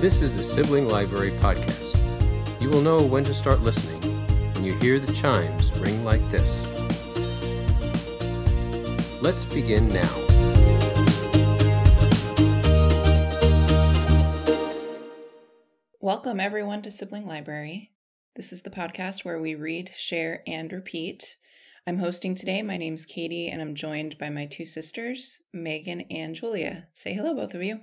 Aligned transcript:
This 0.00 0.22
is 0.22 0.32
the 0.32 0.42
Sibling 0.42 0.88
Library 0.88 1.32
Podcast. 1.32 1.94
You 2.58 2.70
will 2.70 2.80
know 2.80 3.02
when 3.02 3.22
to 3.24 3.34
start 3.34 3.60
listening 3.60 4.00
when 4.54 4.64
you 4.64 4.72
hear 4.76 4.98
the 4.98 5.12
chimes 5.12 5.70
ring 5.76 6.02
like 6.06 6.22
this. 6.30 6.48
Let's 9.20 9.44
begin 9.44 9.88
now. 9.88 10.08
Welcome, 16.00 16.40
everyone, 16.40 16.80
to 16.80 16.90
Sibling 16.90 17.26
Library. 17.26 17.90
This 18.36 18.54
is 18.54 18.62
the 18.62 18.70
podcast 18.70 19.26
where 19.26 19.38
we 19.38 19.54
read, 19.54 19.90
share, 19.94 20.42
and 20.46 20.72
repeat. 20.72 21.36
I'm 21.86 21.98
hosting 21.98 22.34
today. 22.34 22.62
My 22.62 22.78
name's 22.78 23.04
Katie, 23.04 23.48
and 23.48 23.60
I'm 23.60 23.74
joined 23.74 24.16
by 24.16 24.30
my 24.30 24.46
two 24.46 24.64
sisters, 24.64 25.42
Megan 25.52 26.06
and 26.10 26.34
Julia. 26.34 26.88
Say 26.94 27.12
hello, 27.12 27.34
both 27.34 27.52
of 27.52 27.62
you. 27.62 27.80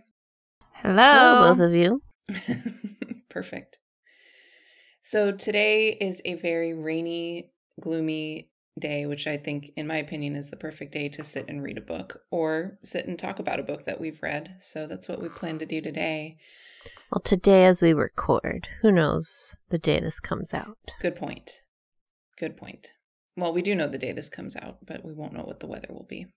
Hello. 0.73 0.95
Hello, 0.95 1.53
both 1.53 1.59
of 1.59 1.73
you. 1.75 2.01
Perfect. 3.29 3.79
So, 5.01 5.31
today 5.31 5.89
is 5.89 6.21
a 6.25 6.33
very 6.35 6.73
rainy, 6.73 7.51
gloomy 7.79 8.49
day, 8.77 9.05
which 9.05 9.25
I 9.25 9.37
think, 9.37 9.71
in 9.77 9.87
my 9.87 9.97
opinion, 9.97 10.35
is 10.35 10.49
the 10.49 10.57
perfect 10.57 10.91
day 10.91 11.07
to 11.09 11.23
sit 11.23 11.47
and 11.47 11.63
read 11.63 11.77
a 11.77 11.81
book 11.81 12.21
or 12.29 12.77
sit 12.83 13.07
and 13.07 13.17
talk 13.17 13.39
about 13.39 13.59
a 13.59 13.63
book 13.63 13.85
that 13.85 14.01
we've 14.01 14.21
read. 14.21 14.55
So, 14.59 14.85
that's 14.85 15.07
what 15.07 15.21
we 15.21 15.29
plan 15.29 15.59
to 15.59 15.65
do 15.65 15.81
today. 15.81 16.37
Well, 17.11 17.21
today 17.21 17.65
as 17.65 17.81
we 17.81 17.93
record, 17.93 18.67
who 18.81 18.91
knows 18.91 19.55
the 19.69 19.77
day 19.77 19.99
this 19.99 20.19
comes 20.19 20.53
out? 20.53 20.77
Good 20.99 21.15
point. 21.15 21.61
Good 22.37 22.57
point. 22.57 22.93
Well, 23.37 23.53
we 23.53 23.61
do 23.61 23.75
know 23.75 23.87
the 23.87 23.97
day 23.97 24.11
this 24.11 24.29
comes 24.29 24.55
out, 24.55 24.79
but 24.85 25.05
we 25.05 25.13
won't 25.13 25.33
know 25.33 25.43
what 25.43 25.59
the 25.59 25.67
weather 25.67 25.89
will 25.89 26.07
be. 26.09 26.27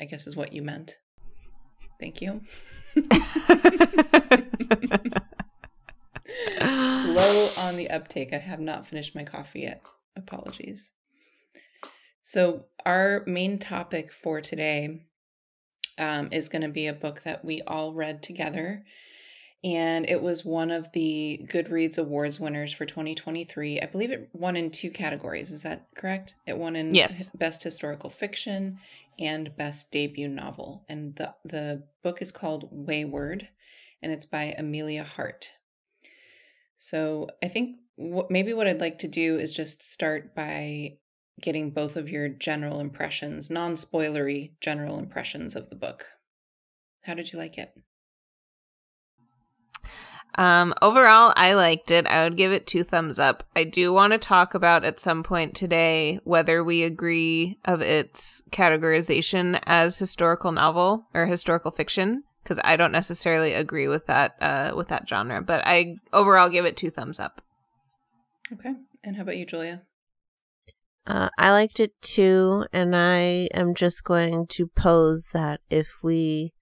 I 0.00 0.04
guess 0.04 0.26
is 0.26 0.36
what 0.36 0.52
you 0.52 0.62
meant. 0.62 0.98
Thank 2.00 2.20
you. 2.22 2.42
Slow 6.58 7.48
on 7.58 7.76
the 7.76 7.88
uptake. 7.90 8.32
I 8.32 8.38
have 8.38 8.60
not 8.60 8.86
finished 8.86 9.14
my 9.14 9.24
coffee 9.24 9.60
yet. 9.60 9.82
Apologies. 10.16 10.92
So, 12.22 12.66
our 12.86 13.22
main 13.26 13.58
topic 13.58 14.12
for 14.12 14.40
today 14.40 15.06
um, 15.98 16.28
is 16.32 16.48
going 16.48 16.62
to 16.62 16.68
be 16.68 16.86
a 16.86 16.92
book 16.92 17.22
that 17.24 17.44
we 17.44 17.62
all 17.62 17.92
read 17.92 18.22
together 18.22 18.84
and 19.64 20.08
it 20.08 20.22
was 20.22 20.44
one 20.44 20.70
of 20.70 20.92
the 20.92 21.40
Goodreads 21.50 21.96
Awards 21.98 22.38
winners 22.38 22.74
for 22.74 22.84
2023. 22.84 23.80
I 23.80 23.86
believe 23.86 24.10
it 24.10 24.28
won 24.34 24.56
in 24.56 24.70
two 24.70 24.90
categories. 24.90 25.50
Is 25.50 25.62
that 25.62 25.86
correct? 25.96 26.34
It 26.46 26.58
won 26.58 26.76
in 26.76 26.94
Yes. 26.94 27.30
Best 27.30 27.62
Historical 27.62 28.10
Fiction 28.10 28.78
and 29.18 29.56
Best 29.56 29.90
Debut 29.90 30.28
Novel. 30.28 30.84
And 30.86 31.16
the 31.16 31.34
the 31.44 31.84
book 32.02 32.20
is 32.20 32.30
called 32.30 32.70
Weyward, 32.70 33.48
and 34.02 34.12
it's 34.12 34.26
by 34.26 34.54
Emilia 34.58 35.02
Hart. 35.02 35.52
So 36.76 37.30
I 37.42 37.48
think 37.48 37.78
what, 37.96 38.30
maybe 38.30 38.52
what 38.52 38.66
I'd 38.66 38.80
like 38.80 38.98
to 38.98 39.08
do 39.08 39.38
is 39.38 39.54
just 39.54 39.82
start 39.82 40.34
by 40.34 40.98
getting 41.40 41.70
both 41.70 41.96
of 41.96 42.10
your 42.10 42.28
general 42.28 42.80
impressions, 42.80 43.48
non 43.48 43.74
spoilery 43.76 44.52
general 44.60 44.98
impressions 44.98 45.56
of 45.56 45.70
the 45.70 45.76
book. 45.76 46.04
How 47.04 47.14
did 47.14 47.32
you 47.32 47.38
like 47.38 47.56
it? 47.56 47.72
Um, 50.36 50.74
overall, 50.82 51.32
I 51.36 51.54
liked 51.54 51.90
it. 51.90 52.06
I 52.06 52.24
would 52.24 52.36
give 52.36 52.52
it 52.52 52.66
two 52.66 52.82
thumbs 52.82 53.18
up. 53.18 53.44
I 53.54 53.64
do 53.64 53.92
want 53.92 54.12
to 54.12 54.18
talk 54.18 54.54
about 54.54 54.84
at 54.84 54.98
some 54.98 55.22
point 55.22 55.54
today 55.54 56.18
whether 56.24 56.64
we 56.64 56.82
agree 56.82 57.58
of 57.64 57.80
its 57.80 58.42
categorization 58.50 59.60
as 59.64 59.98
historical 59.98 60.50
novel 60.50 61.06
or 61.14 61.26
historical 61.26 61.70
fiction 61.70 62.24
because 62.42 62.60
I 62.62 62.76
don't 62.76 62.92
necessarily 62.92 63.54
agree 63.54 63.88
with 63.88 64.06
that 64.06 64.36
uh, 64.40 64.72
with 64.76 64.88
that 64.88 65.08
genre. 65.08 65.40
But 65.40 65.62
I 65.66 65.96
overall 66.12 66.48
give 66.48 66.64
it 66.64 66.76
two 66.76 66.90
thumbs 66.90 67.18
up. 67.20 67.40
Okay. 68.52 68.74
And 69.02 69.16
how 69.16 69.22
about 69.22 69.36
you, 69.36 69.46
Julia? 69.46 69.82
Uh, 71.06 71.28
I 71.38 71.50
liked 71.50 71.80
it 71.80 72.00
too, 72.00 72.64
and 72.72 72.96
I 72.96 73.48
am 73.52 73.74
just 73.74 74.04
going 74.04 74.46
to 74.48 74.66
pose 74.66 75.30
that 75.34 75.60
if 75.68 75.98
we 76.02 76.54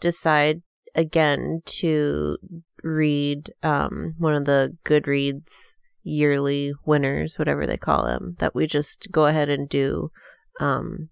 decide 0.00 0.62
again 0.94 1.60
to 1.64 2.38
read 2.82 3.52
um, 3.62 4.14
one 4.18 4.34
of 4.34 4.44
the 4.44 4.76
Goodreads 4.84 5.74
yearly 6.02 6.72
winners, 6.84 7.38
whatever 7.38 7.66
they 7.66 7.76
call 7.76 8.04
them, 8.04 8.34
that 8.38 8.54
we 8.54 8.66
just 8.66 9.08
go 9.10 9.26
ahead 9.26 9.48
and 9.48 9.68
do 9.68 10.10
um, 10.60 11.10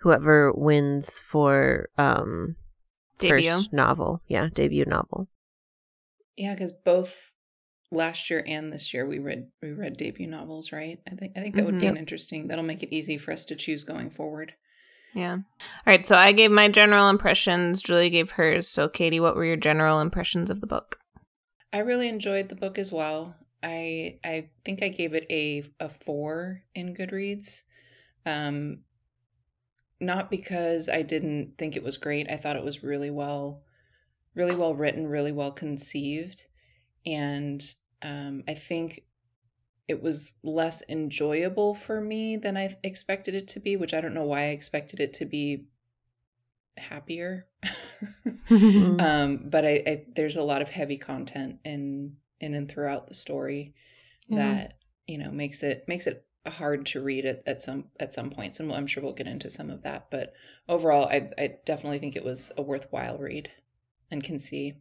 whoever 0.00 0.52
wins 0.52 1.20
for 1.20 1.88
um, 1.98 2.56
Debut. 3.18 3.48
first 3.50 3.72
novel. 3.72 4.22
Yeah, 4.28 4.48
debut 4.52 4.84
novel. 4.86 5.28
Yeah, 6.36 6.54
because 6.54 6.72
both 6.72 7.34
last 7.90 8.28
year 8.30 8.42
and 8.46 8.72
this 8.72 8.92
year 8.92 9.06
we 9.06 9.18
read 9.18 9.46
we 9.62 9.70
read 9.72 9.96
debut 9.96 10.26
novels, 10.26 10.72
right? 10.72 10.98
I 11.10 11.14
think 11.14 11.32
I 11.36 11.40
think 11.40 11.54
that 11.56 11.64
would 11.64 11.76
Mhm. 11.76 11.80
be 11.80 11.86
an 11.86 11.96
interesting. 11.96 12.48
That'll 12.48 12.64
make 12.64 12.82
it 12.82 12.94
easy 12.94 13.16
for 13.16 13.32
us 13.32 13.44
to 13.46 13.56
choose 13.56 13.84
going 13.84 14.10
forward. 14.10 14.54
Yeah. 15.16 15.32
All 15.32 15.40
right. 15.86 16.04
So 16.04 16.14
I 16.14 16.32
gave 16.32 16.50
my 16.50 16.68
general 16.68 17.08
impressions. 17.08 17.82
Julie 17.82 18.10
gave 18.10 18.32
hers. 18.32 18.68
So 18.68 18.86
Katie, 18.86 19.18
what 19.18 19.34
were 19.34 19.46
your 19.46 19.56
general 19.56 19.98
impressions 19.98 20.50
of 20.50 20.60
the 20.60 20.66
book? 20.66 20.98
I 21.72 21.78
really 21.78 22.08
enjoyed 22.08 22.50
the 22.50 22.54
book 22.54 22.78
as 22.78 22.92
well. 22.92 23.34
I 23.62 24.18
I 24.22 24.50
think 24.62 24.82
I 24.82 24.88
gave 24.88 25.14
it 25.14 25.26
a 25.30 25.64
a 25.80 25.88
four 25.88 26.64
in 26.74 26.94
Goodreads. 26.94 27.62
Um 28.26 28.80
not 29.98 30.30
because 30.30 30.90
I 30.90 31.00
didn't 31.00 31.56
think 31.56 31.76
it 31.76 31.82
was 31.82 31.96
great. 31.96 32.30
I 32.30 32.36
thought 32.36 32.56
it 32.56 32.64
was 32.64 32.84
really 32.84 33.10
well 33.10 33.62
really 34.34 34.54
well 34.54 34.74
written, 34.74 35.06
really 35.06 35.32
well 35.32 35.50
conceived. 35.50 36.44
And 37.06 37.62
um 38.02 38.44
I 38.46 38.52
think 38.52 39.00
it 39.88 40.02
was 40.02 40.34
less 40.42 40.82
enjoyable 40.88 41.74
for 41.74 42.00
me 42.00 42.36
than 42.36 42.56
I 42.56 42.76
expected 42.82 43.34
it 43.34 43.46
to 43.48 43.60
be, 43.60 43.76
which 43.76 43.94
I 43.94 44.00
don't 44.00 44.14
know 44.14 44.24
why 44.24 44.42
I 44.42 44.46
expected 44.48 45.00
it 45.00 45.12
to 45.14 45.24
be 45.24 45.66
happier. 46.76 47.46
Mhm. 48.48 49.00
um, 49.00 49.48
but 49.50 49.64
I, 49.64 49.82
I 49.86 50.04
there's 50.14 50.36
a 50.36 50.42
lot 50.42 50.62
of 50.62 50.70
heavy 50.70 50.96
content 50.98 51.58
in 51.64 52.16
in 52.40 52.54
and 52.54 52.68
throughout 52.68 53.06
the 53.08 53.14
story 53.14 53.74
Yeah. 54.28 54.36
that 54.36 54.78
you 55.06 55.18
know 55.18 55.30
makes 55.30 55.62
it 55.62 55.84
makes 55.88 56.06
it 56.06 56.24
hard 56.46 56.86
to 56.86 57.02
read 57.02 57.24
at, 57.24 57.42
at 57.46 57.62
some 57.62 57.86
at 57.98 58.14
some 58.14 58.30
points 58.30 58.60
and 58.60 58.72
i'm 58.72 58.86
sure 58.86 59.02
we'll 59.02 59.12
get 59.12 59.26
into 59.26 59.50
some 59.50 59.68
of 59.70 59.82
that 59.82 60.10
but 60.10 60.32
overall 60.68 61.08
i 61.08 61.28
i 61.38 61.56
definitely 61.64 61.98
think 61.98 62.14
it 62.14 62.24
was 62.24 62.52
a 62.56 62.62
worthwhile 62.62 63.18
read 63.18 63.50
and 64.12 64.22
can 64.22 64.38
see 64.38 64.74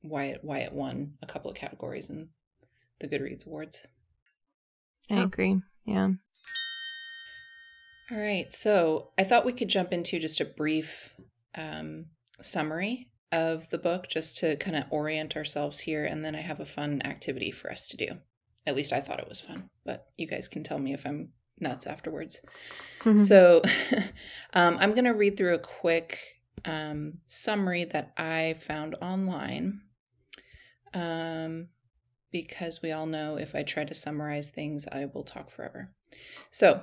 why 0.00 0.24
it 0.24 0.40
why 0.42 0.58
it 0.60 0.72
won 0.72 1.14
a 1.22 1.26
couple 1.26 1.50
of 1.50 1.56
categories 1.56 2.08
in 2.08 2.30
the 3.00 3.08
goodreads 3.08 3.46
awards 3.46 3.86
I 5.10 5.14
Yeah. 5.16 5.22
agree. 5.24 5.60
Yeah. 5.84 6.10
All 8.10 8.18
right. 8.18 8.52
So 8.52 9.10
I 9.18 9.24
thought 9.24 9.44
we 9.46 9.52
could 9.52 9.68
jump 9.68 9.92
into 9.92 10.18
just 10.18 10.40
a 10.40 10.44
brief 10.44 11.14
um, 11.54 12.06
summary 12.40 13.08
of 13.30 13.70
the 13.70 13.78
book 13.78 14.08
just 14.08 14.36
to 14.38 14.56
kind 14.56 14.76
of 14.76 14.84
orient 14.90 15.36
ourselves 15.36 15.80
here. 15.80 16.04
And 16.04 16.24
then 16.24 16.34
I 16.34 16.40
have 16.40 16.60
a 16.60 16.66
fun 16.66 17.00
activity 17.04 17.50
for 17.50 17.70
us 17.70 17.86
to 17.88 17.96
do. 17.96 18.18
At 18.66 18.76
least 18.76 18.92
I 18.92 19.00
thought 19.00 19.18
it 19.20 19.28
was 19.28 19.40
fun, 19.40 19.70
but 19.84 20.08
you 20.18 20.26
guys 20.26 20.46
can 20.48 20.62
tell 20.62 20.78
me 20.78 20.92
if 20.92 21.06
I'm 21.06 21.30
nuts 21.58 21.86
afterwards. 21.86 22.42
Mm-hmm. 23.00 23.16
So 23.16 23.62
um, 24.54 24.76
I'm 24.78 24.92
going 24.92 25.04
to 25.04 25.10
read 25.14 25.36
through 25.36 25.54
a 25.54 25.58
quick 25.58 26.18
um, 26.64 27.14
summary 27.28 27.84
that 27.84 28.12
I 28.16 28.54
found 28.58 28.94
online. 29.00 29.80
Um, 30.94 31.68
because 32.32 32.82
we 32.82 32.90
all 32.90 33.06
know 33.06 33.36
if 33.36 33.54
I 33.54 33.62
try 33.62 33.84
to 33.84 33.94
summarize 33.94 34.50
things, 34.50 34.88
I 34.90 35.04
will 35.04 35.22
talk 35.22 35.50
forever. 35.50 35.90
So, 36.50 36.82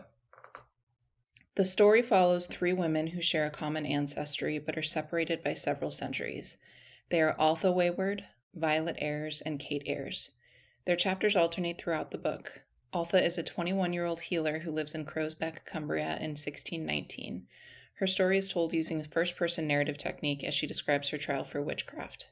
the 1.56 1.66
story 1.66 2.02
follows 2.02 2.48
three 2.48 2.72
women 2.72 3.08
who 3.08 3.22
share 3.22 3.46
a 3.46 3.52
common 3.52 3.86
ancestry 3.86 4.60
but 4.60 4.78
are 4.78 4.84
separated 4.84 5.44
by 5.44 5.54
several 5.54 5.92
centuries. 5.92 6.58
They 7.10 7.22
are 7.22 7.36
Altha 7.38 7.68
Weyward, 7.68 8.24
Violet 8.54 8.96
Ayres, 9.00 9.42
and 9.42 9.60
Kate 9.60 9.84
Ayres. 9.86 10.30
Their 10.86 10.96
chapters 10.96 11.36
alternate 11.36 11.78
throughout 11.78 12.12
the 12.12 12.18
book. 12.18 12.64
Altha 12.94 13.24
is 13.24 13.38
a 13.38 13.44
21 13.44 13.92
year 13.92 14.06
old 14.06 14.22
healer 14.22 14.60
who 14.60 14.72
lives 14.72 14.96
in 14.96 15.06
Crowsbeck, 15.06 15.66
Cumbria 15.66 16.16
in 16.22 16.32
1619. 16.38 17.46
Her 17.96 18.08
story 18.08 18.38
is 18.38 18.48
told 18.48 18.74
using 18.74 19.04
first 19.04 19.36
person 19.36 19.68
narrative 19.68 19.98
technique 19.98 20.44
as 20.44 20.54
she 20.54 20.66
describes 20.66 21.10
her 21.10 21.18
trial 21.18 21.44
for 21.44 21.62
witchcraft. 21.62 22.30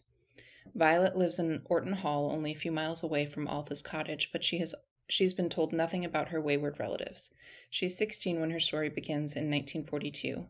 Violet 0.77 1.17
lives 1.17 1.39
in 1.39 1.63
Orton 1.65 1.93
Hall, 1.93 2.31
only 2.31 2.51
a 2.51 2.55
few 2.55 2.71
miles 2.71 3.01
away 3.01 3.25
from 3.25 3.47
Altha's 3.47 3.81
cottage, 3.81 4.31
but 4.31 4.43
she 4.43 4.59
has 4.59 4.75
she's 5.09 5.33
been 5.33 5.49
told 5.49 5.73
nothing 5.73 6.05
about 6.05 6.29
her 6.29 6.39
wayward 6.39 6.79
relatives. 6.79 7.33
She's 7.67 7.97
16 7.97 8.39
when 8.39 8.51
her 8.51 8.59
story 8.59 8.87
begins 8.87 9.35
in 9.35 9.49
1942. 9.49 10.45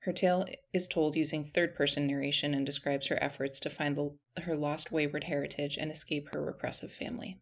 Her 0.00 0.12
tale 0.12 0.46
is 0.74 0.86
told 0.86 1.16
using 1.16 1.46
third 1.46 1.74
person 1.74 2.06
narration 2.06 2.52
and 2.52 2.66
describes 2.66 3.06
her 3.06 3.18
efforts 3.22 3.58
to 3.60 3.70
find 3.70 3.96
the, 3.96 4.42
her 4.42 4.54
lost 4.54 4.92
wayward 4.92 5.24
heritage 5.24 5.78
and 5.78 5.90
escape 5.90 6.34
her 6.34 6.44
repressive 6.44 6.92
family. 6.92 7.40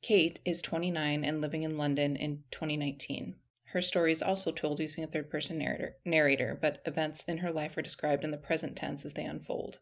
Kate 0.00 0.40
is 0.46 0.62
29 0.62 1.22
and 1.22 1.42
living 1.42 1.64
in 1.64 1.76
London 1.76 2.16
in 2.16 2.44
2019. 2.50 3.34
Her 3.72 3.82
story 3.82 4.12
is 4.12 4.22
also 4.22 4.52
told 4.52 4.80
using 4.80 5.04
a 5.04 5.06
third 5.06 5.28
person 5.28 5.58
narrator, 5.58 5.96
narrator, 6.02 6.58
but 6.58 6.80
events 6.86 7.24
in 7.24 7.38
her 7.38 7.52
life 7.52 7.76
are 7.76 7.82
described 7.82 8.24
in 8.24 8.30
the 8.30 8.38
present 8.38 8.74
tense 8.74 9.04
as 9.04 9.12
they 9.12 9.24
unfold. 9.24 9.80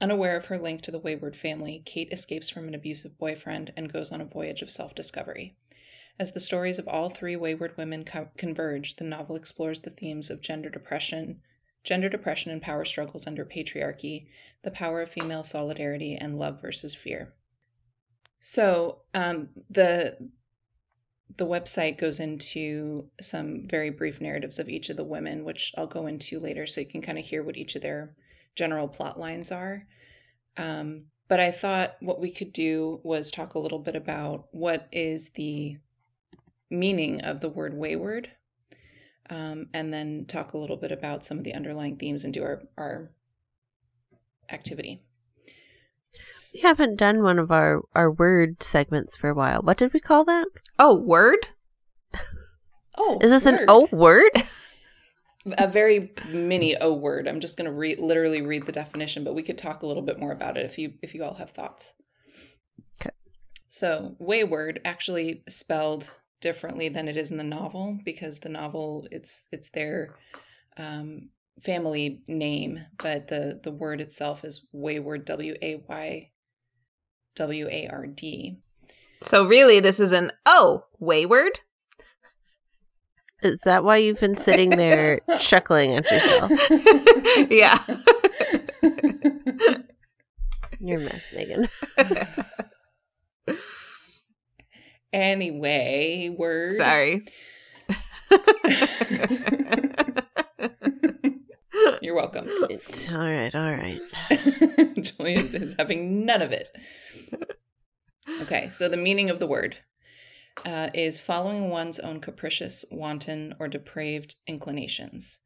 Unaware 0.00 0.36
of 0.36 0.46
her 0.46 0.58
link 0.58 0.80
to 0.82 0.90
the 0.90 1.00
Weyward 1.00 1.34
family, 1.34 1.82
Kate 1.84 2.12
escapes 2.12 2.48
from 2.48 2.68
an 2.68 2.74
abusive 2.74 3.18
boyfriend 3.18 3.72
and 3.76 3.92
goes 3.92 4.12
on 4.12 4.20
a 4.20 4.24
voyage 4.24 4.62
of 4.62 4.70
self 4.70 4.94
discovery. 4.94 5.56
As 6.18 6.32
the 6.32 6.40
stories 6.40 6.78
of 6.78 6.88
all 6.88 7.10
three 7.10 7.36
wayward 7.36 7.76
women 7.76 8.04
co- 8.04 8.30
converge, 8.36 8.96
the 8.96 9.04
novel 9.04 9.36
explores 9.36 9.80
the 9.80 9.90
themes 9.90 10.30
of 10.30 10.40
gender 10.40 10.68
depression, 10.68 11.40
gender 11.84 12.08
depression 12.08 12.50
and 12.50 12.62
power 12.62 12.84
struggles 12.84 13.26
under 13.26 13.44
patriarchy, 13.44 14.26
the 14.62 14.70
power 14.70 15.00
of 15.00 15.10
female 15.10 15.44
solidarity, 15.44 16.16
and 16.16 16.38
love 16.38 16.60
versus 16.60 16.94
fear. 16.94 17.34
So, 18.40 19.02
um, 19.14 19.50
the 19.68 20.30
the 21.36 21.46
website 21.46 21.98
goes 21.98 22.20
into 22.20 23.10
some 23.20 23.68
very 23.68 23.90
brief 23.90 24.20
narratives 24.20 24.58
of 24.58 24.68
each 24.68 24.88
of 24.88 24.96
the 24.96 25.04
women, 25.04 25.44
which 25.44 25.72
I'll 25.76 25.86
go 25.86 26.06
into 26.06 26.40
later, 26.40 26.66
so 26.66 26.80
you 26.80 26.86
can 26.86 27.02
kind 27.02 27.18
of 27.18 27.26
hear 27.26 27.42
what 27.42 27.56
each 27.56 27.76
of 27.76 27.82
their 27.82 28.16
general 28.58 28.88
plot 28.88 29.18
lines 29.18 29.52
are. 29.52 29.86
Um, 30.56 31.04
but 31.28 31.38
I 31.38 31.52
thought 31.52 31.96
what 32.00 32.20
we 32.20 32.30
could 32.30 32.52
do 32.52 33.00
was 33.04 33.30
talk 33.30 33.54
a 33.54 33.58
little 33.60 33.78
bit 33.78 33.94
about 33.94 34.48
what 34.50 34.88
is 34.90 35.30
the 35.30 35.78
meaning 36.68 37.20
of 37.20 37.40
the 37.40 37.48
word 37.48 37.74
wayward, 37.74 38.32
um, 39.30 39.66
and 39.72 39.94
then 39.94 40.24
talk 40.26 40.52
a 40.52 40.58
little 40.58 40.76
bit 40.76 40.90
about 40.90 41.24
some 41.24 41.38
of 41.38 41.44
the 41.44 41.54
underlying 41.54 41.96
themes 41.96 42.24
and 42.24 42.34
do 42.34 42.42
our, 42.42 42.62
our 42.76 43.12
activity. 44.50 45.02
We 46.52 46.60
haven't 46.60 46.96
done 46.96 47.22
one 47.22 47.38
of 47.38 47.52
our, 47.52 47.82
our 47.94 48.10
word 48.10 48.62
segments 48.62 49.14
for 49.14 49.30
a 49.30 49.34
while. 49.34 49.60
What 49.62 49.76
did 49.76 49.92
we 49.92 50.00
call 50.00 50.24
that? 50.24 50.48
Oh, 50.78 50.94
word? 50.94 51.48
Oh, 52.96 53.18
Is 53.20 53.30
this 53.30 53.46
an 53.46 53.56
word. 53.56 53.66
O 53.68 53.88
word? 53.92 54.32
a 55.56 55.66
very 55.66 56.12
mini 56.28 56.76
O 56.76 56.92
word. 56.92 57.26
I'm 57.26 57.40
just 57.40 57.56
going 57.56 57.70
to 57.70 57.76
read 57.76 57.98
literally 57.98 58.42
read 58.42 58.66
the 58.66 58.72
definition, 58.72 59.24
but 59.24 59.34
we 59.34 59.42
could 59.42 59.58
talk 59.58 59.82
a 59.82 59.86
little 59.86 60.02
bit 60.02 60.18
more 60.18 60.32
about 60.32 60.56
it 60.56 60.64
if 60.64 60.78
you 60.78 60.94
if 61.02 61.14
you 61.14 61.24
all 61.24 61.34
have 61.34 61.50
thoughts. 61.50 61.92
Okay. 63.00 63.14
So, 63.68 64.16
wayward 64.18 64.80
actually 64.84 65.42
spelled 65.48 66.12
differently 66.40 66.88
than 66.88 67.08
it 67.08 67.16
is 67.16 67.30
in 67.30 67.38
the 67.38 67.44
novel 67.44 67.98
because 68.04 68.40
the 68.40 68.48
novel 68.48 69.06
it's 69.10 69.48
it's 69.52 69.70
their 69.70 70.14
um, 70.76 71.30
family 71.62 72.22
name, 72.26 72.86
but 73.02 73.28
the 73.28 73.60
the 73.62 73.72
word 73.72 74.00
itself 74.00 74.44
is 74.44 74.66
wayward. 74.72 75.24
W 75.26 75.54
a 75.62 75.82
y 75.88 76.30
w 77.36 77.68
a 77.70 77.88
r 77.88 78.06
d. 78.06 78.58
So 79.20 79.44
really, 79.44 79.80
this 79.80 79.98
is 79.98 80.12
an 80.12 80.32
O 80.46 80.84
wayward. 80.98 81.60
Is 83.42 83.60
that 83.60 83.84
why 83.84 83.98
you've 83.98 84.20
been 84.20 84.36
sitting 84.36 84.70
there 84.70 85.20
chuckling 85.38 85.94
at 85.94 86.10
yourself? 86.10 86.50
yeah. 87.50 87.78
You're 90.80 91.00
a 91.00 91.04
mess, 91.04 91.32
Megan. 91.34 91.68
anyway, 95.12 96.34
word. 96.36 96.72
Sorry. 96.72 97.24
You're 102.00 102.14
welcome. 102.16 102.48
It's- 102.70 103.10
all 103.12 103.18
right, 103.18 103.54
all 103.54 103.72
right. 103.72 104.00
Julian 105.02 105.48
is 105.54 105.74
having 105.78 106.24
none 106.24 106.42
of 106.42 106.52
it. 106.52 106.68
Okay, 108.42 108.68
so 108.68 108.88
the 108.88 108.96
meaning 108.96 109.30
of 109.30 109.38
the 109.40 109.46
word 109.46 109.76
uh, 110.64 110.88
is 110.94 111.20
following 111.20 111.70
one's 111.70 111.98
own 111.98 112.20
capricious, 112.20 112.84
wanton, 112.90 113.54
or 113.58 113.68
depraved 113.68 114.36
inclinations, 114.46 115.40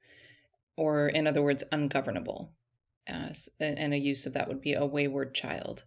or 0.77 1.09
in 1.09 1.27
other 1.27 1.43
words, 1.43 1.65
ungovernable. 1.73 2.53
Uh, 3.09 3.33
and 3.61 3.93
a 3.93 3.99
use 3.99 4.27
of 4.27 4.33
that 4.33 4.49
would 4.49 4.61
be 4.61 4.75
a 4.75 4.87
wayward 4.87 5.35
child. 5.35 5.85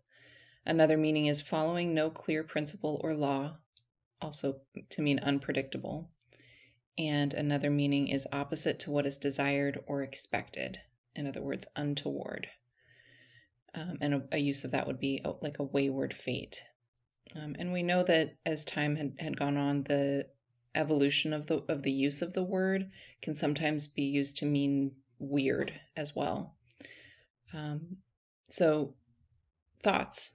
Another 0.66 0.98
meaning 0.98 1.27
is 1.27 1.42
following 1.42 1.94
no 1.94 2.10
clear 2.10 2.44
principle 2.44 3.00
or 3.04 3.13
law, 3.13 3.57
also 4.22 4.62
to 4.89 5.01
mean 5.01 5.19
unpredictable. 5.19 6.10
And 6.98 7.33
another 7.33 7.69
meaning 7.69 8.07
is 8.07 8.27
opposite 8.31 8.80
to 8.81 8.92
what 8.92 9.06
is 9.06 9.18
desired 9.18 9.83
or 9.86 10.01
expected. 10.01 10.80
In 11.16 11.27
other 11.27 11.42
words, 11.42 11.68
untoward. 11.75 12.48
Um, 13.74 13.98
and 14.01 14.13
a, 14.13 14.24
a 14.31 14.38
use 14.38 14.63
of 14.63 14.72
that 14.72 14.88
would 14.88 15.00
be 15.00 15.22
a, 15.24 15.33
like 15.42 15.60
a 15.60 15.63
wayward 15.63 16.13
fate. 16.13 16.63
Um, 17.36 17.56
and 17.60 17.74
we 17.74 17.84
know 17.84 18.04
that 18.04 18.36
as 18.46 18.64
time 18.64 18.96
had, 18.96 19.14
had 19.20 19.38
gone 19.38 19.58
on, 19.58 19.84
the 19.84 20.28
evolution 20.74 21.34
of 21.34 21.48
the 21.48 21.64
of 21.70 21.84
the 21.84 21.92
use 21.92 22.22
of 22.22 22.34
the 22.34 22.44
word 22.44 22.90
can 23.22 23.34
sometimes 23.34 23.88
be 23.88 24.04
used 24.04 24.38
to 24.38 24.46
mean 24.46 24.92
weird 25.20 25.74
as 25.96 26.16
well. 26.16 26.56
Um, 27.54 27.98
so, 28.50 28.96
thoughts? 29.84 30.34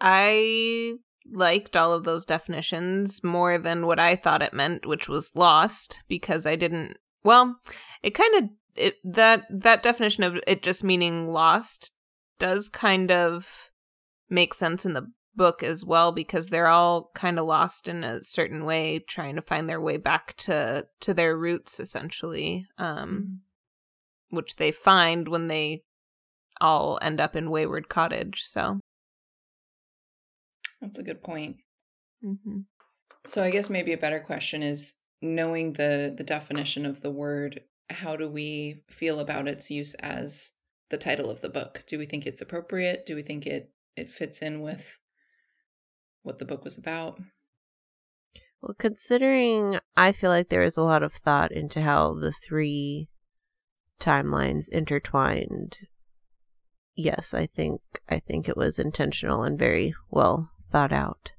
I 0.00 0.94
liked 1.32 1.76
all 1.76 1.92
of 1.92 2.04
those 2.04 2.24
definitions 2.24 3.24
more 3.24 3.58
than 3.58 3.86
what 3.86 3.98
I 3.98 4.14
thought 4.14 4.42
it 4.42 4.52
meant, 4.52 4.86
which 4.86 5.08
was 5.08 5.34
lost, 5.34 6.02
because 6.08 6.46
I 6.46 6.54
didn't. 6.54 6.98
Well, 7.24 7.56
it 8.02 8.10
kind 8.10 8.36
of 8.36 8.50
it 8.76 8.96
that 9.02 9.44
that 9.50 9.82
definition 9.82 10.22
of 10.22 10.38
it 10.46 10.62
just 10.62 10.84
meaning 10.84 11.32
lost 11.32 11.92
does 12.38 12.68
kind 12.68 13.10
of 13.10 13.70
make 14.28 14.54
sense 14.54 14.84
in 14.84 14.92
the 14.92 15.10
book 15.34 15.62
as 15.62 15.84
well 15.84 16.12
because 16.12 16.48
they're 16.48 16.66
all 16.66 17.10
kind 17.14 17.38
of 17.38 17.44
lost 17.46 17.88
in 17.88 18.02
a 18.02 18.22
certain 18.22 18.64
way 18.64 18.98
trying 18.98 19.36
to 19.36 19.42
find 19.42 19.68
their 19.68 19.80
way 19.80 19.98
back 19.98 20.34
to 20.36 20.86
to 20.98 21.12
their 21.12 21.36
roots 21.36 21.78
essentially 21.78 22.66
um 22.78 23.40
which 24.30 24.56
they 24.56 24.72
find 24.72 25.28
when 25.28 25.48
they 25.48 25.82
all 26.58 26.98
end 27.02 27.20
up 27.20 27.36
in 27.36 27.50
wayward 27.50 27.88
cottage 27.88 28.42
so 28.42 28.80
That's 30.80 30.98
a 30.98 31.02
good 31.02 31.22
point. 31.22 31.56
mm-hmm. 32.24 32.60
So 33.24 33.42
I 33.42 33.50
guess 33.50 33.68
maybe 33.70 33.92
a 33.92 33.98
better 33.98 34.20
question 34.20 34.62
is 34.62 34.94
knowing 35.22 35.72
the 35.74 36.14
the 36.16 36.24
definition 36.24 36.86
of 36.86 37.00
the 37.00 37.10
word, 37.10 37.62
how 37.90 38.16
do 38.16 38.28
we 38.28 38.82
feel 38.88 39.20
about 39.20 39.48
its 39.48 39.70
use 39.70 39.94
as 39.94 40.52
the 40.90 40.98
title 40.98 41.30
of 41.30 41.40
the 41.40 41.48
book? 41.48 41.84
Do 41.86 41.98
we 41.98 42.06
think 42.06 42.26
it's 42.26 42.40
appropriate? 42.40 43.06
Do 43.06 43.14
we 43.14 43.22
think 43.22 43.46
it 43.46 43.72
it 43.96 44.10
fits 44.10 44.42
in 44.42 44.60
with 44.60 44.98
what 46.22 46.38
the 46.38 46.44
book 46.44 46.64
was 46.64 46.76
about? 46.76 47.20
Well, 48.60 48.74
considering 48.78 49.78
I 49.96 50.12
feel 50.12 50.30
like 50.30 50.48
there 50.48 50.62
is 50.62 50.76
a 50.76 50.82
lot 50.82 51.02
of 51.02 51.12
thought 51.12 51.52
into 51.52 51.82
how 51.82 52.14
the 52.14 52.32
three 52.32 53.08
timelines 54.00 54.68
intertwined. 54.68 55.78
Yes, 56.94 57.34
I 57.34 57.46
think 57.46 57.80
I 58.08 58.18
think 58.18 58.48
it 58.48 58.56
was 58.56 58.78
intentional 58.78 59.42
and 59.42 59.58
very 59.58 59.94
well 60.10 60.50
thought 60.70 60.92
out 60.92 61.32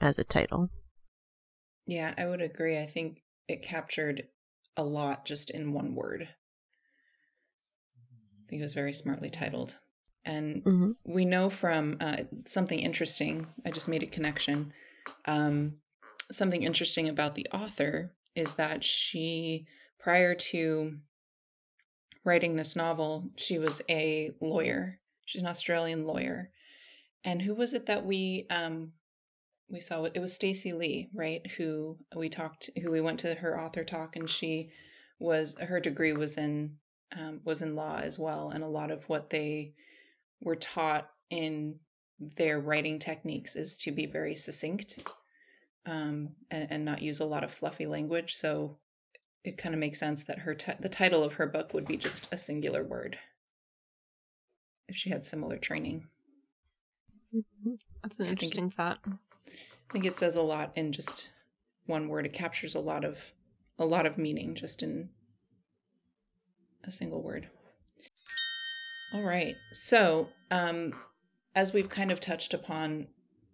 as 0.00 0.18
a 0.18 0.24
title. 0.24 0.70
Yeah, 1.86 2.14
I 2.16 2.26
would 2.26 2.40
agree. 2.40 2.78
I 2.78 2.86
think 2.86 3.22
it 3.46 3.62
captured 3.62 4.24
a 4.76 4.84
lot 4.84 5.26
just 5.26 5.50
in 5.50 5.72
one 5.72 5.94
word. 5.94 6.28
Think 8.54 8.62
it 8.62 8.66
was 8.66 8.74
very 8.74 8.92
smartly 8.92 9.30
titled. 9.30 9.78
And 10.24 10.62
hmm 10.62 10.92
we 11.02 11.24
know 11.24 11.50
from 11.50 11.96
uh, 12.00 12.18
something 12.46 12.78
interesting, 12.78 13.48
I 13.66 13.72
just 13.72 13.88
made 13.88 14.04
a 14.04 14.06
connection. 14.06 14.72
Um, 15.24 15.78
something 16.30 16.62
interesting 16.62 17.08
about 17.08 17.34
the 17.34 17.48
author 17.52 18.12
is 18.36 18.54
that 18.54 18.84
she, 18.84 19.66
prior 19.98 20.36
to 20.36 20.98
writing 22.24 22.54
this 22.54 22.76
novel, 22.76 23.32
she 23.34 23.58
was 23.58 23.82
a 23.90 24.30
lawyer. 24.40 25.00
She's 25.24 25.42
an 25.42 25.48
Australian 25.48 26.06
lawyer. 26.06 26.50
And 27.24 27.42
who 27.42 27.56
was 27.56 27.74
it 27.74 27.86
that 27.86 28.06
we 28.06 28.46
um, 28.50 28.92
we 29.68 29.80
saw? 29.80 30.04
It 30.04 30.20
was 30.20 30.32
Stacey 30.32 30.72
Lee, 30.72 31.08
right? 31.12 31.44
Who 31.56 31.98
we 32.14 32.28
talked, 32.28 32.70
who 32.80 32.92
we 32.92 33.00
went 33.00 33.18
to 33.18 33.34
her 33.34 33.60
author 33.60 33.82
talk, 33.82 34.14
and 34.14 34.30
she 34.30 34.70
was 35.18 35.58
her 35.58 35.80
degree 35.80 36.12
was 36.12 36.38
in 36.38 36.76
um, 37.16 37.40
was 37.44 37.62
in 37.62 37.74
law 37.76 37.98
as 38.02 38.18
well, 38.18 38.50
and 38.50 38.62
a 38.64 38.68
lot 38.68 38.90
of 38.90 39.08
what 39.08 39.30
they 39.30 39.74
were 40.40 40.56
taught 40.56 41.08
in 41.30 41.76
their 42.18 42.60
writing 42.60 42.98
techniques 42.98 43.56
is 43.56 43.76
to 43.78 43.90
be 43.92 44.06
very 44.06 44.34
succinct 44.34 45.00
um, 45.86 46.30
and, 46.50 46.68
and 46.70 46.84
not 46.84 47.02
use 47.02 47.20
a 47.20 47.24
lot 47.24 47.44
of 47.44 47.50
fluffy 47.52 47.86
language. 47.86 48.34
So 48.34 48.78
it 49.42 49.58
kind 49.58 49.74
of 49.74 49.78
makes 49.80 49.98
sense 50.00 50.24
that 50.24 50.40
her 50.40 50.54
ti- 50.54 50.72
the 50.80 50.88
title 50.88 51.22
of 51.24 51.34
her 51.34 51.46
book 51.46 51.74
would 51.74 51.86
be 51.86 51.96
just 51.96 52.28
a 52.32 52.38
singular 52.38 52.82
word 52.84 53.18
if 54.88 54.96
she 54.96 55.10
had 55.10 55.26
similar 55.26 55.56
training. 55.58 56.06
That's 58.02 58.18
an 58.18 58.26
I 58.26 58.28
think- 58.28 58.42
interesting 58.42 58.70
thought. 58.70 59.00
I 59.06 59.92
think 59.92 60.06
it 60.06 60.16
says 60.16 60.36
a 60.36 60.42
lot 60.42 60.72
in 60.74 60.92
just 60.92 61.30
one 61.86 62.08
word. 62.08 62.26
It 62.26 62.32
captures 62.32 62.74
a 62.74 62.80
lot 62.80 63.04
of 63.04 63.32
a 63.78 63.84
lot 63.84 64.06
of 64.06 64.16
meaning 64.18 64.54
just 64.54 64.82
in 64.82 65.10
a 66.86 66.90
single 66.90 67.22
word. 67.22 67.48
All 69.12 69.22
right. 69.22 69.54
So, 69.72 70.28
um, 70.50 70.92
as 71.54 71.72
we've 71.72 71.88
kind 71.88 72.10
of 72.10 72.20
touched 72.20 72.52
upon, 72.52 73.08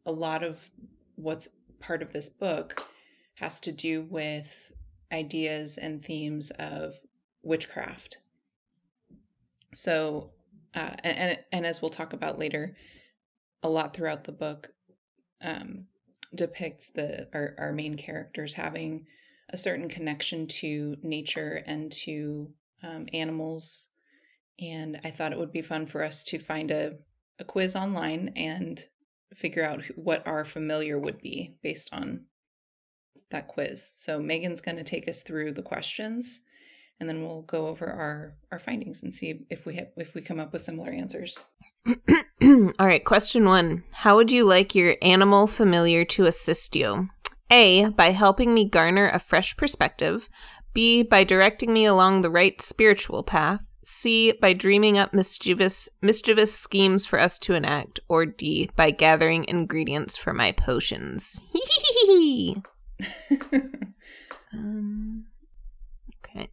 a 0.06 0.12
lot 0.12 0.42
of 0.42 0.70
what's 1.16 1.48
part 1.80 2.02
of 2.02 2.12
this 2.12 2.28
book 2.28 2.86
has 3.34 3.60
to 3.60 3.72
do 3.72 4.02
with 4.02 4.72
ideas 5.12 5.76
and 5.76 6.02
themes 6.04 6.50
of 6.58 6.94
witchcraft. 7.42 8.18
So, 9.74 10.30
uh, 10.74 10.94
and, 11.04 11.38
and 11.52 11.66
as 11.66 11.82
we'll 11.82 11.90
talk 11.90 12.12
about 12.12 12.38
later, 12.38 12.76
a 13.62 13.68
lot 13.68 13.94
throughout 13.94 14.24
the 14.24 14.32
book 14.32 14.72
um, 15.42 15.86
depicts 16.34 16.90
the 16.90 17.28
our, 17.34 17.54
our 17.58 17.72
main 17.72 17.96
characters 17.96 18.54
having 18.54 19.06
a 19.50 19.56
certain 19.56 19.88
connection 19.88 20.46
to 20.46 20.96
nature 21.02 21.62
and 21.66 21.90
to 21.90 22.52
um, 22.82 23.06
animals. 23.12 23.88
And 24.58 25.00
I 25.04 25.10
thought 25.10 25.32
it 25.32 25.38
would 25.38 25.52
be 25.52 25.62
fun 25.62 25.86
for 25.86 26.02
us 26.02 26.22
to 26.24 26.38
find 26.38 26.70
a, 26.70 26.94
a 27.38 27.44
quiz 27.44 27.74
online 27.74 28.32
and 28.36 28.82
figure 29.34 29.64
out 29.64 29.84
what 29.96 30.26
our 30.26 30.44
familiar 30.44 30.98
would 30.98 31.18
be 31.18 31.56
based 31.62 31.88
on 31.92 32.24
that 33.30 33.48
quiz. 33.48 33.92
So 33.94 34.20
Megan's 34.20 34.60
going 34.60 34.76
to 34.76 34.84
take 34.84 35.08
us 35.08 35.22
through 35.22 35.52
the 35.52 35.62
questions 35.62 36.42
and 37.00 37.08
then 37.08 37.22
we'll 37.22 37.42
go 37.42 37.66
over 37.66 37.86
our 37.86 38.34
our 38.52 38.58
findings 38.58 39.02
and 39.02 39.14
see 39.14 39.46
if 39.48 39.64
we 39.64 39.74
have 39.76 39.88
if 39.96 40.14
we 40.14 40.20
come 40.20 40.38
up 40.38 40.52
with 40.52 40.62
similar 40.62 40.90
answers. 40.90 41.38
All 42.42 42.86
right, 42.86 43.04
question 43.04 43.46
1. 43.46 43.82
How 43.92 44.16
would 44.16 44.30
you 44.30 44.44
like 44.44 44.74
your 44.74 44.96
animal 45.00 45.46
familiar 45.46 46.04
to 46.04 46.26
assist 46.26 46.76
you? 46.76 47.08
A, 47.50 47.88
by 47.88 48.10
helping 48.10 48.54
me 48.54 48.64
garner 48.68 49.08
a 49.08 49.18
fresh 49.18 49.56
perspective, 49.56 50.28
B, 50.72 51.02
by 51.02 51.24
directing 51.24 51.72
me 51.72 51.84
along 51.84 52.20
the 52.20 52.30
right 52.30 52.60
spiritual 52.60 53.22
path, 53.22 53.64
C, 53.84 54.32
by 54.32 54.52
dreaming 54.52 54.98
up 54.98 55.12
mischievous 55.12 55.88
mischievous 56.00 56.54
schemes 56.54 57.06
for 57.06 57.18
us 57.18 57.38
to 57.40 57.54
enact, 57.54 57.98
or 58.08 58.24
D, 58.24 58.70
by 58.76 58.90
gathering 58.90 59.44
ingredients 59.48 60.16
for 60.16 60.32
my 60.32 60.52
potions. 60.52 61.42
um, 64.52 65.24
okay. 66.24 66.50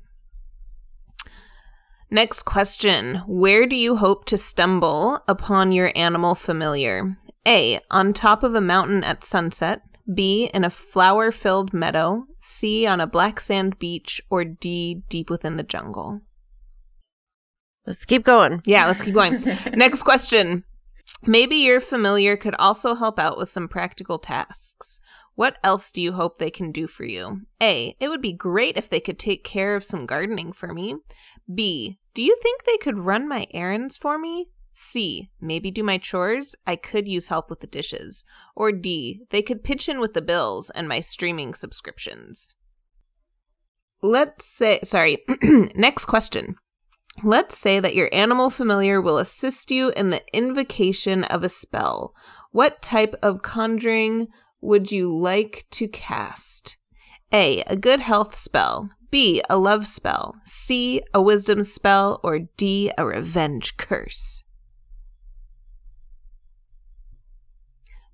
Next 2.10 2.44
question. 2.44 3.18
Where 3.28 3.68
do 3.68 3.76
you 3.76 3.98
hope 3.98 4.26
to 4.26 4.38
stumble 4.38 5.20
upon 5.28 5.72
your 5.72 5.92
animal 5.96 6.34
familiar? 6.34 7.18
A. 7.46 7.80
On 7.92 8.14
top 8.14 8.44
of 8.44 8.56
a 8.56 8.62
mountain 8.62 9.04
at 9.04 9.24
sunset. 9.24 9.82
B. 10.12 10.50
In 10.54 10.64
a 10.64 10.70
flower 10.70 11.32
filled 11.32 11.74
meadow. 11.74 12.26
C. 12.48 12.88
On 12.88 13.02
a 13.02 13.08
black 13.08 13.40
sand 13.40 13.78
beach. 13.78 14.22
Or 14.30 14.44
D. 14.44 15.04
Deep 15.10 15.30
within 15.30 15.58
the 15.58 15.64
jungle. 15.64 16.22
Let's 17.86 18.06
keep 18.06 18.24
going. 18.24 18.62
Yeah, 18.66 18.86
let's 18.86 19.02
keep 19.02 19.14
going. 19.14 19.42
Next 19.74 20.04
question. 20.04 20.64
Maybe 21.26 21.56
your 21.56 21.80
familiar 21.80 22.36
could 22.36 22.56
also 22.56 22.96
help 22.96 23.18
out 23.18 23.38
with 23.38 23.50
some 23.50 23.68
practical 23.68 24.20
tasks. 24.20 25.00
What 25.36 25.58
else 25.64 25.92
do 25.92 26.02
you 26.02 26.14
hope 26.14 26.38
they 26.38 26.50
can 26.50 26.72
do 26.72 26.88
for 26.88 27.06
you? 27.06 27.42
A. 27.62 27.96
It 28.00 28.10
would 28.10 28.22
be 28.22 28.34
great 28.34 28.76
if 28.76 28.90
they 28.90 29.00
could 29.00 29.20
take 29.20 29.44
care 29.44 29.76
of 29.76 29.84
some 29.84 30.06
gardening 30.06 30.52
for 30.52 30.74
me. 30.74 30.96
B. 31.54 32.00
Do 32.14 32.24
you 32.24 32.38
think 32.42 32.64
they 32.64 32.78
could 32.78 32.98
run 32.98 33.28
my 33.28 33.48
errands 33.52 33.98
for 33.98 34.18
me? 34.18 34.50
C. 34.80 35.32
Maybe 35.42 35.72
do 35.72 35.82
my 35.82 35.98
chores? 35.98 36.56
I 36.68 36.76
could 36.76 37.08
use 37.08 37.30
help 37.30 37.50
with 37.50 37.62
the 37.62 37.68
dishes. 37.68 38.26
Or 38.56 38.72
D. 38.72 39.22
They 39.32 39.42
could 39.42 39.64
pitch 39.64 39.90
in 39.90 40.00
with 40.00 40.14
the 40.14 40.22
bills 40.22 40.70
and 40.70 40.88
my 40.88 41.00
streaming 41.00 41.56
subscriptions. 41.56 42.54
Let's 44.04 44.46
say, 44.46 44.80
sorry, 44.84 45.26
next 45.76 46.06
question. 46.06 46.58
Let's 47.24 47.58
say 47.58 47.80
that 47.80 47.96
your 47.96 48.10
animal 48.14 48.52
familiar 48.52 49.02
will 49.02 49.18
assist 49.18 49.72
you 49.72 49.90
in 49.90 50.12
the 50.12 50.22
invocation 50.32 51.24
of 51.24 51.42
a 51.42 51.50
spell. 51.50 52.14
What 52.52 52.84
type 52.84 53.16
of 53.24 53.42
conjuring 53.42 54.28
would 54.62 54.92
you 54.92 55.12
like 55.12 55.66
to 55.72 55.88
cast? 55.88 56.78
A. 57.34 57.62
A 57.62 57.76
good 57.76 58.02
health 58.02 58.38
spell. 58.38 58.92
B. 59.10 59.42
A 59.50 59.58
love 59.58 59.88
spell. 59.88 60.36
C. 60.46 61.02
A 61.16 61.22
wisdom 61.22 61.64
spell. 61.64 62.20
Or 62.24 62.42
D. 62.58 62.92
A 62.96 63.04
revenge 63.04 63.78
curse. 63.78 64.44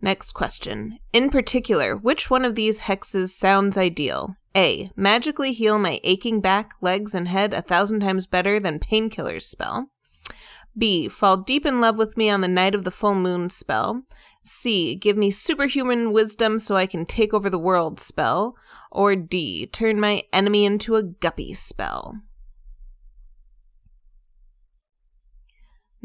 Next 0.04 0.34
question. 0.34 1.00
In 1.14 1.30
particular, 1.30 1.96
which 1.96 2.30
one 2.30 2.44
of 2.44 2.56
these 2.56 2.82
hexes 2.82 3.30
sounds 3.30 3.78
ideal? 3.78 4.36
A. 4.54 4.92
Magically 4.98 5.54
heal 5.54 5.80
my 5.80 6.02
aching 6.04 6.42
back, 6.42 6.74
legs, 6.82 7.16
and 7.16 7.30
head 7.30 7.54
a 7.54 7.62
thousand 7.62 8.02
times 8.02 8.28
better 8.28 8.60
than 8.60 8.80
painkiller's 8.80 9.46
spell. 9.46 9.88
B. 10.78 11.08
Fall 11.08 11.38
deep 11.38 11.66
in 11.66 11.80
love 11.80 11.98
with 11.98 12.18
me 12.18 12.30
on 12.30 12.42
the 12.42 12.50
night 12.50 12.76
of 12.76 12.84
the 12.84 12.92
full 12.92 13.16
moon 13.16 13.50
spell. 13.50 14.04
C. 14.44 14.94
Give 14.94 15.16
me 15.16 15.32
superhuman 15.32 16.12
wisdom 16.12 16.60
so 16.60 16.76
I 16.76 16.86
can 16.86 17.06
take 17.06 17.34
over 17.34 17.50
the 17.50 17.58
world 17.58 18.02
spell. 18.02 18.58
Or 18.92 19.16
D. 19.16 19.68
Turn 19.68 20.02
my 20.02 20.24
enemy 20.34 20.66
into 20.66 20.98
a 20.98 21.04
guppy 21.04 21.54
spell. 21.54 22.20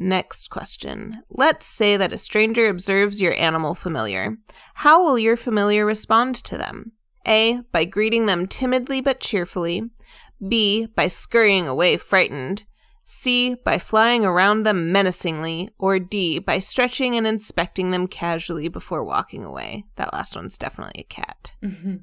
Next 0.01 0.49
question. 0.49 1.25
Let's 1.29 1.67
say 1.67 1.97
that 1.97 2.13
a 2.13 2.19
stranger 2.19 2.69
observes 2.69 3.21
your 3.21 3.35
animal 3.35 3.75
familiar. 3.75 4.37
How 4.75 5.05
will 5.05 5.19
your 5.19 5.37
familiar 5.37 5.85
respond 5.85 6.37
to 6.45 6.57
them? 6.57 6.93
A. 7.27 7.63
By 7.73 7.85
greeting 7.85 8.27
them 8.27 8.47
timidly 8.47 9.01
but 9.01 9.19
cheerfully. 9.19 9.91
B. 10.47 10.87
By 10.87 11.09
scurrying 11.09 11.67
away 11.67 11.97
frightened. 11.97 12.65
C. 13.03 13.57
By 13.57 13.79
flying 13.79 14.25
around 14.25 14.63
them 14.63 14.93
menacingly. 14.93 15.71
Or 15.81 15.99
D. 15.99 16.39
By 16.39 16.61
stretching 16.61 17.17
and 17.17 17.27
inspecting 17.27 17.91
them 17.91 18.07
casually 18.07 18.69
before 18.69 19.03
walking 19.05 19.45
away. 19.45 19.85
That 19.97 20.13
last 20.13 20.37
one's 20.37 20.57
definitely 20.57 21.01
a 21.01 21.13
cat. 21.13 21.55
Mm-hmm. 21.61 21.97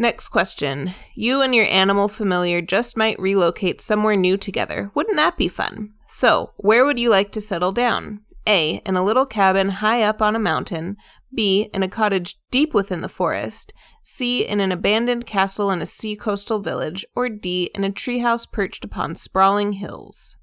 Next 0.00 0.30
question. 0.30 0.94
You 1.14 1.42
and 1.42 1.54
your 1.54 1.66
animal 1.66 2.08
familiar 2.08 2.62
just 2.62 2.96
might 2.96 3.20
relocate 3.20 3.82
somewhere 3.82 4.16
new 4.16 4.38
together. 4.38 4.90
Wouldn't 4.94 5.18
that 5.18 5.36
be 5.36 5.46
fun? 5.46 5.92
So, 6.08 6.52
where 6.56 6.86
would 6.86 6.98
you 6.98 7.10
like 7.10 7.32
to 7.32 7.40
settle 7.42 7.70
down? 7.70 8.20
A. 8.46 8.80
In 8.86 8.96
a 8.96 9.04
little 9.04 9.26
cabin 9.26 9.68
high 9.68 10.02
up 10.02 10.22
on 10.22 10.34
a 10.34 10.38
mountain. 10.38 10.96
B. 11.34 11.68
In 11.74 11.82
a 11.82 11.88
cottage 11.88 12.36
deep 12.50 12.72
within 12.72 13.02
the 13.02 13.10
forest. 13.10 13.74
C. 14.02 14.42
In 14.42 14.58
an 14.58 14.72
abandoned 14.72 15.26
castle 15.26 15.70
in 15.70 15.82
a 15.82 15.86
sea 15.86 16.16
coastal 16.16 16.60
village. 16.60 17.04
Or 17.14 17.28
D. 17.28 17.70
In 17.74 17.84
a 17.84 17.90
treehouse 17.90 18.50
perched 18.50 18.86
upon 18.86 19.16
sprawling 19.16 19.74
hills. 19.74 20.34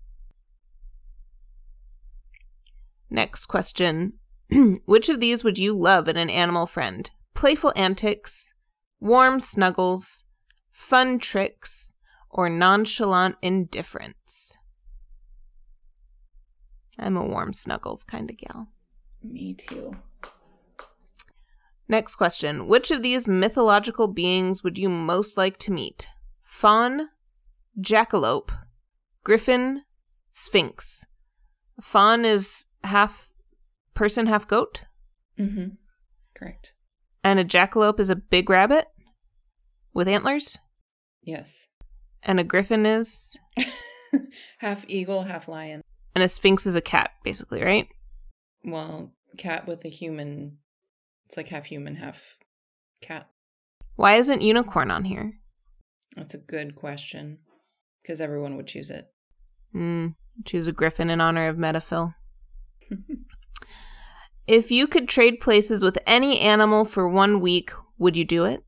Next 3.09 3.47
question. 3.47 4.19
Which 4.85 5.09
of 5.09 5.19
these 5.19 5.43
would 5.43 5.57
you 5.57 5.75
love 5.75 6.07
in 6.07 6.15
an 6.15 6.29
animal 6.29 6.67
friend? 6.67 7.09
Playful 7.33 7.73
antics, 7.75 8.53
warm 8.99 9.39
snuggles, 9.39 10.23
fun 10.71 11.19
tricks, 11.19 11.93
or 12.29 12.49
nonchalant 12.49 13.35
indifference. 13.41 14.57
I'm 16.99 17.15
a 17.17 17.25
warm 17.25 17.53
snuggles 17.53 18.03
kind 18.03 18.29
of 18.29 18.37
gal. 18.37 18.69
Me 19.23 19.53
too. 19.53 19.95
Next 21.87 22.15
question. 22.15 22.67
Which 22.67 22.91
of 22.91 23.01
these 23.01 23.27
mythological 23.27 24.07
beings 24.07 24.63
would 24.63 24.77
you 24.77 24.89
most 24.89 25.37
like 25.37 25.57
to 25.59 25.71
meet? 25.71 26.07
Faun, 26.43 27.09
jackalope, 27.79 28.51
griffin, 29.23 29.83
sphinx. 30.31 31.05
Faun 31.81 32.25
is 32.25 32.65
half 32.83 33.29
person, 33.93 34.27
half 34.27 34.47
goat, 34.47 34.83
Mm-hmm. 35.39 35.67
Correct. 36.33 36.73
And 37.23 37.39
a 37.39 37.45
jackalope 37.45 37.99
is 37.99 38.09
a 38.09 38.15
big 38.15 38.49
rabbit 38.49 38.85
with 39.93 40.07
antlers, 40.07 40.57
Yes. 41.23 41.67
and 42.23 42.39
a 42.39 42.43
griffin 42.43 42.85
is, 42.85 43.37
half 44.59 44.85
eagle, 44.87 45.23
half 45.23 45.47
lion. 45.47 45.81
and 46.15 46.23
a 46.23 46.27
sphinx 46.27 46.65
is 46.65 46.75
a 46.75 46.81
cat, 46.81 47.11
basically, 47.23 47.61
right? 47.63 47.87
Well, 48.63 49.11
cat 49.37 49.67
with 49.67 49.83
a 49.85 49.89
human. 49.89 50.57
It's 51.27 51.37
like 51.37 51.49
half 51.49 51.65
human, 51.65 51.95
half 51.95 52.37
cat. 53.01 53.29
Why 53.95 54.15
isn't 54.15 54.41
unicorn 54.41 54.91
on 54.91 55.05
here? 55.05 55.33
That's 56.15 56.33
a 56.33 56.37
good 56.39 56.75
question. 56.75 57.39
Because 58.01 58.21
everyone 58.21 58.55
would 58.55 58.67
choose 58.67 58.89
it. 58.89 59.07
Hmm. 59.73 60.07
Choose 60.45 60.67
a 60.67 60.71
griffin 60.71 61.09
in 61.09 61.19
honor 61.19 61.47
of 61.49 61.57
Metaphil. 61.57 62.13
if 64.47 64.71
you 64.71 64.87
could 64.87 65.07
trade 65.07 65.39
places 65.39 65.83
with 65.83 65.99
any 66.07 66.39
animal 66.39 66.85
for 66.85 67.07
one 67.07 67.39
week, 67.39 67.71
would 67.97 68.15
you 68.15 68.25
do 68.25 68.45
it? 68.45 68.63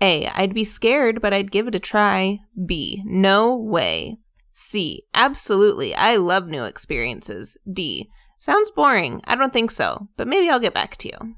A. 0.00 0.28
I'd 0.28 0.54
be 0.54 0.64
scared, 0.64 1.20
but 1.20 1.34
I'd 1.34 1.50
give 1.50 1.66
it 1.66 1.74
a 1.74 1.80
try. 1.80 2.38
B. 2.66 3.02
No 3.04 3.56
way. 3.56 4.18
C. 4.52 5.04
Absolutely. 5.12 5.94
I 5.94 6.16
love 6.16 6.46
new 6.46 6.64
experiences. 6.64 7.56
D. 7.70 8.08
Sounds 8.38 8.70
boring. 8.70 9.20
I 9.24 9.34
don't 9.34 9.52
think 9.52 9.72
so, 9.72 10.08
but 10.16 10.28
maybe 10.28 10.48
I'll 10.48 10.60
get 10.60 10.74
back 10.74 10.96
to 10.98 11.08
you. 11.08 11.34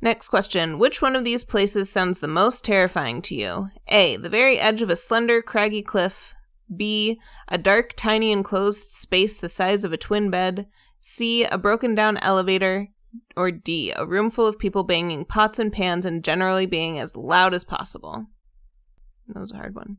Next 0.00 0.28
question. 0.28 0.78
Which 0.78 1.02
one 1.02 1.16
of 1.16 1.24
these 1.24 1.44
places 1.44 1.90
sounds 1.90 2.20
the 2.20 2.28
most 2.28 2.64
terrifying 2.64 3.20
to 3.22 3.34
you? 3.34 3.68
A. 3.88 4.16
The 4.16 4.30
very 4.30 4.58
edge 4.58 4.80
of 4.80 4.90
a 4.90 4.96
slender, 4.96 5.42
craggy 5.42 5.82
cliff. 5.82 6.34
B. 6.74 7.20
A 7.48 7.58
dark, 7.58 7.92
tiny, 7.96 8.32
enclosed 8.32 8.92
space 8.92 9.38
the 9.38 9.48
size 9.48 9.84
of 9.84 9.92
a 9.92 9.98
twin 9.98 10.30
bed. 10.30 10.66
C. 11.06 11.44
A 11.44 11.58
broken 11.58 11.94
down 11.94 12.16
elevator. 12.16 12.88
Or 13.36 13.50
D. 13.50 13.92
A 13.94 14.06
room 14.06 14.30
full 14.30 14.46
of 14.46 14.58
people 14.58 14.84
banging 14.84 15.26
pots 15.26 15.58
and 15.58 15.70
pans 15.70 16.06
and 16.06 16.24
generally 16.24 16.64
being 16.64 16.98
as 16.98 17.14
loud 17.14 17.52
as 17.52 17.62
possible. 17.62 18.24
That 19.28 19.38
was 19.38 19.52
a 19.52 19.56
hard 19.56 19.74
one. 19.74 19.98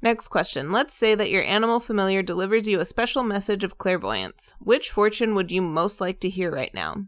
Next 0.00 0.28
question. 0.28 0.72
Let's 0.72 0.94
say 0.94 1.14
that 1.14 1.28
your 1.28 1.44
animal 1.44 1.80
familiar 1.80 2.22
delivers 2.22 2.66
you 2.66 2.80
a 2.80 2.86
special 2.86 3.24
message 3.24 3.62
of 3.62 3.76
clairvoyance. 3.76 4.54
Which 4.58 4.90
fortune 4.90 5.34
would 5.34 5.52
you 5.52 5.60
most 5.60 6.00
like 6.00 6.18
to 6.20 6.30
hear 6.30 6.50
right 6.50 6.72
now? 6.72 7.04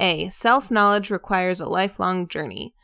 A. 0.00 0.30
Self 0.30 0.70
knowledge 0.70 1.10
requires 1.10 1.60
a 1.60 1.68
lifelong 1.68 2.26
journey. 2.26 2.74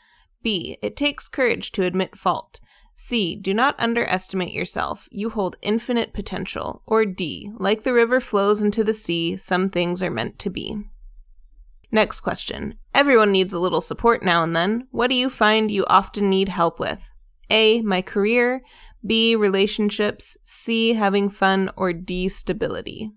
B. 0.42 0.76
It 0.82 0.98
takes 0.98 1.28
courage 1.28 1.72
to 1.72 1.84
admit 1.84 2.14
fault. 2.14 2.60
C. 2.94 3.36
Do 3.36 3.54
not 3.54 3.78
underestimate 3.78 4.52
yourself. 4.52 5.08
You 5.10 5.30
hold 5.30 5.56
infinite 5.62 6.12
potential. 6.12 6.82
Or 6.86 7.04
D. 7.04 7.50
Like 7.58 7.82
the 7.82 7.92
river 7.92 8.20
flows 8.20 8.62
into 8.62 8.84
the 8.84 8.92
sea, 8.92 9.36
some 9.36 9.70
things 9.70 10.02
are 10.02 10.10
meant 10.10 10.38
to 10.40 10.50
be. 10.50 10.76
Next 11.92 12.20
question. 12.20 12.78
Everyone 12.94 13.32
needs 13.32 13.52
a 13.52 13.58
little 13.58 13.80
support 13.80 14.22
now 14.22 14.42
and 14.42 14.54
then. 14.54 14.86
What 14.90 15.08
do 15.08 15.14
you 15.14 15.28
find 15.28 15.70
you 15.70 15.84
often 15.86 16.30
need 16.30 16.48
help 16.48 16.78
with? 16.78 17.10
A. 17.50 17.82
My 17.82 18.02
career. 18.02 18.62
B. 19.04 19.34
Relationships. 19.34 20.36
C. 20.44 20.94
Having 20.94 21.30
fun. 21.30 21.70
Or 21.76 21.92
D. 21.92 22.28
Stability. 22.28 23.12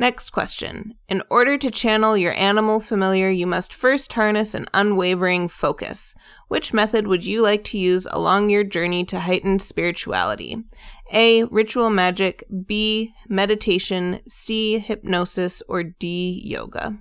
Next 0.00 0.30
question. 0.30 0.94
In 1.08 1.24
order 1.28 1.58
to 1.58 1.72
channel 1.72 2.16
your 2.16 2.32
animal 2.34 2.78
familiar, 2.78 3.30
you 3.30 3.48
must 3.48 3.74
first 3.74 4.12
harness 4.12 4.54
an 4.54 4.66
unwavering 4.72 5.48
focus. 5.48 6.14
Which 6.46 6.72
method 6.72 7.08
would 7.08 7.26
you 7.26 7.42
like 7.42 7.64
to 7.64 7.78
use 7.78 8.06
along 8.12 8.48
your 8.48 8.62
journey 8.62 9.04
to 9.06 9.18
heightened 9.18 9.60
spirituality? 9.60 10.58
A. 11.12 11.42
Ritual 11.44 11.90
magic. 11.90 12.44
B. 12.64 13.12
Meditation. 13.28 14.20
C. 14.28 14.78
Hypnosis. 14.78 15.64
Or 15.68 15.82
D. 15.82 16.42
Yoga. 16.44 16.96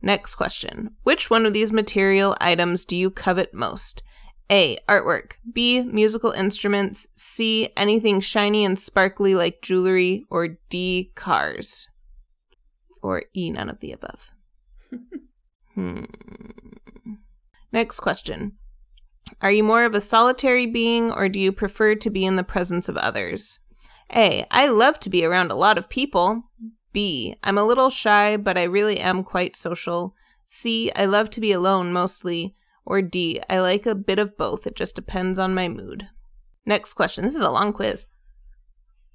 Next 0.00 0.36
question. 0.36 0.96
Which 1.02 1.28
one 1.28 1.44
of 1.44 1.52
these 1.52 1.70
material 1.70 2.34
items 2.40 2.86
do 2.86 2.96
you 2.96 3.10
covet 3.10 3.52
most? 3.52 4.02
A. 4.50 4.78
Artwork. 4.88 5.34
B. 5.52 5.82
Musical 5.82 6.32
instruments. 6.32 7.08
C. 7.16 7.70
Anything 7.76 8.20
shiny 8.20 8.64
and 8.64 8.78
sparkly 8.78 9.34
like 9.34 9.62
jewelry. 9.62 10.24
Or 10.28 10.58
D. 10.68 11.12
Cars. 11.14 11.88
Or 13.00 13.24
E. 13.34 13.50
None 13.50 13.70
of 13.70 13.78
the 13.80 13.92
above. 13.92 14.30
hmm. 15.74 16.04
Next 17.72 18.00
question. 18.00 18.56
Are 19.40 19.52
you 19.52 19.62
more 19.62 19.84
of 19.84 19.94
a 19.94 20.00
solitary 20.00 20.66
being 20.66 21.12
or 21.12 21.28
do 21.28 21.38
you 21.38 21.52
prefer 21.52 21.94
to 21.94 22.10
be 22.10 22.24
in 22.24 22.34
the 22.34 22.42
presence 22.42 22.88
of 22.88 22.96
others? 22.96 23.60
A. 24.12 24.44
I 24.50 24.66
love 24.66 24.98
to 25.00 25.10
be 25.10 25.24
around 25.24 25.52
a 25.52 25.56
lot 25.56 25.78
of 25.78 25.88
people. 25.88 26.42
B. 26.92 27.36
I'm 27.44 27.56
a 27.56 27.64
little 27.64 27.90
shy, 27.90 28.36
but 28.36 28.58
I 28.58 28.64
really 28.64 28.98
am 28.98 29.22
quite 29.22 29.54
social. 29.54 30.14
C. 30.48 30.90
I 30.96 31.04
love 31.04 31.30
to 31.30 31.40
be 31.40 31.52
alone 31.52 31.92
mostly. 31.92 32.56
Or 32.84 33.02
D, 33.02 33.40
I 33.48 33.60
like 33.60 33.86
a 33.86 33.94
bit 33.94 34.18
of 34.18 34.36
both. 34.36 34.66
It 34.66 34.76
just 34.76 34.96
depends 34.96 35.38
on 35.38 35.54
my 35.54 35.68
mood. 35.68 36.08
Next 36.66 36.94
question. 36.94 37.24
This 37.24 37.34
is 37.34 37.40
a 37.40 37.50
long 37.50 37.72
quiz. 37.72 38.06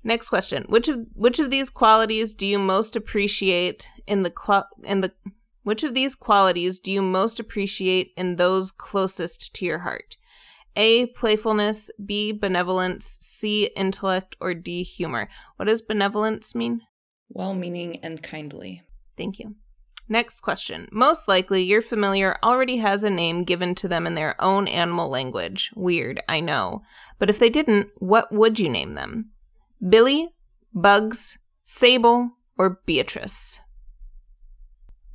Next 0.03 0.29
question. 0.29 0.65
Which 0.69 0.87
of 0.87 1.07
which 1.13 1.39
of 1.39 1.49
these 1.49 1.69
qualities 1.69 2.35
do 2.35 2.45
you 2.45 2.59
most 2.59 2.95
appreciate 2.95 3.87
in 4.05 4.21
the 4.21 4.31
cl- 4.31 4.69
in 4.83 5.01
the 5.01 5.13
which 5.63 5.83
of 5.83 5.95
these 5.95 6.13
qualities 6.13 6.79
do 6.79 6.91
you 6.91 7.01
most 7.01 7.39
appreciate 7.39 8.11
in 8.15 8.35
those 8.35 8.71
closest 8.71 9.53
to 9.55 9.65
your 9.65 9.79
heart? 9.79 10.15
A. 10.75 11.07
Playfulness. 11.07 11.89
B. 12.05 12.31
Benevolence. 12.31 13.17
C. 13.21 13.71
Intellect. 13.75 14.35
Or 14.39 14.53
D. 14.53 14.83
Humor. 14.83 15.27
What 15.55 15.65
does 15.65 15.81
benevolence 15.81 16.53
mean? 16.53 16.81
Well 17.29 17.55
meaning 17.55 17.97
and 18.03 18.21
kindly. 18.21 18.83
Thank 19.17 19.39
you. 19.39 19.55
Next 20.07 20.41
question. 20.41 20.87
Most 20.91 21.27
likely, 21.27 21.63
your 21.63 21.81
familiar 21.81 22.37
already 22.43 22.77
has 22.77 23.03
a 23.03 23.09
name 23.09 23.43
given 23.43 23.73
to 23.75 23.87
them 23.87 24.05
in 24.05 24.13
their 24.13 24.39
own 24.39 24.67
animal 24.67 25.09
language. 25.09 25.71
Weird, 25.75 26.21
I 26.29 26.41
know. 26.41 26.83
But 27.17 27.29
if 27.29 27.39
they 27.39 27.49
didn't, 27.49 27.89
what 27.97 28.31
would 28.31 28.59
you 28.59 28.69
name 28.69 28.93
them? 28.93 29.31
Billy, 29.87 30.29
Bugs, 30.73 31.39
Sable, 31.63 32.31
or 32.57 32.81
Beatrice? 32.85 33.59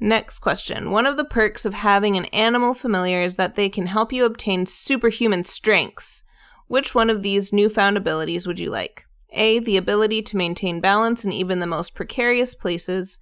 Next 0.01 0.39
question. 0.39 0.91
One 0.91 1.07
of 1.07 1.17
the 1.17 1.25
perks 1.25 1.65
of 1.65 1.75
having 1.75 2.17
an 2.17 2.25
animal 2.27 2.75
familiar 2.75 3.23
is 3.23 3.37
that 3.37 3.55
they 3.55 3.69
can 3.69 3.87
help 3.87 4.13
you 4.13 4.25
obtain 4.25 4.67
superhuman 4.67 5.45
strengths. 5.45 6.25
Which 6.67 6.95
one 6.95 7.11
of 7.11 7.23
these 7.23 7.53
newfound 7.53 7.97
abilities 7.97 8.47
would 8.47 8.59
you 8.59 8.71
like? 8.71 9.05
A. 9.33 9.59
The 9.59 9.77
ability 9.77 10.23
to 10.23 10.37
maintain 10.37 10.81
balance 10.81 11.25
in 11.25 11.33
even 11.33 11.61
the 11.61 11.67
most 11.67 11.95
precarious 11.95 12.55
places. 12.55 13.21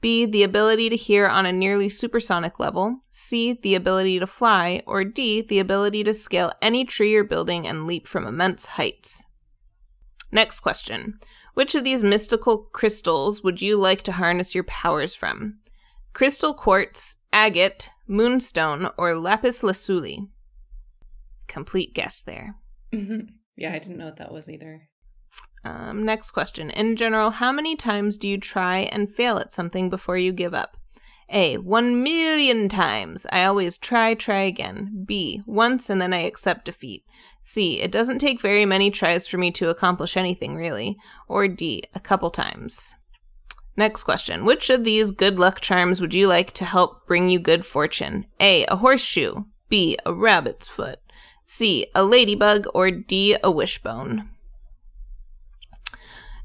B. 0.00 0.26
The 0.26 0.42
ability 0.42 0.88
to 0.90 0.96
hear 0.96 1.26
on 1.26 1.46
a 1.46 1.52
nearly 1.52 1.88
supersonic 1.88 2.60
level. 2.60 3.00
C. 3.10 3.52
The 3.52 3.74
ability 3.74 4.18
to 4.20 4.26
fly. 4.26 4.82
Or 4.86 5.04
D. 5.04 5.42
The 5.42 5.58
ability 5.58 6.04
to 6.04 6.14
scale 6.14 6.52
any 6.62 6.84
tree 6.84 7.14
or 7.16 7.24
building 7.24 7.66
and 7.66 7.86
leap 7.86 8.06
from 8.06 8.26
immense 8.26 8.66
heights. 8.66 9.26
Next 10.30 10.60
question. 10.60 11.18
Which 11.54 11.74
of 11.74 11.82
these 11.82 12.04
mystical 12.04 12.58
crystals 12.72 13.42
would 13.42 13.60
you 13.60 13.76
like 13.76 14.02
to 14.02 14.12
harness 14.12 14.54
your 14.54 14.64
powers 14.64 15.14
from? 15.14 15.58
Crystal 16.12 16.54
quartz, 16.54 17.16
agate, 17.32 17.90
moonstone, 18.06 18.90
or 18.96 19.16
lapis 19.16 19.62
lazuli? 19.62 20.28
Complete 21.48 21.94
guess 21.94 22.22
there. 22.22 22.56
yeah, 22.92 23.72
I 23.72 23.78
didn't 23.78 23.98
know 23.98 24.04
what 24.04 24.18
that 24.18 24.32
was 24.32 24.48
either. 24.48 24.88
Um, 25.64 26.04
next 26.04 26.30
question. 26.30 26.70
In 26.70 26.96
general, 26.96 27.30
how 27.30 27.52
many 27.52 27.76
times 27.76 28.16
do 28.16 28.28
you 28.28 28.38
try 28.38 28.88
and 28.92 29.12
fail 29.12 29.38
at 29.38 29.52
something 29.52 29.90
before 29.90 30.16
you 30.16 30.32
give 30.32 30.54
up? 30.54 30.76
A. 31.30 31.58
One 31.58 32.02
million 32.02 32.68
times. 32.68 33.26
I 33.30 33.44
always 33.44 33.76
try, 33.76 34.14
try 34.14 34.40
again. 34.42 35.04
B. 35.06 35.42
Once 35.46 35.90
and 35.90 36.00
then 36.00 36.14
I 36.14 36.22
accept 36.22 36.64
defeat. 36.64 37.04
C. 37.42 37.80
It 37.80 37.92
doesn't 37.92 38.18
take 38.18 38.40
very 38.40 38.64
many 38.64 38.90
tries 38.90 39.26
for 39.26 39.36
me 39.36 39.50
to 39.52 39.68
accomplish 39.68 40.16
anything, 40.16 40.56
really. 40.56 40.96
Or 41.28 41.46
D. 41.46 41.84
A 41.94 42.00
couple 42.00 42.30
times. 42.30 42.94
Next 43.76 44.04
question. 44.04 44.44
Which 44.44 44.70
of 44.70 44.84
these 44.84 45.10
good 45.10 45.38
luck 45.38 45.60
charms 45.60 46.00
would 46.00 46.14
you 46.14 46.26
like 46.26 46.52
to 46.54 46.64
help 46.64 47.06
bring 47.06 47.28
you 47.28 47.38
good 47.38 47.64
fortune? 47.64 48.26
A. 48.40 48.64
A 48.66 48.76
horseshoe. 48.76 49.44
B. 49.68 49.98
A 50.06 50.14
rabbit's 50.14 50.66
foot. 50.66 50.98
C. 51.44 51.86
A 51.94 52.04
ladybug. 52.04 52.66
Or 52.74 52.90
D. 52.90 53.36
A 53.44 53.50
wishbone. 53.50 54.30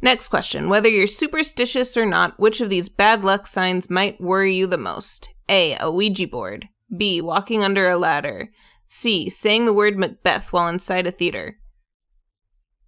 Next 0.04 0.28
question. 0.28 0.68
Whether 0.68 0.89
you're 0.89 1.08
superstitious 1.08 1.96
or 1.96 2.06
not, 2.06 2.38
which 2.38 2.60
of 2.60 2.70
these 2.70 2.89
bad 2.89 3.24
luck 3.24 3.48
signs 3.48 3.89
might 3.89 4.20
worry 4.20 4.54
you 4.54 4.68
the 4.68 4.78
most? 4.78 5.30
A. 5.48 5.78
A 5.80 5.89
Ouija 5.89 6.28
board. 6.28 6.68
B. 6.96 7.22
Walking 7.22 7.63
under 7.63 7.89
a 7.89 7.98
ladder. 7.98 8.52
C. 8.86 9.30
Saying 9.30 9.66
the 9.66 9.72
word 9.72 9.98
Macbeth 9.98 10.52
while 10.52 10.68
inside 10.68 11.08
a 11.08 11.12
theater. 11.12 11.58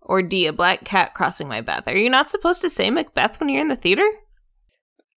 Or 0.01 0.21
D. 0.21 0.45
A 0.45 0.51
black 0.51 0.83
cat 0.83 1.13
crossing 1.13 1.47
my 1.47 1.61
path. 1.61 1.87
Are 1.87 1.95
you 1.95 2.09
not 2.09 2.29
supposed 2.29 2.61
to 2.63 2.69
say 2.69 2.89
Macbeth 2.89 3.39
when 3.39 3.47
you're 3.47 3.61
in 3.61 3.69
the 3.69 3.77
theater? 3.77 4.07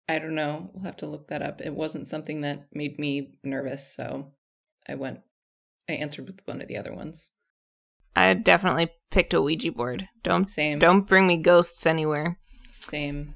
I 0.07 0.19
don't 0.19 0.35
know. 0.35 0.69
We'll 0.75 0.85
have 0.85 0.99
to 0.99 1.07
look 1.07 1.29
that 1.29 1.41
up. 1.41 1.63
It 1.63 1.75
wasn't 1.75 2.09
something 2.09 2.43
that 2.43 2.67
made 2.75 2.99
me 2.99 3.39
nervous, 3.43 3.91
so 3.91 4.33
I 4.87 4.97
went, 4.97 5.21
I 5.89 5.95
answered 5.95 6.27
with 6.27 6.43
one 6.45 6.61
of 6.61 6.69
the 6.69 6.77
other 6.77 6.93
ones. 6.95 7.31
I 8.17 8.33
definitely 8.35 8.89
picked 9.11 9.35
a 9.35 9.43
Ouija 9.43 9.71
board. 9.71 10.09
Don't 10.23 10.51
Same. 10.51 10.79
don't 10.79 11.07
bring 11.07 11.27
me 11.27 11.37
ghosts 11.37 11.87
anywhere. 11.87 12.39
Same. 12.73 13.35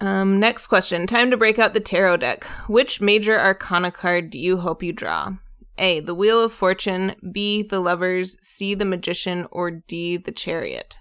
Um, 0.00 0.38
next 0.38 0.66
question. 0.66 1.06
Time 1.06 1.30
to 1.30 1.36
break 1.36 1.58
out 1.58 1.74
the 1.74 1.80
tarot 1.80 2.18
deck. 2.18 2.44
Which 2.66 3.00
major 3.00 3.38
arcana 3.38 3.90
card 3.90 4.30
do 4.30 4.38
you 4.38 4.58
hope 4.58 4.82
you 4.82 4.92
draw? 4.92 5.34
A. 5.78 6.00
The 6.00 6.14
Wheel 6.14 6.44
of 6.44 6.52
Fortune. 6.52 7.14
B. 7.32 7.62
The 7.62 7.80
Lovers. 7.80 8.36
C. 8.42 8.74
The 8.74 8.84
Magician. 8.84 9.46
Or 9.50 9.70
D. 9.70 10.16
The 10.16 10.32
Chariot. 10.32 10.98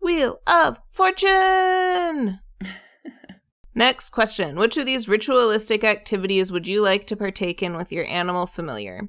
Wheel 0.00 0.40
of 0.46 0.78
Fortune! 0.90 2.40
Next 3.74 4.10
question. 4.10 4.58
Which 4.58 4.76
of 4.76 4.86
these 4.86 5.08
ritualistic 5.08 5.84
activities 5.84 6.50
would 6.50 6.66
you 6.66 6.80
like 6.82 7.06
to 7.08 7.16
partake 7.16 7.62
in 7.62 7.76
with 7.76 7.92
your 7.92 8.06
animal 8.06 8.46
familiar? 8.46 9.08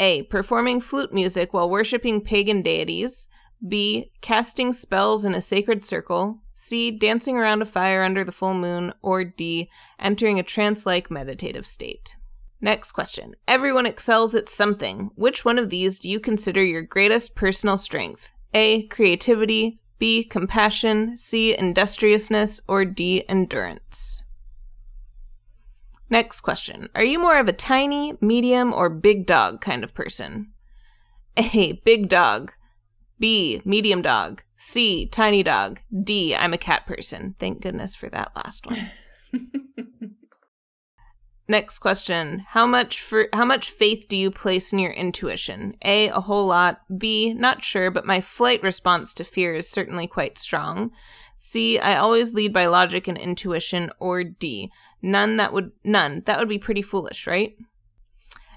A. 0.00 0.22
Performing 0.24 0.80
flute 0.80 1.12
music 1.12 1.52
while 1.52 1.70
worshipping 1.70 2.20
pagan 2.20 2.62
deities. 2.62 3.28
B. 3.66 4.10
Casting 4.20 4.72
spells 4.72 5.24
in 5.24 5.34
a 5.34 5.40
sacred 5.40 5.84
circle. 5.84 6.40
C. 6.54 6.90
Dancing 6.90 7.36
around 7.36 7.62
a 7.62 7.66
fire 7.66 8.02
under 8.02 8.24
the 8.24 8.32
full 8.32 8.54
moon. 8.54 8.92
Or 9.02 9.24
D. 9.24 9.70
Entering 9.98 10.38
a 10.38 10.42
trance 10.42 10.84
like 10.84 11.10
meditative 11.10 11.66
state. 11.66 12.16
Next 12.60 12.92
question. 12.92 13.34
Everyone 13.46 13.86
excels 13.86 14.34
at 14.34 14.48
something. 14.48 15.10
Which 15.14 15.44
one 15.44 15.58
of 15.58 15.70
these 15.70 15.98
do 15.98 16.10
you 16.10 16.18
consider 16.18 16.64
your 16.64 16.82
greatest 16.82 17.36
personal 17.36 17.78
strength? 17.78 18.32
A. 18.52 18.86
Creativity. 18.88 19.80
B. 19.98 20.24
Compassion. 20.24 21.16
C. 21.16 21.56
Industriousness. 21.56 22.60
Or 22.66 22.84
D. 22.84 23.24
Endurance. 23.28 24.23
Next 26.10 26.42
question. 26.42 26.88
Are 26.94 27.04
you 27.04 27.18
more 27.18 27.38
of 27.38 27.48
a 27.48 27.52
tiny, 27.52 28.14
medium, 28.20 28.72
or 28.72 28.90
big 28.90 29.26
dog 29.26 29.60
kind 29.60 29.82
of 29.82 29.94
person? 29.94 30.52
A. 31.36 31.80
Big 31.84 32.08
dog. 32.08 32.52
B. 33.18 33.62
Medium 33.64 34.02
dog. 34.02 34.42
C. 34.56 35.06
Tiny 35.06 35.42
dog. 35.42 35.80
D. 36.02 36.34
I'm 36.34 36.52
a 36.52 36.58
cat 36.58 36.86
person. 36.86 37.34
Thank 37.38 37.62
goodness 37.62 37.94
for 37.94 38.08
that 38.10 38.32
last 38.36 38.66
one. 38.66 38.90
Next 41.46 41.80
question. 41.80 42.46
How 42.48 42.66
much 42.66 43.02
for 43.02 43.28
how 43.34 43.44
much 43.44 43.70
faith 43.70 44.06
do 44.08 44.16
you 44.16 44.30
place 44.30 44.72
in 44.72 44.78
your 44.78 44.92
intuition? 44.92 45.76
A 45.84 46.08
a 46.08 46.20
whole 46.20 46.46
lot. 46.46 46.80
B 46.96 47.34
not 47.34 47.62
sure, 47.62 47.90
but 47.90 48.06
my 48.06 48.22
flight 48.22 48.62
response 48.62 49.12
to 49.14 49.24
fear 49.24 49.54
is 49.54 49.68
certainly 49.68 50.06
quite 50.06 50.38
strong. 50.38 50.90
C 51.36 51.78
I 51.78 51.96
always 51.96 52.32
lead 52.32 52.54
by 52.54 52.64
logic 52.64 53.08
and 53.08 53.18
intuition 53.18 53.90
or 53.98 54.24
D 54.24 54.72
none 55.04 55.36
that 55.36 55.52
would 55.52 55.70
none. 55.84 56.22
That 56.26 56.38
would 56.38 56.48
be 56.48 56.58
pretty 56.58 56.82
foolish, 56.82 57.26
right? 57.26 57.56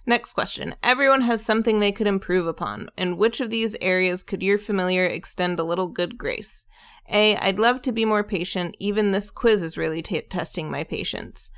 Next 0.06 0.34
question. 0.34 0.76
Everyone 0.82 1.22
has 1.22 1.44
something 1.44 1.80
they 1.80 1.92
could 1.92 2.08
improve 2.08 2.48
upon. 2.48 2.90
In 2.98 3.18
which 3.18 3.42
of 3.42 3.50
these 3.50 3.76
areas 3.82 4.24
could 4.24 4.42
your 4.42 4.58
familiar 4.58 5.06
extend 5.06 5.60
a 5.60 5.66
little 5.66 5.88
good 5.88 6.18
grace? 6.18 6.66
A. 7.10 7.36
I'd 7.36 7.60
love 7.60 7.82
to 7.82 7.92
be 7.92 8.06
more 8.06 8.24
patient. 8.24 8.78
Even 8.80 9.12
this 9.12 9.30
quiz 9.30 9.62
is 9.62 9.78
really 9.78 10.02
t- 10.02 10.22
testing 10.22 10.72
my 10.72 10.86
patience. 10.86 11.52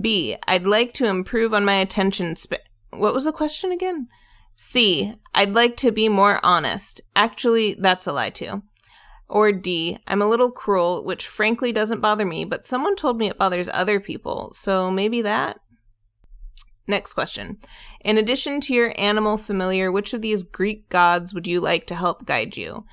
B. 0.00 0.36
I'd 0.46 0.66
like 0.66 0.92
to 0.94 1.06
improve 1.06 1.52
on 1.52 1.64
my 1.64 1.74
attention 1.74 2.36
span. 2.36 2.60
What 2.90 3.14
was 3.14 3.24
the 3.24 3.32
question 3.32 3.72
again? 3.72 4.08
C. 4.54 5.14
I'd 5.34 5.52
like 5.52 5.76
to 5.78 5.90
be 5.90 6.08
more 6.08 6.38
honest. 6.44 7.00
Actually, 7.16 7.74
that's 7.74 8.06
a 8.06 8.12
lie 8.12 8.30
too. 8.30 8.62
Or 9.30 9.52
D. 9.52 9.96
I'm 10.08 10.20
a 10.20 10.28
little 10.28 10.50
cruel, 10.50 11.04
which 11.04 11.28
frankly 11.28 11.72
doesn't 11.72 12.00
bother 12.00 12.26
me, 12.26 12.44
but 12.44 12.64
someone 12.64 12.96
told 12.96 13.16
me 13.16 13.28
it 13.28 13.38
bothers 13.38 13.68
other 13.72 14.00
people, 14.00 14.50
so 14.52 14.90
maybe 14.90 15.22
that? 15.22 15.60
Next 16.88 17.12
question. 17.12 17.58
In 18.00 18.18
addition 18.18 18.60
to 18.62 18.74
your 18.74 18.92
animal 18.98 19.36
familiar, 19.36 19.92
which 19.92 20.12
of 20.12 20.20
these 20.20 20.42
Greek 20.42 20.88
gods 20.88 21.32
would 21.32 21.46
you 21.46 21.60
like 21.60 21.86
to 21.86 21.94
help 21.94 22.26
guide 22.26 22.56
you? 22.56 22.84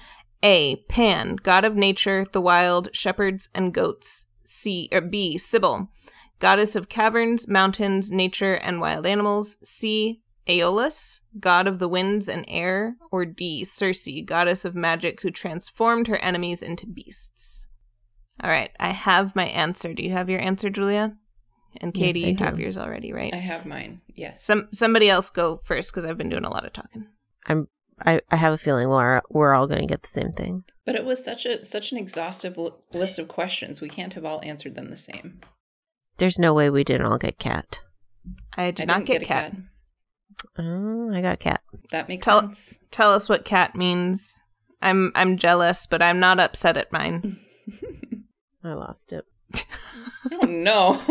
A. 0.43 0.75
Pan, 0.87 1.37
god 1.37 1.65
of 1.65 1.75
nature, 1.75 2.23
the 2.31 2.39
wild, 2.39 2.89
shepherds, 2.93 3.49
and 3.55 3.73
goats. 3.73 4.27
C. 4.43 4.87
Or 4.91 5.01
B. 5.01 5.39
Cybele, 5.39 5.89
goddess 6.37 6.75
of 6.75 6.87
caverns, 6.87 7.47
mountains, 7.47 8.11
nature, 8.11 8.53
and 8.53 8.79
wild 8.79 9.07
animals. 9.07 9.57
C. 9.63 10.21
Aeolus, 10.47 11.21
god 11.39 11.67
of 11.67 11.79
the 11.79 11.87
winds 11.87 12.27
and 12.29 12.45
air. 12.47 12.95
Or 13.11 13.25
D. 13.25 13.63
Circe, 13.63 14.07
goddess 14.25 14.65
of 14.65 14.75
magic 14.75 15.21
who 15.21 15.31
transformed 15.31 16.07
her 16.07 16.17
enemies 16.17 16.61
into 16.61 16.85
beasts. 16.87 17.67
All 18.41 18.49
right, 18.49 18.71
I 18.79 18.91
have 18.91 19.35
my 19.35 19.47
answer. 19.47 19.93
Do 19.93 20.03
you 20.03 20.11
have 20.11 20.29
your 20.29 20.39
answer, 20.39 20.69
Julia? 20.69 21.15
And 21.81 21.93
Katie, 21.93 22.25
I 22.25 22.29
you 22.29 22.35
do. 22.35 22.43
have 22.43 22.59
yours 22.59 22.77
already, 22.77 23.11
right? 23.13 23.33
I 23.33 23.37
have 23.37 23.65
mine. 23.65 24.01
Yes. 24.15 24.43
Some 24.43 24.67
somebody 24.73 25.09
else 25.09 25.29
go 25.29 25.59
first 25.63 25.91
because 25.91 26.05
I've 26.05 26.17
been 26.17 26.29
doing 26.29 26.45
a 26.45 26.49
lot 26.49 26.65
of 26.65 26.73
talking. 26.73 27.07
I'm. 27.45 27.67
I, 28.05 28.21
I 28.29 28.35
have 28.35 28.53
a 28.53 28.59
feeling 28.59 28.89
we're 28.89 29.21
we're 29.29 29.55
all 29.55 29.65
going 29.65 29.81
to 29.81 29.87
get 29.87 30.03
the 30.03 30.07
same 30.07 30.31
thing. 30.31 30.65
But 30.85 30.95
it 30.95 31.03
was 31.03 31.23
such 31.25 31.47
a 31.47 31.63
such 31.63 31.91
an 31.91 31.97
exhaustive 31.97 32.57
l- 32.57 32.83
list 32.93 33.17
of 33.17 33.27
questions. 33.27 33.81
We 33.81 33.89
can't 33.89 34.13
have 34.13 34.23
all 34.23 34.39
answered 34.43 34.75
them 34.75 34.89
the 34.89 34.95
same. 34.95 35.39
There's 36.17 36.37
no 36.37 36.53
way 36.53 36.69
we 36.69 36.83
didn't 36.83 37.07
all 37.07 37.17
get 37.17 37.39
cat. 37.39 37.81
I 38.55 38.69
did 38.71 38.89
I 38.89 38.97
not 38.99 39.05
didn't 39.05 39.21
get, 39.21 39.27
cat. 39.27 39.53
Oh, 40.57 41.11
I 41.13 41.21
got 41.21 41.39
cat. 41.39 41.61
That 41.91 42.07
makes 42.07 42.25
Tell- 42.25 42.41
sense. 42.41 42.79
Tell 42.91 43.11
us 43.13 43.29
what 43.29 43.45
cat 43.45 43.75
means. 43.75 44.39
I'm 44.81 45.11
I'm 45.15 45.37
jealous, 45.37 45.87
but 45.87 46.01
I'm 46.01 46.19
not 46.19 46.39
upset 46.39 46.77
at 46.77 46.91
mine. 46.91 47.37
I 48.63 48.73
lost 48.73 49.13
it. 49.13 49.25
oh 50.31 50.45
no. 50.45 51.01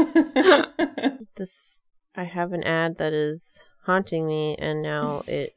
This 1.36 1.84
I 2.14 2.24
have 2.24 2.52
an 2.52 2.64
ad 2.64 2.96
that 2.98 3.12
is 3.12 3.62
haunting 3.84 4.26
me, 4.26 4.56
and 4.58 4.80
now 4.82 5.22
it 5.26 5.54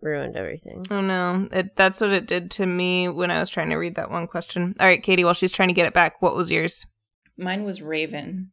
ruined 0.00 0.36
everything. 0.36 0.84
Oh 0.90 1.00
no, 1.00 1.48
it, 1.52 1.76
that's 1.76 2.00
what 2.00 2.10
it 2.10 2.26
did 2.26 2.50
to 2.52 2.66
me 2.66 3.08
when 3.08 3.30
I 3.30 3.38
was 3.38 3.50
trying 3.50 3.70
to 3.70 3.76
read 3.76 3.94
that 3.96 4.10
one 4.10 4.26
question. 4.26 4.74
All 4.80 4.86
right, 4.86 5.02
Katie, 5.02 5.24
while 5.24 5.34
she's 5.34 5.52
trying 5.52 5.68
to 5.68 5.74
get 5.74 5.86
it 5.86 5.94
back, 5.94 6.20
what 6.20 6.34
was 6.34 6.50
yours? 6.50 6.86
Mine 7.36 7.62
was 7.64 7.80
raven. 7.80 8.50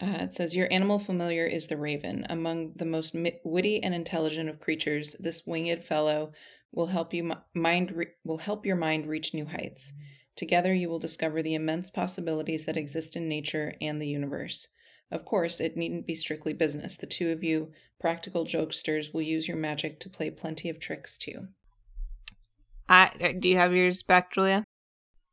Uh, 0.00 0.18
it 0.20 0.34
says 0.34 0.56
your 0.56 0.72
animal 0.72 0.98
familiar 0.98 1.46
is 1.46 1.66
the 1.66 1.76
raven. 1.76 2.26
Among 2.30 2.72
the 2.76 2.86
most 2.86 3.14
mi- 3.14 3.38
witty 3.44 3.82
and 3.82 3.94
intelligent 3.94 4.48
of 4.48 4.60
creatures, 4.60 5.14
this 5.20 5.46
winged 5.46 5.84
fellow 5.84 6.32
will 6.72 6.86
help 6.86 7.12
you 7.12 7.24
mi- 7.24 7.34
mind 7.54 7.92
re- 7.92 8.06
will 8.24 8.38
help 8.38 8.64
your 8.64 8.76
mind 8.76 9.06
reach 9.06 9.34
new 9.34 9.44
heights. 9.46 9.92
Together, 10.36 10.72
you 10.72 10.88
will 10.88 10.98
discover 10.98 11.42
the 11.42 11.54
immense 11.54 11.90
possibilities 11.90 12.64
that 12.64 12.76
exist 12.76 13.14
in 13.14 13.28
nature 13.28 13.74
and 13.80 14.00
the 14.00 14.08
universe. 14.08 14.68
Of 15.10 15.24
course, 15.24 15.60
it 15.60 15.76
needn't 15.76 16.06
be 16.06 16.14
strictly 16.14 16.54
business. 16.54 16.96
The 16.96 17.06
two 17.06 17.30
of 17.30 17.42
you, 17.44 17.72
practical 18.00 18.44
jokesters, 18.44 19.12
will 19.12 19.22
use 19.22 19.48
your 19.48 19.56
magic 19.56 20.00
to 20.00 20.08
play 20.08 20.30
plenty 20.30 20.70
of 20.70 20.80
tricks 20.80 21.18
too. 21.18 21.48
I 22.88 23.10
uh, 23.22 23.32
do 23.38 23.48
you 23.48 23.56
have 23.56 23.74
yours 23.74 24.02
back, 24.02 24.32
Julia? 24.32 24.64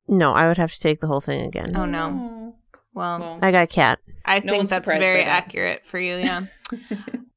No, 0.10 0.34
I 0.34 0.48
would 0.48 0.58
have 0.58 0.74
to 0.74 0.80
take 0.80 1.00
the 1.00 1.08
whole 1.08 1.22
thing 1.22 1.46
again. 1.46 1.76
Oh, 1.76 1.86
no. 1.86 2.56
Well, 2.94 3.20
Well, 3.20 3.40
I 3.42 3.52
got 3.52 3.64
a 3.64 3.68
cat. 3.68 4.00
I 4.28 4.40
no 4.40 4.54
think 4.54 4.70
that's 4.70 4.90
very 4.92 5.24
that. 5.24 5.28
accurate 5.28 5.86
for 5.86 6.00
you. 6.00 6.18
Yeah, 6.18 6.46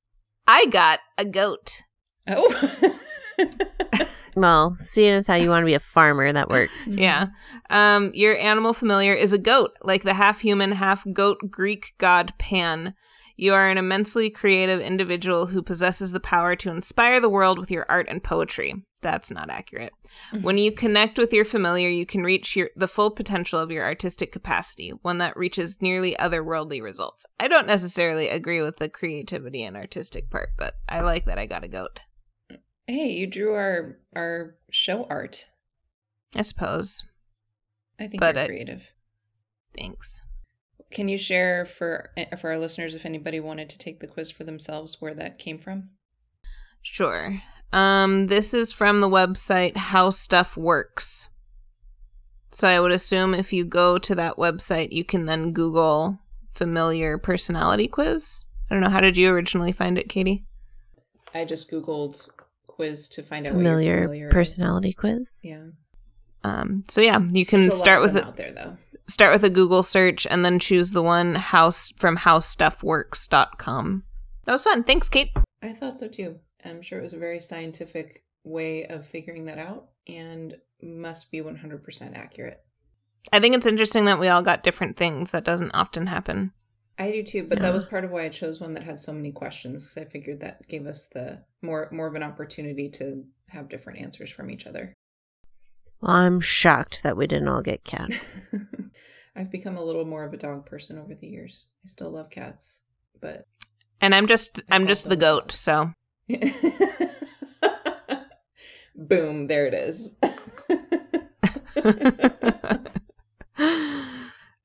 I 0.46 0.66
got 0.66 1.00
a 1.16 1.24
goat. 1.24 1.82
oh. 2.28 2.98
Well, 4.36 4.76
seeing 4.78 5.12
as 5.12 5.26
how 5.26 5.34
you 5.34 5.50
want 5.50 5.62
to 5.62 5.66
be 5.66 5.74
a 5.74 5.80
farmer, 5.80 6.32
that 6.32 6.48
works. 6.48 6.86
Yeah. 6.86 7.28
Um, 7.68 8.10
your 8.14 8.36
animal 8.38 8.72
familiar 8.72 9.12
is 9.12 9.32
a 9.32 9.38
goat, 9.38 9.72
like 9.82 10.02
the 10.02 10.14
half 10.14 10.40
human, 10.40 10.72
half 10.72 11.04
goat 11.12 11.38
Greek 11.50 11.94
god 11.98 12.32
Pan. 12.38 12.94
You 13.36 13.54
are 13.54 13.68
an 13.68 13.78
immensely 13.78 14.30
creative 14.30 14.80
individual 14.80 15.46
who 15.46 15.62
possesses 15.62 16.12
the 16.12 16.20
power 16.20 16.54
to 16.56 16.70
inspire 16.70 17.20
the 17.20 17.28
world 17.28 17.58
with 17.58 17.70
your 17.70 17.86
art 17.88 18.06
and 18.08 18.22
poetry. 18.22 18.74
That's 19.02 19.30
not 19.30 19.50
accurate. 19.50 19.92
When 20.42 20.58
you 20.58 20.72
connect 20.72 21.18
with 21.18 21.32
your 21.32 21.44
familiar, 21.44 21.88
you 21.88 22.06
can 22.06 22.22
reach 22.22 22.54
your, 22.56 22.70
the 22.76 22.88
full 22.88 23.10
potential 23.10 23.58
of 23.60 23.70
your 23.70 23.84
artistic 23.84 24.32
capacity, 24.32 24.90
one 25.02 25.18
that 25.18 25.36
reaches 25.36 25.80
nearly 25.80 26.14
otherworldly 26.18 26.82
results. 26.82 27.26
I 27.38 27.48
don't 27.48 27.66
necessarily 27.66 28.28
agree 28.28 28.60
with 28.62 28.76
the 28.78 28.88
creativity 28.88 29.62
and 29.62 29.76
artistic 29.76 30.30
part, 30.30 30.50
but 30.58 30.74
I 30.88 31.00
like 31.00 31.24
that 31.26 31.38
I 31.38 31.46
got 31.46 31.64
a 31.64 31.68
goat. 31.68 32.00
Hey, 32.86 33.10
you 33.12 33.26
drew 33.26 33.54
our 33.54 33.98
our 34.16 34.56
show 34.70 35.04
art. 35.04 35.46
I 36.36 36.42
suppose. 36.42 37.04
I 37.98 38.06
think 38.06 38.20
But 38.20 38.34
you're 38.34 38.44
I- 38.44 38.48
creative. 38.48 38.88
Thanks. 39.76 40.20
Can 40.90 41.08
you 41.08 41.16
share 41.18 41.64
for 41.64 42.10
eh, 42.16 42.34
for 42.34 42.50
our 42.50 42.58
listeners 42.58 42.96
if 42.96 43.06
anybody 43.06 43.38
wanted 43.38 43.68
to 43.70 43.78
take 43.78 44.00
the 44.00 44.08
quiz 44.08 44.32
for 44.32 44.42
themselves 44.42 44.96
where 45.00 45.14
that 45.14 45.38
came 45.38 45.58
from? 45.58 45.90
Sure. 46.82 47.40
Um, 47.72 48.26
this 48.26 48.52
is 48.52 48.72
from 48.72 49.00
the 49.00 49.08
website 49.08 49.76
How 49.76 50.10
Stuff 50.10 50.56
Works. 50.56 51.28
So 52.52 52.66
I 52.66 52.80
would 52.80 52.90
assume 52.90 53.32
if 53.32 53.52
you 53.52 53.64
go 53.64 53.96
to 53.98 54.14
that 54.16 54.36
website, 54.36 54.90
you 54.92 55.04
can 55.04 55.26
then 55.26 55.52
Google 55.52 56.18
familiar 56.52 57.16
personality 57.16 57.86
quiz. 57.86 58.44
I 58.70 58.74
don't 58.74 58.82
know. 58.82 58.90
How 58.90 59.00
did 59.00 59.16
you 59.16 59.30
originally 59.30 59.70
find 59.72 59.96
it, 59.96 60.08
Katie? 60.08 60.44
I 61.32 61.44
just 61.44 61.70
googled 61.70 62.28
quiz 62.66 63.08
to 63.10 63.22
find 63.22 63.46
out 63.46 63.52
Familiar, 63.52 63.92
what 63.94 64.00
your 64.00 64.02
familiar 64.08 64.28
is. 64.28 64.32
personality 64.32 64.92
quiz. 64.92 65.38
Yeah, 65.44 65.66
Um, 66.42 66.82
so 66.88 67.00
yeah, 67.00 67.20
you 67.30 67.46
can 67.46 67.60
There's 67.62 67.76
start 67.76 67.98
of 67.98 68.02
with 68.02 68.14
them 68.14 68.24
a, 68.24 68.28
out 68.28 68.36
there 68.36 68.50
though. 68.52 68.76
start 69.06 69.32
with 69.32 69.44
a 69.44 69.50
Google 69.50 69.84
search 69.84 70.26
and 70.26 70.44
then 70.44 70.58
choose 70.58 70.90
the 70.90 71.02
one 71.02 71.36
house 71.36 71.92
from 71.96 72.16
howstuffworks.com. 72.16 74.02
That 74.46 74.52
was 74.52 74.64
fun. 74.64 74.82
Thanks, 74.82 75.08
Kate. 75.08 75.30
I 75.62 75.72
thought 75.72 76.00
so 76.00 76.08
too. 76.08 76.40
I'm 76.64 76.82
sure 76.82 76.98
it 76.98 77.02
was 77.02 77.14
a 77.14 77.18
very 77.18 77.40
scientific 77.40 78.24
way 78.44 78.86
of 78.86 79.06
figuring 79.06 79.44
that 79.46 79.58
out 79.58 79.88
and 80.08 80.56
must 80.82 81.30
be 81.30 81.40
100% 81.40 82.16
accurate. 82.16 82.60
I 83.32 83.40
think 83.40 83.54
it's 83.54 83.66
interesting 83.66 84.06
that 84.06 84.18
we 84.18 84.28
all 84.28 84.42
got 84.42 84.62
different 84.62 84.96
things. 84.96 85.30
That 85.32 85.44
doesn't 85.44 85.72
often 85.72 86.06
happen. 86.06 86.52
I 86.98 87.10
do 87.10 87.22
too, 87.22 87.46
but 87.48 87.58
Yeah. 87.58 87.64
that 87.64 87.74
was 87.74 87.84
part 87.84 88.04
of 88.04 88.10
why 88.10 88.24
I 88.24 88.28
chose 88.30 88.60
one 88.60 88.74
that 88.74 88.82
had 88.82 88.98
so 89.00 89.12
many 89.12 89.32
questions. 89.32 89.94
'cause 89.94 90.02
I 90.02 90.06
figured 90.06 90.40
that 90.40 90.66
gave 90.68 90.86
us 90.86 91.06
the 91.06 91.44
more 91.62 91.88
more 91.92 92.06
of 92.06 92.14
an 92.14 92.22
opportunity 92.22 92.88
to 92.90 93.26
have 93.48 93.68
different 93.68 94.00
answers 94.00 94.30
from 94.30 94.50
each 94.50 94.66
other. 94.66 94.94
Well, 96.00 96.12
I'm 96.12 96.40
shocked 96.40 97.02
that 97.02 97.16
we 97.16 97.26
didn't 97.26 97.48
all 97.48 97.62
get 97.62 97.84
cat. 97.84 98.10
I've 99.36 99.50
become 99.50 99.76
a 99.76 99.84
little 99.84 100.04
more 100.04 100.24
of 100.24 100.32
a 100.32 100.36
dog 100.38 100.66
person 100.66 100.98
over 100.98 101.14
the 101.14 101.26
years. 101.28 101.70
I 101.84 101.88
still 101.88 102.10
love 102.10 102.30
cats, 102.30 102.84
but 103.20 103.44
And 104.00 104.14
I'm 104.14 104.26
just 104.26 104.60
I 104.70 104.74
I'm 104.76 104.86
just 104.86 105.08
the 105.08 105.16
goat, 105.16 105.52
so 105.52 105.92
boom, 108.94 109.46
there 109.46 109.66
it 109.66 109.74
is. 109.74 110.14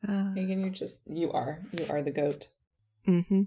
Megan, 0.07 0.61
you're 0.61 0.69
just 0.69 1.01
you 1.07 1.31
are 1.31 1.61
you 1.77 1.85
are 1.89 2.01
the 2.01 2.11
goat. 2.11 2.49
mm-hmm. 3.07 3.43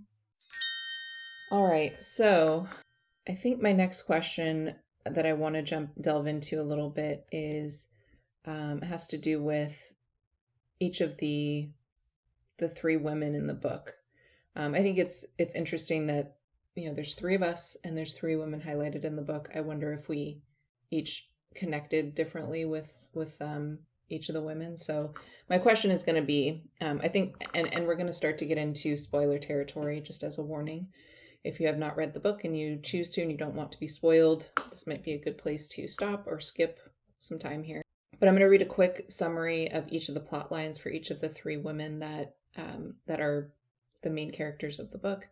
All 1.51 1.67
right, 1.67 1.93
so 2.03 2.67
I 3.29 3.35
think 3.35 3.63
my 3.63 3.73
next 3.73 4.03
question 4.03 4.75
that 5.05 5.27
I 5.27 5.33
want 5.33 5.55
to 5.55 5.63
jump 5.63 5.91
delve 6.01 6.27
into 6.27 6.61
a 6.61 6.65
little 6.65 6.91
bit 6.91 7.27
is 7.31 7.89
um, 8.45 8.83
has 8.83 9.07
to 9.09 9.19
do 9.19 9.43
with 9.43 9.95
each 10.81 11.01
of 11.01 11.19
the 11.19 11.69
the 12.59 12.69
three 12.69 12.97
women 12.97 13.35
in 13.35 13.47
the 13.47 13.55
book. 13.55 13.95
Um, 14.57 14.75
I 14.75 14.83
think 14.83 14.99
it's 14.99 15.25
it's 15.39 15.55
interesting 15.55 16.07
that 16.09 16.38
you 16.79 16.89
know 16.89 16.95
there's 16.95 17.15
three 17.15 17.35
of 17.35 17.43
us 17.43 17.77
and 17.85 17.97
there's 17.97 18.15
three 18.15 18.37
women 18.37 18.61
highlighted 18.61 19.05
in 19.05 19.17
the 19.17 19.23
book. 19.23 19.51
I 19.55 19.61
wonder 19.61 19.93
if 19.93 20.09
we 20.09 20.41
each 20.91 21.29
connected 21.55 22.15
differently 22.15 22.65
with 22.65 22.97
with 23.13 23.41
um, 23.43 23.81
each 24.09 24.29
of 24.29 24.35
the 24.35 24.43
women. 24.43 24.77
So 24.77 25.15
my 25.49 25.59
question 25.59 25.91
is 25.91 26.03
going 26.03 26.17
to 26.17 26.27
be, 26.27 26.63
um, 26.81 27.01
I 27.03 27.09
think, 27.09 27.35
and 27.55 27.73
and 27.73 27.87
we're 27.87 27.97
going 27.97 28.07
to 28.07 28.13
start 28.13 28.39
to 28.39 28.47
get 28.47 28.59
into 28.59 28.97
spoiler 28.97 29.39
territory, 29.39 30.01
just 30.01 30.23
as 30.23 30.39
a 30.39 30.43
warning. 30.43 30.89
If 31.45 31.61
you 31.61 31.67
have 31.67 31.79
not 31.79 31.97
read 31.97 32.15
the 32.15 32.21
book 32.21 32.45
and 32.45 32.59
you 32.59 32.81
choose 32.83 33.11
to 33.13 33.23
and 33.23 33.31
you 33.31 33.39
don't 33.39 33.55
want 33.55 33.73
to 33.73 33.81
be 33.81 33.87
spoiled, 33.87 34.51
this 34.71 34.87
might 34.87 35.05
be 35.05 35.13
a 35.13 35.23
good 35.23 35.39
place 35.39 35.69
to 35.69 35.87
stop 35.87 36.25
or 36.27 36.41
skip 36.41 36.79
some 37.19 37.39
time 37.39 37.63
here. 37.63 37.83
But 38.19 38.29
I'm 38.29 38.35
going 38.35 38.43
to 38.43 38.51
read 38.51 38.63
a 38.63 38.67
quick 38.67 39.07
summary 39.09 39.71
of 39.71 39.85
each 39.89 40.09
of 40.09 40.15
the 40.15 40.21
plot 40.21 40.51
lines 40.51 40.79
for 40.79 40.89
each 40.89 41.11
of 41.11 41.21
the 41.21 41.29
three 41.29 41.57
women 41.57 42.01
that 42.01 42.35
um, 42.57 42.97
that 43.07 43.21
are 43.21 43.53
the 44.03 44.11
main 44.11 44.33
characters 44.33 44.79
of 44.79 44.91
the 44.91 44.99
book, 44.99 45.29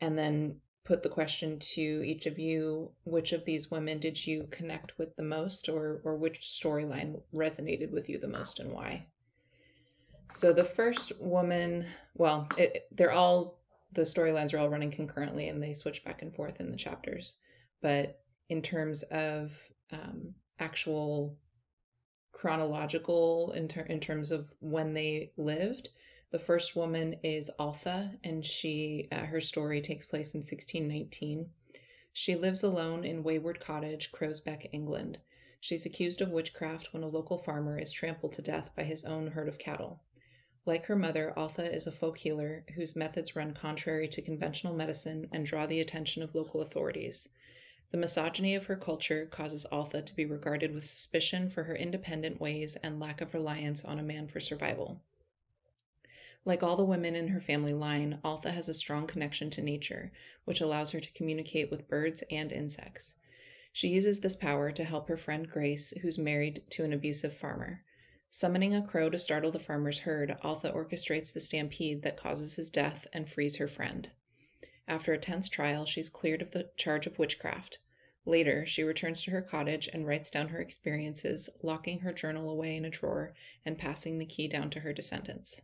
and 0.00 0.18
then 0.18 0.60
put 0.84 1.02
the 1.02 1.08
question 1.08 1.58
to 1.58 1.80
each 1.80 2.26
of 2.26 2.38
you: 2.38 2.92
Which 3.04 3.32
of 3.32 3.44
these 3.44 3.70
women 3.70 3.98
did 3.98 4.26
you 4.26 4.48
connect 4.50 4.98
with 4.98 5.16
the 5.16 5.22
most, 5.22 5.68
or 5.68 6.00
or 6.04 6.16
which 6.16 6.40
storyline 6.40 7.20
resonated 7.34 7.90
with 7.90 8.08
you 8.08 8.18
the 8.18 8.28
most, 8.28 8.60
and 8.60 8.72
why? 8.72 9.06
So 10.32 10.52
the 10.52 10.64
first 10.64 11.12
woman, 11.20 11.86
well, 12.14 12.48
it, 12.56 12.88
they're 12.90 13.12
all 13.12 13.60
the 13.92 14.02
storylines 14.02 14.52
are 14.52 14.58
all 14.58 14.68
running 14.68 14.90
concurrently, 14.90 15.48
and 15.48 15.62
they 15.62 15.72
switch 15.72 16.04
back 16.04 16.22
and 16.22 16.34
forth 16.34 16.60
in 16.60 16.70
the 16.70 16.76
chapters. 16.76 17.36
But 17.80 18.20
in 18.48 18.60
terms 18.62 19.02
of 19.04 19.56
um, 19.92 20.34
actual 20.58 21.36
chronological 22.34 23.52
in, 23.52 23.68
ter- 23.68 23.82
in 23.82 24.00
terms 24.00 24.30
of 24.30 24.52
when 24.60 24.92
they 24.92 25.32
lived. 25.36 25.90
The 26.34 26.40
first 26.40 26.74
woman 26.74 27.20
is 27.22 27.48
Altha, 27.60 28.18
and 28.24 28.44
she 28.44 29.06
uh, 29.12 29.26
her 29.26 29.40
story 29.40 29.80
takes 29.80 30.04
place 30.04 30.34
in 30.34 30.40
1619. 30.40 31.48
She 32.12 32.34
lives 32.34 32.64
alone 32.64 33.04
in 33.04 33.22
Weyward 33.22 33.60
Cottage, 33.60 34.10
Crowsbeck, 34.10 34.68
England. 34.72 35.18
She's 35.60 35.86
accused 35.86 36.20
of 36.20 36.32
witchcraft 36.32 36.92
when 36.92 37.04
a 37.04 37.08
local 37.08 37.38
farmer 37.38 37.78
is 37.78 37.92
trampled 37.92 38.32
to 38.32 38.42
death 38.42 38.70
by 38.74 38.82
his 38.82 39.04
own 39.04 39.28
herd 39.28 39.46
of 39.46 39.60
cattle. 39.60 40.02
Like 40.66 40.86
her 40.86 40.96
mother, 40.96 41.32
Altha 41.38 41.72
is 41.72 41.86
a 41.86 41.92
folk 41.92 42.18
healer 42.18 42.64
whose 42.74 42.96
methods 42.96 43.36
run 43.36 43.54
contrary 43.54 44.08
to 44.08 44.20
conventional 44.20 44.74
medicine 44.74 45.28
and 45.30 45.46
draw 45.46 45.66
the 45.66 45.78
attention 45.78 46.20
of 46.24 46.34
local 46.34 46.62
authorities. 46.62 47.28
The 47.92 47.96
misogyny 47.96 48.56
of 48.56 48.64
her 48.64 48.76
culture 48.76 49.26
causes 49.26 49.66
Altha 49.66 50.02
to 50.02 50.16
be 50.16 50.26
regarded 50.26 50.74
with 50.74 50.84
suspicion 50.84 51.48
for 51.48 51.62
her 51.62 51.76
independent 51.76 52.40
ways 52.40 52.74
and 52.82 52.98
lack 52.98 53.20
of 53.20 53.34
reliance 53.34 53.84
on 53.84 54.00
a 54.00 54.02
man 54.02 54.26
for 54.26 54.40
survival. 54.40 55.00
Like 56.44 56.62
all 56.62 56.76
the 56.76 56.84
women 56.84 57.14
in 57.14 57.28
her 57.28 57.40
family 57.40 57.72
line, 57.72 58.18
Altha 58.22 58.50
has 58.50 58.68
a 58.68 58.74
strong 58.74 59.06
connection 59.06 59.48
to 59.50 59.62
nature, 59.62 60.12
which 60.44 60.60
allows 60.60 60.90
her 60.90 61.00
to 61.00 61.12
communicate 61.12 61.70
with 61.70 61.88
birds 61.88 62.22
and 62.30 62.52
insects. 62.52 63.16
She 63.72 63.88
uses 63.88 64.20
this 64.20 64.36
power 64.36 64.70
to 64.70 64.84
help 64.84 65.08
her 65.08 65.16
friend 65.16 65.48
Grace, 65.48 65.92
who's 66.02 66.18
married 66.18 66.62
to 66.70 66.84
an 66.84 66.92
abusive 66.92 67.34
farmer. 67.34 67.82
Summoning 68.28 68.74
a 68.74 68.86
crow 68.86 69.08
to 69.10 69.18
startle 69.18 69.50
the 69.50 69.58
farmer's 69.58 70.00
herd, 70.00 70.36
Altha 70.42 70.70
orchestrates 70.70 71.32
the 71.32 71.40
stampede 71.40 72.02
that 72.02 72.16
causes 72.16 72.56
his 72.56 72.68
death 72.68 73.06
and 73.12 73.28
frees 73.28 73.56
her 73.56 73.68
friend. 73.68 74.10
After 74.86 75.12
a 75.12 75.18
tense 75.18 75.48
trial, 75.48 75.86
she's 75.86 76.10
cleared 76.10 76.42
of 76.42 76.50
the 76.50 76.70
charge 76.76 77.06
of 77.06 77.18
witchcraft. 77.18 77.78
Later, 78.26 78.66
she 78.66 78.82
returns 78.82 79.22
to 79.22 79.30
her 79.30 79.42
cottage 79.42 79.88
and 79.92 80.06
writes 80.06 80.30
down 80.30 80.48
her 80.48 80.60
experiences, 80.60 81.48
locking 81.62 82.00
her 82.00 82.12
journal 82.12 82.50
away 82.50 82.76
in 82.76 82.84
a 82.84 82.90
drawer 82.90 83.34
and 83.64 83.78
passing 83.78 84.18
the 84.18 84.26
key 84.26 84.46
down 84.46 84.68
to 84.70 84.80
her 84.80 84.92
descendants. 84.92 85.62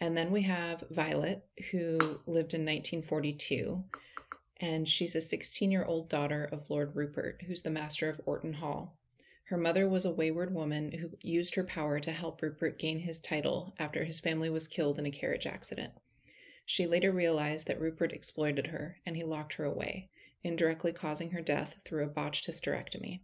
And 0.00 0.16
then 0.16 0.30
we 0.30 0.42
have 0.42 0.84
Violet, 0.90 1.46
who 1.70 2.20
lived 2.26 2.54
in 2.54 2.62
1942, 2.62 3.84
and 4.58 4.88
she's 4.88 5.16
a 5.16 5.20
16 5.20 5.70
year 5.70 5.84
old 5.84 6.08
daughter 6.08 6.48
of 6.50 6.70
Lord 6.70 6.94
Rupert, 6.94 7.42
who's 7.46 7.62
the 7.62 7.70
master 7.70 8.08
of 8.08 8.20
Orton 8.26 8.54
Hall. 8.54 8.96
Her 9.44 9.56
mother 9.56 9.88
was 9.88 10.04
a 10.04 10.10
wayward 10.10 10.52
woman 10.52 10.92
who 10.92 11.10
used 11.20 11.54
her 11.54 11.64
power 11.64 12.00
to 12.00 12.10
help 12.10 12.42
Rupert 12.42 12.78
gain 12.78 13.00
his 13.00 13.20
title 13.20 13.74
after 13.78 14.04
his 14.04 14.20
family 14.20 14.50
was 14.50 14.66
killed 14.66 14.98
in 14.98 15.06
a 15.06 15.10
carriage 15.10 15.46
accident. 15.46 15.92
She 16.64 16.86
later 16.86 17.12
realized 17.12 17.68
that 17.68 17.80
Rupert 17.80 18.12
exploited 18.12 18.68
her, 18.68 18.96
and 19.06 19.16
he 19.16 19.22
locked 19.22 19.54
her 19.54 19.64
away 19.64 20.08
indirectly 20.46 20.92
causing 20.92 21.32
her 21.32 21.42
death 21.42 21.76
through 21.84 22.04
a 22.04 22.08
botched 22.08 22.46
hysterectomy. 22.46 23.20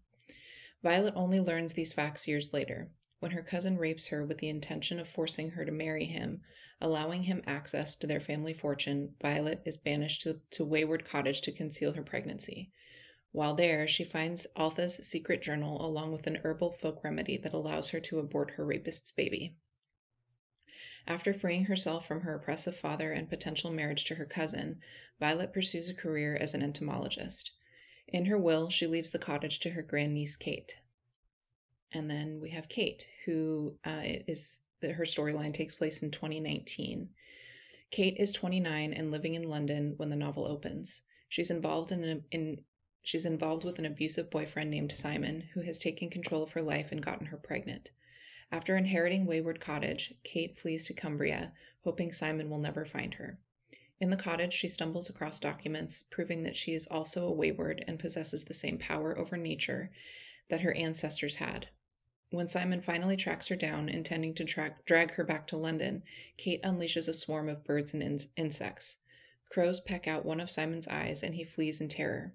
Violet 0.82 1.14
only 1.16 1.40
learns 1.40 1.74
these 1.74 1.92
facts 1.92 2.26
years 2.26 2.52
later, 2.52 2.88
when 3.22 3.30
her 3.30 3.42
cousin 3.42 3.78
rapes 3.78 4.08
her 4.08 4.24
with 4.24 4.38
the 4.38 4.48
intention 4.48 4.98
of 4.98 5.08
forcing 5.08 5.50
her 5.50 5.64
to 5.64 5.70
marry 5.70 6.06
him, 6.06 6.40
allowing 6.80 7.22
him 7.22 7.40
access 7.46 7.94
to 7.94 8.04
their 8.04 8.18
family 8.18 8.52
fortune. 8.52 9.14
Violet 9.22 9.62
is 9.64 9.76
banished 9.76 10.22
to, 10.22 10.40
to 10.50 10.66
Weyward 10.66 11.04
Cottage 11.04 11.40
to 11.42 11.52
conceal 11.52 11.92
her 11.92 12.02
pregnancy. 12.02 12.72
While 13.30 13.54
there, 13.54 13.86
she 13.86 14.02
finds 14.02 14.48
Altha's 14.56 14.96
secret 15.06 15.40
journal 15.40 15.86
along 15.86 16.10
with 16.10 16.26
an 16.26 16.40
herbal 16.42 16.70
folk 16.70 17.04
remedy 17.04 17.36
that 17.36 17.52
allows 17.52 17.90
her 17.90 18.00
to 18.00 18.18
abort 18.18 18.54
her 18.56 18.66
rapist's 18.66 19.12
baby. 19.12 19.54
After 21.06 21.32
freeing 21.32 21.66
herself 21.66 22.04
from 22.04 22.22
her 22.22 22.34
oppressive 22.34 22.76
father 22.76 23.12
and 23.12 23.30
potential 23.30 23.70
marriage 23.70 24.04
to 24.06 24.16
her 24.16 24.26
cousin, 24.26 24.80
Violet 25.20 25.52
pursues 25.52 25.88
a 25.88 25.94
career 25.94 26.36
as 26.40 26.54
an 26.54 26.62
entomologist. 26.62 27.52
In 28.08 28.24
her 28.24 28.36
will, 28.36 28.68
she 28.68 28.88
leaves 28.88 29.10
the 29.10 29.20
cottage 29.20 29.60
to 29.60 29.70
her 29.70 29.82
grandniece 29.82 30.34
Kate. 30.34 30.81
And 31.94 32.10
then 32.10 32.40
we 32.40 32.50
have 32.50 32.68
Kate, 32.68 33.08
who 33.24 33.76
uh, 33.84 34.00
is 34.02 34.60
her 34.82 35.04
storyline 35.04 35.54
takes 35.54 35.74
place 35.74 36.02
in 36.02 36.10
2019. 36.10 37.10
Kate 37.90 38.16
is 38.18 38.32
29 38.32 38.92
and 38.92 39.10
living 39.10 39.34
in 39.34 39.48
London 39.48 39.94
when 39.96 40.10
the 40.10 40.16
novel 40.16 40.46
opens. 40.46 41.02
She's 41.28 41.50
involved 41.50 41.92
in, 41.92 42.24
in 42.30 42.64
she's 43.02 43.26
involved 43.26 43.64
with 43.64 43.78
an 43.78 43.86
abusive 43.86 44.30
boyfriend 44.30 44.70
named 44.70 44.92
Simon, 44.92 45.44
who 45.54 45.60
has 45.62 45.78
taken 45.78 46.10
control 46.10 46.42
of 46.42 46.52
her 46.52 46.62
life 46.62 46.90
and 46.90 47.02
gotten 47.02 47.26
her 47.26 47.36
pregnant. 47.36 47.90
After 48.50 48.76
inheriting 48.76 49.26
Weyward 49.26 49.60
Cottage, 49.60 50.14
Kate 50.24 50.56
flees 50.56 50.84
to 50.86 50.94
Cumbria, 50.94 51.52
hoping 51.84 52.12
Simon 52.12 52.50
will 52.50 52.58
never 52.58 52.84
find 52.84 53.14
her. 53.14 53.38
In 54.00 54.10
the 54.10 54.16
cottage, 54.16 54.52
she 54.52 54.68
stumbles 54.68 55.08
across 55.08 55.38
documents 55.38 56.02
proving 56.02 56.42
that 56.42 56.56
she 56.56 56.74
is 56.74 56.86
also 56.86 57.26
a 57.26 57.32
wayward 57.32 57.84
and 57.86 57.98
possesses 57.98 58.44
the 58.44 58.54
same 58.54 58.78
power 58.78 59.16
over 59.16 59.36
nature 59.36 59.90
that 60.48 60.62
her 60.62 60.74
ancestors 60.74 61.36
had. 61.36 61.68
When 62.32 62.48
Simon 62.48 62.80
finally 62.80 63.18
tracks 63.18 63.48
her 63.48 63.56
down, 63.56 63.90
intending 63.90 64.32
to 64.36 64.44
track, 64.46 64.86
drag 64.86 65.12
her 65.12 65.24
back 65.24 65.46
to 65.48 65.58
London, 65.58 66.02
Kate 66.38 66.62
unleashes 66.62 67.06
a 67.06 67.12
swarm 67.12 67.46
of 67.46 67.62
birds 67.62 67.92
and 67.92 68.02
in- 68.02 68.20
insects. 68.38 68.96
Crows 69.50 69.80
peck 69.80 70.08
out 70.08 70.24
one 70.24 70.40
of 70.40 70.50
Simon's 70.50 70.88
eyes, 70.88 71.22
and 71.22 71.34
he 71.34 71.44
flees 71.44 71.78
in 71.78 71.90
terror. 71.90 72.32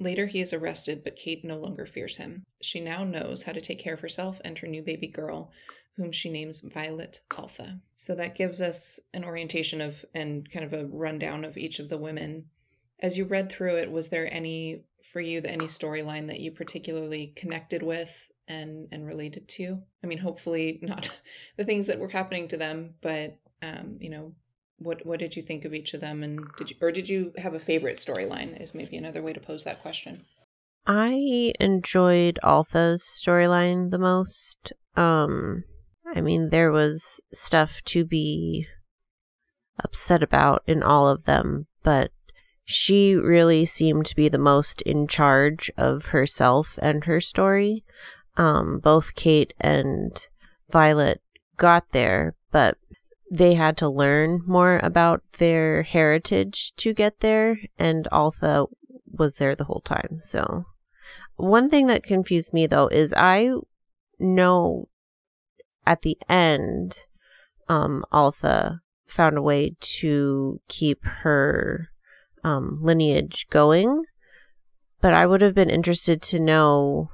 Later, 0.00 0.26
he 0.26 0.40
is 0.40 0.52
arrested, 0.52 1.04
but 1.04 1.14
Kate 1.14 1.44
no 1.44 1.56
longer 1.56 1.86
fears 1.86 2.16
him. 2.16 2.42
She 2.60 2.80
now 2.80 3.04
knows 3.04 3.44
how 3.44 3.52
to 3.52 3.60
take 3.60 3.78
care 3.78 3.94
of 3.94 4.00
herself 4.00 4.40
and 4.44 4.58
her 4.58 4.66
new 4.66 4.82
baby 4.82 5.06
girl, 5.06 5.52
whom 5.96 6.10
she 6.10 6.28
names 6.28 6.58
Violet 6.58 7.20
Altha. 7.38 7.78
So 7.94 8.16
that 8.16 8.34
gives 8.34 8.60
us 8.60 8.98
an 9.14 9.24
orientation 9.24 9.80
of 9.80 10.04
and 10.12 10.50
kind 10.50 10.64
of 10.64 10.72
a 10.72 10.86
rundown 10.86 11.44
of 11.44 11.56
each 11.56 11.78
of 11.78 11.90
the 11.90 11.98
women. 11.98 12.46
As 12.98 13.16
you 13.16 13.24
read 13.24 13.52
through 13.52 13.76
it, 13.76 13.92
was 13.92 14.08
there 14.08 14.28
any 14.34 14.82
for 15.04 15.20
you 15.20 15.40
any 15.44 15.66
storyline 15.66 16.26
that 16.26 16.40
you 16.40 16.50
particularly 16.50 17.32
connected 17.36 17.82
with 17.84 18.29
and 18.50 18.88
and 18.90 19.06
related 19.06 19.48
to? 19.48 19.80
I 20.02 20.06
mean, 20.06 20.18
hopefully 20.18 20.80
not 20.82 21.08
the 21.56 21.64
things 21.64 21.86
that 21.86 21.98
were 21.98 22.08
happening 22.08 22.48
to 22.48 22.56
them, 22.56 22.94
but 23.00 23.38
um, 23.62 23.96
you 24.00 24.10
know, 24.10 24.34
what 24.78 25.06
what 25.06 25.20
did 25.20 25.36
you 25.36 25.42
think 25.42 25.64
of 25.64 25.72
each 25.72 25.94
of 25.94 26.00
them? 26.00 26.22
And 26.22 26.40
did 26.58 26.70
you 26.70 26.76
or 26.82 26.90
did 26.90 27.08
you 27.08 27.32
have 27.38 27.54
a 27.54 27.60
favorite 27.60 27.96
storyline 27.96 28.60
is 28.60 28.74
maybe 28.74 28.96
another 28.96 29.22
way 29.22 29.32
to 29.32 29.40
pose 29.40 29.64
that 29.64 29.80
question. 29.80 30.24
I 30.86 31.52
enjoyed 31.60 32.38
altha's 32.42 33.02
storyline 33.02 33.90
the 33.90 33.98
most. 33.98 34.72
Um 34.96 35.64
i 36.12 36.20
mean 36.20 36.50
there 36.50 36.72
was 36.72 37.20
stuff 37.32 37.82
to 37.84 38.04
be 38.04 38.66
upset 39.84 40.24
about 40.24 40.62
in 40.66 40.82
all 40.82 41.06
of 41.08 41.22
them 41.22 41.68
but 41.84 42.10
she 42.64 43.14
really 43.14 43.64
seemed 43.64 44.06
to 44.06 44.14
be 44.14 44.28
the 44.28 44.38
most 44.38 44.80
in 44.82 45.06
charge 45.08 45.70
of 45.76 46.06
herself 46.06 46.78
and 46.82 47.04
her 47.04 47.20
story 47.20 47.84
um 48.40 48.80
both 48.80 49.14
kate 49.14 49.54
and 49.60 50.26
violet 50.70 51.20
got 51.56 51.92
there 51.92 52.34
but 52.50 52.76
they 53.30 53.54
had 53.54 53.76
to 53.76 53.88
learn 53.88 54.42
more 54.44 54.80
about 54.82 55.22
their 55.38 55.84
heritage 55.84 56.72
to 56.76 56.92
get 56.92 57.20
there, 57.20 57.60
and 57.78 58.08
Altha 58.08 58.66
was 59.06 59.36
there 59.36 59.54
the 59.54 59.64
whole 59.64 59.80
time. 59.80 60.18
So, 60.18 60.64
one 61.36 61.68
thing 61.68 61.86
that 61.86 62.02
confused 62.02 62.52
me 62.52 62.66
though 62.66 62.88
is 62.88 63.14
I 63.16 63.52
know 64.18 64.88
at 65.86 66.02
the 66.02 66.18
end, 66.28 67.04
um, 67.68 68.04
Altha 68.10 68.80
found 69.06 69.38
a 69.38 69.42
way 69.42 69.76
to 69.80 70.60
keep 70.68 71.04
her 71.04 71.90
um, 72.42 72.78
lineage 72.82 73.46
going, 73.48 74.04
but 75.00 75.14
I 75.14 75.26
would 75.26 75.40
have 75.40 75.54
been 75.54 75.70
interested 75.70 76.20
to 76.22 76.40
know 76.40 77.10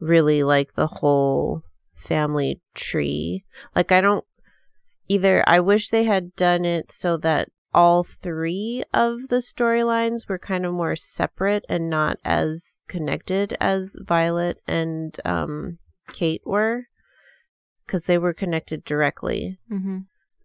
really 0.00 0.42
like 0.42 0.74
the 0.74 0.86
whole 0.86 1.62
family 1.94 2.60
tree. 2.74 3.44
Like, 3.74 3.92
I 3.92 4.00
don't 4.00 4.24
either 5.08 5.44
I 5.46 5.60
wish 5.60 5.88
they 5.88 6.04
had 6.04 6.34
done 6.36 6.64
it 6.64 6.90
so 6.90 7.16
that 7.18 7.48
all 7.72 8.04
three 8.04 8.84
of 8.94 9.28
the 9.28 9.38
storylines 9.38 10.28
were 10.28 10.38
kind 10.38 10.64
of 10.64 10.72
more 10.72 10.94
separate 10.94 11.64
and 11.68 11.90
not 11.90 12.18
as 12.24 12.84
connected 12.86 13.56
as 13.60 13.96
Violet 14.00 14.58
and 14.66 15.18
um, 15.24 15.78
Kate 16.12 16.42
were 16.44 16.84
because 17.84 18.06
they 18.06 18.16
were 18.16 18.32
connected 18.32 18.84
directly. 18.84 19.58
Mm-hmm. 19.70 19.98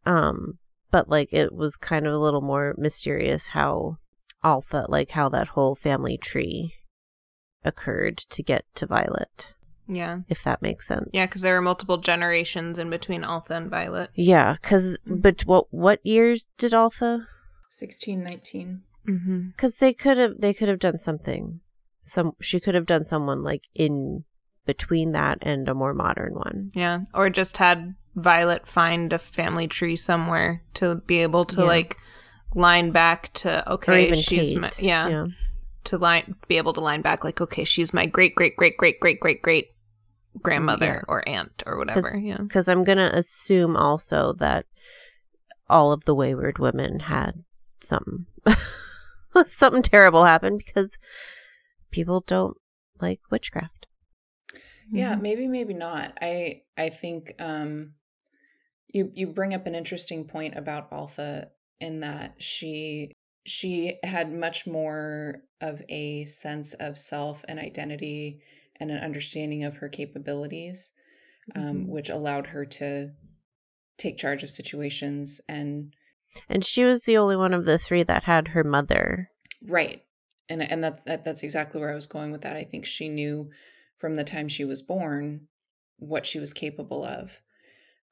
Um, 0.05 0.57
but 0.91 1.07
like 1.07 1.31
it 1.31 1.53
was 1.53 1.77
kind 1.77 2.07
of 2.07 2.13
a 2.13 2.17
little 2.17 2.41
more 2.41 2.73
mysterious 2.77 3.49
how 3.49 3.97
Altha, 4.43 4.85
like 4.89 5.11
how 5.11 5.29
that 5.29 5.49
whole 5.49 5.75
family 5.75 6.17
tree 6.17 6.73
occurred 7.63 8.17
to 8.17 8.41
get 8.43 8.65
to 8.75 8.85
Violet, 8.85 9.53
Yeah. 9.87 10.19
if 10.29 10.43
that 10.43 10.61
makes 10.61 10.87
sense. 10.87 11.09
Yeah, 11.13 11.25
because 11.25 11.41
there 11.41 11.55
were 11.55 11.61
multiple 11.61 11.97
generations 11.97 12.77
in 12.79 12.89
between 12.89 13.23
Altha 13.23 13.53
and 13.55 13.69
Violet. 13.69 14.09
yeah, 14.15 14.53
because 14.61 14.97
Mm. 15.07 15.21
but 15.21 15.41
what 15.45 15.65
what 15.71 15.99
years 16.05 16.47
did 16.57 16.73
Altha? 16.73 17.27
1619. 17.69 18.81
Mm-hmm. 19.07 19.47
Because 19.49 19.77
they 19.77 19.93
could 19.93 20.17
have 20.17 20.39
they 20.39 20.53
could 20.53 20.67
have 20.69 20.79
done 20.79 20.97
something. 20.97 21.61
Some 22.03 22.33
she 22.41 22.59
could 22.59 22.75
have 22.75 22.85
done 22.85 23.03
someone 23.03 23.43
like 23.43 23.63
in 23.75 24.23
between 24.65 25.11
that 25.13 25.39
and 25.41 25.67
a 25.67 25.73
more 25.73 25.93
modern 25.93 26.33
one. 26.35 26.69
Yeah. 26.75 27.01
Or 27.13 27.29
just 27.29 27.57
had 27.57 27.95
Violet 28.15 28.67
find 28.67 29.11
a 29.13 29.17
family 29.17 29.67
tree 29.67 29.95
somewhere 29.95 30.63
to 30.75 30.95
be 31.07 31.19
able 31.19 31.45
to 31.45 31.61
Yeah. 31.61 31.67
like 31.67 31.97
line 32.55 32.91
back 32.91 33.31
to 33.33 33.69
okay, 33.71 34.13
she's 34.13 34.49
Kate. 34.49 34.59
my 34.59 34.71
yeah, 34.79 35.25
to 35.89 35.97
line 35.97 36.35
be 36.47 36.57
able 36.57 36.73
to 36.73 36.81
line 36.81 37.01
back 37.01 37.23
like 37.23 37.41
okay, 37.41 37.63
she's 37.63 37.93
my 37.93 38.05
great 38.05 38.33
great 38.35 38.55
great 38.55 38.77
great 38.77 38.99
great 38.99 39.19
great 39.19 39.41
great 39.41 39.67
grandmother 40.41 40.85
Yeah. 40.85 41.01
or 41.07 41.27
aunt 41.27 41.63
or 41.65 41.77
whatever. 41.77 42.17
Yeah. 42.17 42.37
Because 42.37 42.67
I'm 42.67 42.83
gonna 42.83 43.09
assume 43.13 43.75
also 43.75 44.33
that 44.33 44.65
all 45.69 45.91
of 45.91 46.05
the 46.05 46.15
Weyward 46.15 46.57
women 46.59 46.99
had 47.01 47.43
some 47.81 48.27
something 49.45 49.81
terrible 49.83 50.23
happen 50.25 50.57
because 50.57 50.97
people 51.91 52.23
don't 52.25 52.57
like 52.99 53.21
witchcraft. 53.31 53.87
Yeah, 54.91 55.13
Mm-hmm. 55.13 55.21
maybe 55.21 55.47
maybe 55.47 55.73
not. 55.73 56.17
I 56.21 56.61
I 56.77 56.89
think 56.89 57.33
um 57.39 57.93
you 58.87 59.11
you 59.13 59.27
bring 59.27 59.53
up 59.53 59.67
an 59.67 59.75
interesting 59.75 60.25
point 60.25 60.55
about 60.57 60.91
Altha 60.91 61.49
in 61.79 61.99
that 62.01 62.41
she 62.41 63.11
she 63.45 63.97
had 64.03 64.31
much 64.31 64.67
more 64.67 65.41
of 65.61 65.81
a 65.89 66.25
sense 66.25 66.73
of 66.75 66.97
self 66.97 67.43
and 67.47 67.59
identity 67.59 68.41
and 68.79 68.91
an 68.91 68.97
understanding 69.03 69.63
of 69.63 69.77
her 69.77 69.89
capabilities 69.89 70.93
um, 71.55 71.61
Mm-hmm. 71.63 71.77
Mhm. 71.83 71.87
which 71.87 72.09
allowed 72.09 72.47
her 72.47 72.65
to 72.65 73.11
take 73.97 74.17
charge 74.17 74.43
of 74.43 74.49
situations 74.49 75.41
and 75.49 75.93
And 76.47 76.63
she 76.63 76.83
was 76.83 77.03
the 77.03 77.17
only 77.17 77.35
one 77.35 77.53
of 77.53 77.65
the 77.65 77.77
three 77.79 78.03
that 78.03 78.23
had 78.25 78.49
her 78.49 78.63
mother. 78.63 79.31
Right. 79.67 80.03
And 80.47 80.61
and 80.61 80.83
that's 80.83 81.03
that, 81.03 81.25
that's 81.25 81.43
exactly 81.43 81.81
where 81.81 81.91
I 81.91 81.95
was 81.95 82.07
going 82.07 82.31
with 82.31 82.41
that. 82.41 82.55
I 82.55 82.63
think 82.63 82.85
she 82.85 83.09
knew 83.09 83.49
from 83.97 84.15
the 84.15 84.23
time 84.23 84.47
she 84.47 84.63
was 84.63 84.81
born 84.81 85.47
what 85.97 86.25
she 86.25 86.39
was 86.39 86.53
capable 86.53 87.03
of. 87.03 87.41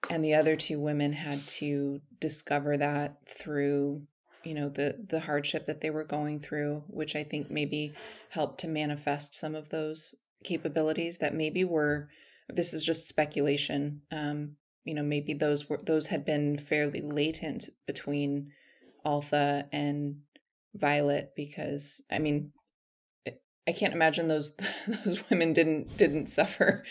And 0.10 0.24
the 0.24 0.34
other 0.36 0.56
two 0.56 0.80
women 0.80 1.14
had 1.14 1.48
to 1.60 2.02
discover 2.20 2.76
that 2.78 3.18
through, 3.28 4.04
you 4.48 4.54
know, 4.54 4.70
the 4.70 4.96
the 5.10 5.20
hardship 5.20 5.66
that 5.66 5.82
they 5.82 5.90
were 5.90 6.06
going 6.06 6.40
through, 6.40 6.84
which 6.88 7.16
I 7.16 7.24
think 7.24 7.52
maybe 7.52 7.94
helped 8.30 8.62
to 8.62 8.68
manifest 8.68 9.36
some 9.36 9.56
of 9.56 9.70
those 9.70 10.16
capabilities 10.44 11.18
that 11.18 11.34
maybe 11.36 11.66
were 11.66 12.10
this 12.48 12.74
is 12.74 12.86
just 12.86 13.10
speculation. 13.10 14.04
Um, 14.10 14.56
you 14.86 14.94
know, 14.94 15.04
maybe 15.04 15.34
those 15.34 15.70
were 15.70 15.82
those 15.84 16.08
had 16.08 16.24
been 16.24 16.58
fairly 16.58 17.02
latent 17.02 17.70
between 17.86 18.52
Altha 19.04 19.68
and 19.74 20.22
Violet 20.74 21.34
because 21.36 22.04
I 22.10 22.20
mean 22.20 22.54
I- 23.28 23.72
can't 23.74 23.94
imagine 23.94 24.30
those 24.30 24.56
those 25.06 25.30
women 25.30 25.52
didn't 25.52 25.98
didn't 25.98 26.28
suffer 26.28 26.86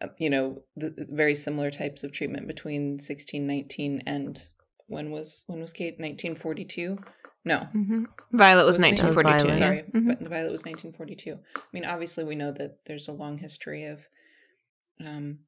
uh, 0.00 0.08
you 0.18 0.30
know 0.30 0.62
the 0.74 1.06
very 1.10 1.34
similar 1.34 1.70
types 1.70 2.02
of 2.02 2.12
treatment 2.12 2.46
between 2.46 2.92
1619 2.92 4.02
and 4.06 4.46
when 4.86 5.10
was 5.10 5.44
when 5.46 5.60
was 5.60 5.72
Kate 5.72 5.98
1942 5.98 6.98
no 7.44 7.58
hmm 7.72 8.04
Violet 8.32 8.64
was 8.64 8.76
Was 8.78 8.82
it 8.82 9.00
1942. 9.00 9.22
Violet. 9.22 9.46
yeah. 9.48 9.52
sorry 9.66 9.82
Mhm. 9.94 10.06
but 10.08 10.28
Violet 10.30 10.52
was 10.52 10.64
1942 10.64 11.38
I 11.56 11.60
mean 11.72 11.84
obviously 11.84 12.24
we 12.24 12.34
know 12.34 12.52
that 12.52 12.84
there's 12.86 13.08
a 13.08 13.12
long 13.12 13.38
history 13.38 13.84
of 13.84 14.06
um 15.04 15.40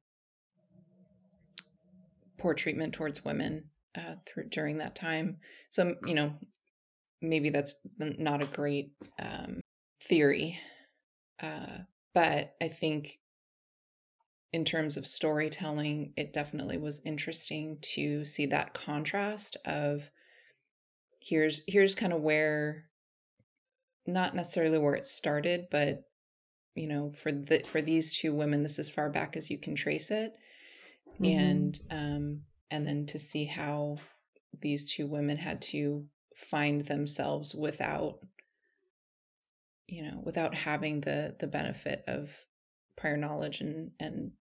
poor 2.37 2.53
treatment 2.53 2.93
towards 2.93 3.23
women 3.25 3.65
uh 3.95 4.15
through 4.25 4.49
during 4.49 4.77
that 4.77 4.95
time 4.95 5.37
so 5.69 5.95
you 6.05 6.13
know 6.13 6.35
maybe 7.21 7.49
that's 7.49 7.75
not 7.97 8.41
a 8.41 8.45
great 8.45 8.91
um 9.19 9.59
theory 10.03 10.59
uh 11.41 11.79
but 12.13 12.55
i 12.61 12.67
think 12.67 13.19
in 14.57 14.65
terms 14.65 14.97
of 14.97 15.05
storytelling 15.05 16.11
it 16.17 16.33
definitely 16.33 16.79
was 16.79 16.99
interesting 17.05 17.77
to 17.83 18.25
see 18.25 18.47
that 18.47 18.73
contrast 18.73 19.55
of 19.65 20.09
here's 21.19 21.61
here's 21.67 21.93
kind 21.93 22.11
of 22.11 22.21
where 22.21 22.85
not 24.07 24.33
necessarily 24.33 24.79
where 24.79 24.95
it 24.95 25.05
started 25.05 25.67
but 25.69 26.05
you 26.73 26.87
know 26.87 27.11
for 27.11 27.31
the 27.31 27.61
for 27.67 27.83
these 27.83 28.17
two 28.17 28.33
women 28.33 28.63
this 28.63 28.79
is 28.79 28.89
far 28.89 29.11
back 29.11 29.37
as 29.37 29.51
you 29.51 29.59
can 29.59 29.75
trace 29.75 30.09
it 30.09 30.33
Mhm. 31.21 31.35
and 31.39 31.79
um 31.91 32.41
and 32.71 32.87
then 32.87 33.05
to 33.05 33.19
see 33.19 33.45
how 33.45 33.97
these 34.59 34.91
two 34.91 35.05
women 35.05 35.37
had 35.37 35.61
to 35.61 36.07
find 36.35 36.81
themselves 36.81 37.53
without 37.53 38.17
you 39.87 40.01
know 40.01 40.19
without 40.23 40.55
having 40.55 41.01
the 41.01 41.35
the 41.37 41.47
benefit 41.47 42.03
of 42.07 42.43
prior 42.95 43.17
knowledge 43.17 43.61
and 43.61 43.91
and 43.99 44.31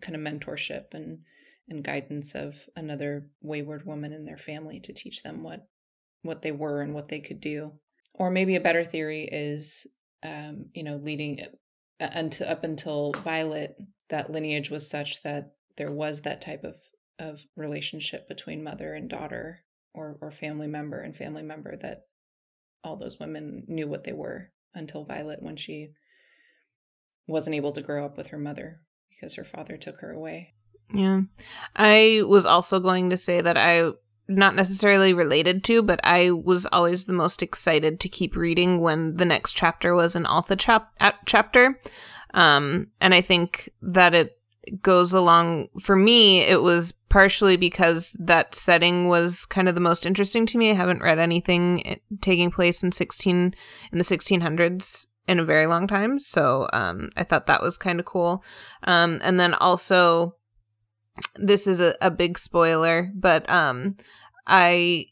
kind 0.00 0.14
of 0.14 0.22
mentorship 0.22 0.92
and 0.92 1.20
and 1.68 1.82
guidance 1.82 2.34
of 2.34 2.68
another 2.76 3.28
Weyward 3.44 3.84
woman 3.84 4.12
in 4.12 4.24
their 4.24 4.36
family 4.36 4.78
to 4.80 4.92
teach 4.92 5.22
them 5.22 5.42
what 5.42 5.66
what 6.22 6.42
they 6.42 6.52
were 6.52 6.80
and 6.80 6.94
what 6.94 7.08
they 7.08 7.20
could 7.20 7.40
do. 7.40 7.72
Or 8.14 8.30
maybe 8.30 8.56
a 8.56 8.60
better 8.60 8.84
theory 8.84 9.28
is 9.30 9.86
um 10.22 10.66
you 10.74 10.82
know 10.82 10.96
leading 10.96 11.40
uh, 12.00 12.08
until 12.12 12.48
up 12.48 12.64
until 12.64 13.12
violet 13.24 13.76
that 14.08 14.30
lineage 14.30 14.70
was 14.70 14.88
such 14.88 15.22
that 15.22 15.52
there 15.76 15.92
was 15.92 16.22
that 16.22 16.40
type 16.40 16.64
of 16.64 16.76
of 17.18 17.46
relationship 17.56 18.28
between 18.28 18.62
mother 18.64 18.94
and 18.94 19.08
daughter 19.08 19.60
or 19.94 20.18
or 20.20 20.30
family 20.30 20.66
member 20.66 21.00
and 21.00 21.16
family 21.16 21.42
member 21.42 21.76
that 21.76 22.02
all 22.84 22.96
those 22.96 23.18
women 23.18 23.64
knew 23.66 23.88
what 23.88 24.04
they 24.04 24.12
were 24.12 24.50
until 24.74 25.04
Violet 25.04 25.42
when 25.42 25.56
she 25.56 25.90
wasn't 27.26 27.56
able 27.56 27.72
to 27.72 27.82
grow 27.82 28.04
up 28.04 28.16
with 28.16 28.28
her 28.28 28.38
mother 28.38 28.80
because 29.10 29.34
her 29.34 29.44
father 29.44 29.76
took 29.76 30.00
her 30.00 30.12
away. 30.12 30.54
Yeah. 30.92 31.22
I 31.74 32.22
was 32.26 32.46
also 32.46 32.80
going 32.80 33.10
to 33.10 33.16
say 33.16 33.40
that 33.40 33.56
I 33.56 33.90
not 34.28 34.54
necessarily 34.54 35.12
related 35.12 35.62
to, 35.64 35.82
but 35.82 36.00
I 36.04 36.30
was 36.30 36.66
always 36.66 37.04
the 37.04 37.12
most 37.12 37.42
excited 37.42 38.00
to 38.00 38.08
keep 38.08 38.34
reading 38.36 38.80
when 38.80 39.16
the 39.16 39.24
next 39.24 39.56
chapter 39.56 39.94
was 39.94 40.16
an 40.16 40.26
Altha 40.26 40.56
chap- 40.56 40.92
chapter. 41.26 41.78
Um, 42.34 42.88
and 43.00 43.14
I 43.14 43.20
think 43.20 43.70
that 43.82 44.14
it 44.14 44.36
goes 44.82 45.12
along 45.12 45.68
for 45.80 45.94
me 45.94 46.40
it 46.40 46.60
was 46.60 46.92
partially 47.08 47.56
because 47.56 48.16
that 48.18 48.54
setting 48.54 49.08
was 49.08 49.46
kind 49.46 49.68
of 49.68 49.74
the 49.74 49.80
most 49.80 50.04
interesting 50.04 50.44
to 50.44 50.58
me 50.58 50.70
i 50.70 50.74
haven't 50.74 51.02
read 51.02 51.20
anything 51.20 51.86
eh, 51.86 51.96
taking 52.20 52.50
place 52.50 52.82
in 52.82 52.90
16 52.90 53.54
in 53.92 53.98
the 53.98 54.02
1600s 54.02 55.06
in 55.28 55.38
a 55.38 55.44
very 55.44 55.66
long 55.66 55.86
time. 55.86 56.18
So 56.18 56.68
um 56.72 57.10
i 57.16 57.22
thought 57.22 57.46
that 57.46 57.62
was 57.62 57.78
kind 57.78 58.00
of 58.00 58.06
cool. 58.06 58.42
Um 58.84 59.20
and 59.22 59.38
then 59.38 59.54
also 59.54 60.36
this 61.36 61.66
is 61.66 61.80
a, 61.80 61.94
a 62.00 62.10
big 62.10 62.38
spoiler 62.38 63.10
but 63.14 63.48
um 63.48 63.96
i 64.46 65.06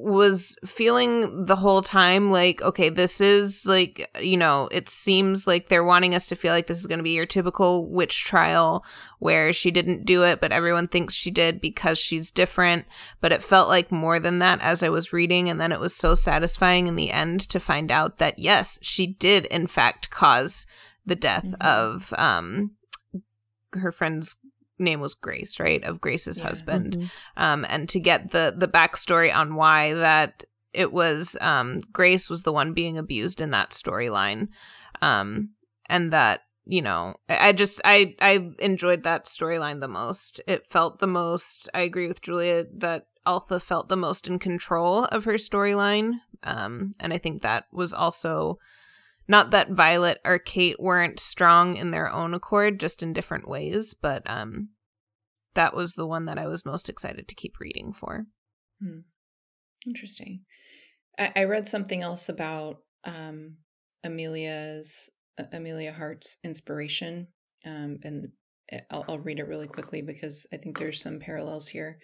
was 0.00 0.56
feeling 0.64 1.44
the 1.46 1.56
whole 1.56 1.82
time 1.82 2.30
like 2.30 2.62
okay 2.62 2.88
this 2.88 3.20
is 3.20 3.66
like 3.66 4.08
you 4.20 4.36
know 4.36 4.68
it 4.70 4.88
seems 4.88 5.44
like 5.44 5.68
they're 5.68 5.82
wanting 5.82 6.14
us 6.14 6.28
to 6.28 6.36
feel 6.36 6.52
like 6.52 6.68
this 6.68 6.78
is 6.78 6.86
going 6.86 7.00
to 7.00 7.02
be 7.02 7.10
your 7.16 7.26
typical 7.26 7.84
witch 7.90 8.24
trial 8.24 8.84
where 9.18 9.52
she 9.52 9.72
didn't 9.72 10.04
do 10.06 10.22
it 10.22 10.40
but 10.40 10.52
everyone 10.52 10.86
thinks 10.86 11.14
she 11.14 11.32
did 11.32 11.60
because 11.60 11.98
she's 11.98 12.30
different 12.30 12.86
but 13.20 13.32
it 13.32 13.42
felt 13.42 13.68
like 13.68 13.90
more 13.90 14.20
than 14.20 14.38
that 14.38 14.60
as 14.60 14.84
i 14.84 14.88
was 14.88 15.12
reading 15.12 15.48
and 15.48 15.60
then 15.60 15.72
it 15.72 15.80
was 15.80 15.96
so 15.96 16.14
satisfying 16.14 16.86
in 16.86 16.94
the 16.94 17.10
end 17.10 17.40
to 17.40 17.58
find 17.58 17.90
out 17.90 18.18
that 18.18 18.38
yes 18.38 18.78
she 18.80 19.04
did 19.04 19.46
in 19.46 19.66
fact 19.66 20.10
cause 20.10 20.64
the 21.04 21.16
death 21.16 21.44
Mhm. 21.44 21.60
of 21.60 22.14
um 22.16 22.70
her 23.72 23.90
friend's 23.90 24.36
name 24.78 25.00
was 25.00 25.14
grace 25.14 25.58
right 25.60 25.82
of 25.84 26.00
grace's 26.00 26.38
Yeah. 26.38 26.46
husband 26.48 26.96
Mhm. 26.96 27.10
um, 27.36 27.66
and 27.68 27.88
to 27.88 28.00
get 28.00 28.30
the 28.30 28.54
the 28.56 28.68
backstory 28.68 29.34
on 29.34 29.54
why 29.54 29.94
that 29.94 30.44
it 30.74 30.92
was 30.92 31.36
um, 31.40 31.78
Grace 31.92 32.28
was 32.28 32.42
the 32.42 32.52
one 32.52 32.74
being 32.74 32.98
abused 32.98 33.40
in 33.40 33.50
that 33.52 33.70
storyline, 33.70 34.48
um, 35.00 35.50
and 35.86 36.12
that 36.12 36.42
you 36.66 36.82
know 36.82 37.14
I 37.28 37.48
I 37.48 37.52
just 37.52 37.80
I 37.84 38.14
I 38.20 38.50
enjoyed 38.58 39.02
that 39.04 39.24
storyline 39.24 39.80
the 39.80 39.88
most. 39.88 40.42
It 40.46 40.66
felt 40.66 40.98
the 40.98 41.06
most. 41.06 41.68
I 41.72 41.80
agree 41.80 42.06
with 42.06 42.20
Julia 42.20 42.64
that 42.76 43.06
Altha 43.24 43.58
felt 43.60 43.88
the 43.88 43.96
most 43.96 44.28
in 44.28 44.38
control 44.38 45.04
of 45.06 45.24
her 45.24 45.34
storyline, 45.34 46.20
um, 46.42 46.92
and 47.00 47.12
I 47.14 47.18
think 47.18 47.42
that 47.42 47.64
was 47.72 47.94
also 47.94 48.58
not 49.28 49.50
that 49.50 49.70
Violet 49.70 50.18
or 50.24 50.38
Kate 50.38 50.80
weren't 50.80 51.20
strong 51.20 51.76
in 51.76 51.90
their 51.90 52.10
own 52.10 52.32
accord, 52.32 52.80
just 52.80 53.02
in 53.02 53.12
different 53.12 53.46
ways, 53.46 53.94
but 53.94 54.28
um, 54.28 54.70
that 55.54 55.74
was 55.74 55.94
the 55.94 56.06
one 56.06 56.24
that 56.24 56.38
I 56.38 56.46
was 56.46 56.64
most 56.64 56.88
excited 56.88 57.28
to 57.28 57.34
keep 57.34 57.60
reading 57.60 57.92
for. 57.92 58.26
Hmm. 58.82 59.00
Interesting. 59.86 60.40
I, 61.18 61.32
I 61.36 61.44
read 61.44 61.68
something 61.68 62.02
else 62.02 62.28
about 62.28 62.78
um, 63.04 63.58
Emilia's 64.02 65.10
uh, 65.38 65.44
Emilia 65.52 65.92
Hart's 65.92 66.38
inspiration, 66.42 67.28
um, 67.66 67.98
and 68.02 68.28
I'll, 68.90 69.04
I'll 69.08 69.18
read 69.18 69.38
it 69.38 69.48
really 69.48 69.68
quickly 69.68 70.02
because 70.02 70.46
I 70.52 70.56
think 70.56 70.78
there's 70.78 71.02
some 71.02 71.20
parallels 71.20 71.68
here. 71.68 71.98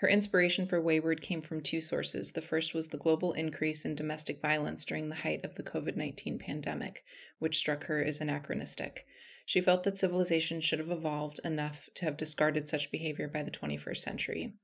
Her 0.00 0.08
inspiration 0.08 0.66
for 0.66 0.80
Weyward 0.80 1.22
came 1.22 1.40
from 1.40 1.62
two 1.62 1.80
sources. 1.80 2.32
The 2.32 2.42
first 2.42 2.74
was 2.74 2.88
the 2.88 2.98
global 2.98 3.32
increase 3.32 3.86
in 3.86 3.94
domestic 3.94 4.42
violence 4.42 4.84
during 4.84 5.08
the 5.08 5.16
height 5.16 5.42
of 5.42 5.54
the 5.54 5.62
COVID 5.62 5.96
19 5.96 6.38
pandemic, 6.38 7.02
which 7.38 7.56
struck 7.56 7.84
her 7.84 8.04
as 8.04 8.20
anachronistic. 8.20 9.06
She 9.46 9.62
felt 9.62 9.84
that 9.84 9.96
civilization 9.96 10.60
should 10.60 10.80
have 10.80 10.90
evolved 10.90 11.40
enough 11.44 11.88
to 11.94 12.04
have 12.04 12.16
discarded 12.16 12.68
such 12.68 12.90
behavior 12.90 13.26
by 13.26 13.42
the 13.42 13.50
21st 13.50 13.96
century. 13.96 14.54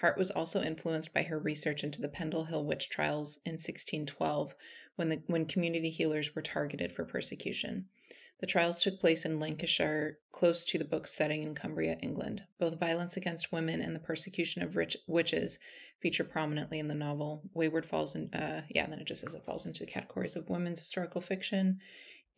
Hart 0.00 0.16
was 0.16 0.30
also 0.30 0.62
influenced 0.62 1.12
by 1.12 1.24
her 1.24 1.38
research 1.38 1.82
into 1.82 2.00
the 2.00 2.08
Pendle 2.08 2.44
Hill 2.44 2.64
witch 2.64 2.88
trials 2.88 3.40
in 3.44 3.54
1612, 3.54 4.54
when, 4.94 5.08
the, 5.08 5.22
when 5.26 5.44
community 5.44 5.90
healers 5.90 6.34
were 6.34 6.42
targeted 6.42 6.92
for 6.92 7.04
persecution. 7.04 7.88
The 8.40 8.46
trials 8.46 8.82
took 8.82 9.00
place 9.00 9.24
in 9.24 9.40
Lancashire, 9.40 10.18
close 10.30 10.64
to 10.66 10.78
the 10.78 10.84
book's 10.84 11.12
setting 11.12 11.42
in 11.42 11.54
Cumbria, 11.56 11.98
England. 12.00 12.42
Both 12.60 12.78
violence 12.78 13.16
against 13.16 13.50
women 13.50 13.80
and 13.80 13.96
the 13.96 14.00
persecution 14.00 14.62
of 14.62 14.76
rich 14.76 14.96
witches 15.08 15.58
feature 16.00 16.24
prominently 16.24 16.78
in 16.78 16.86
the 16.86 16.94
novel. 16.94 17.42
Weyward 17.54 17.84
falls 17.84 18.14
in, 18.14 18.32
uh, 18.32 18.62
yeah, 18.68 18.86
then 18.86 19.00
it 19.00 19.08
just 19.08 19.22
says 19.22 19.34
it 19.34 19.44
falls 19.44 19.66
into 19.66 19.86
categories 19.86 20.36
of 20.36 20.48
women's 20.48 20.78
historical 20.78 21.20
fiction 21.20 21.80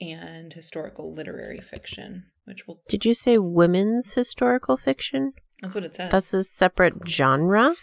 and 0.01 0.53
historical 0.55 1.13
literary 1.13 1.61
fiction, 1.61 2.25
which 2.45 2.67
will. 2.67 2.81
Did 2.89 3.05
you 3.05 3.13
say 3.13 3.37
women's 3.37 4.15
historical 4.15 4.79
fiction? 4.79 5.35
That's 5.61 5.75
what 5.75 5.85
it 5.85 5.95
says. 5.95 6.11
That's 6.11 6.33
a 6.33 6.43
separate 6.43 7.07
genre. 7.07 7.75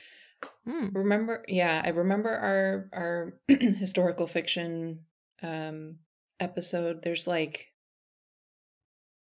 Hmm. 0.65 0.87
Remember, 0.91 1.43
yeah, 1.47 1.81
I 1.85 1.89
remember 1.89 2.29
our 2.29 2.89
our 2.93 3.33
historical 3.47 4.25
fiction 4.25 5.01
um 5.43 5.97
episode. 6.39 7.03
There's 7.03 7.27
like 7.27 7.67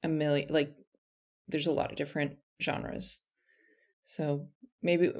a 0.02 0.08
million, 0.08 0.48
like 0.50 0.74
there's 1.48 1.66
a 1.66 1.72
lot 1.72 1.90
of 1.90 1.96
different 1.96 2.36
genres. 2.62 3.22
So 4.04 4.48
maybe 4.82 5.10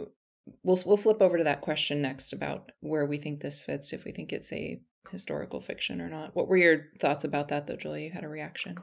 we'll 0.63 0.79
we'll 0.85 0.97
flip 0.97 1.21
over 1.21 1.39
to 1.39 1.45
that 1.45 1.61
question 1.61 2.01
next 2.01 2.33
about 2.33 2.73
where 2.81 3.07
we 3.07 3.19
think 3.19 3.41
this 3.41 3.61
fits, 3.61 3.93
if 3.93 4.05
we 4.05 4.13
think 4.13 4.33
it's 4.33 4.53
a 4.53 4.81
historical 5.11 5.61
fiction 5.61 6.01
or 6.01 6.09
not. 6.09 6.35
What 6.35 6.49
were 6.49 6.57
your 6.57 6.87
thoughts 6.99 7.25
about 7.25 7.49
that, 7.49 7.67
though, 7.67 7.77
Julie? 7.77 8.05
You 8.05 8.11
had 8.11 8.25
a 8.25 8.29
reaction. 8.29 8.79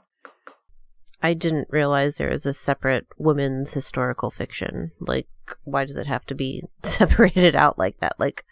I 1.21 1.33
didn't 1.33 1.69
realize 1.69 2.17
there 2.17 2.29
was 2.29 2.45
a 2.45 2.53
separate 2.53 3.07
women's 3.17 3.73
historical 3.73 4.31
fiction. 4.31 4.91
Like, 4.99 5.27
why 5.63 5.85
does 5.85 5.97
it 5.97 6.07
have 6.07 6.25
to 6.27 6.35
be 6.35 6.63
separated 6.83 7.55
out 7.55 7.77
like 7.77 7.99
that? 7.99 8.19
Like, 8.19 8.43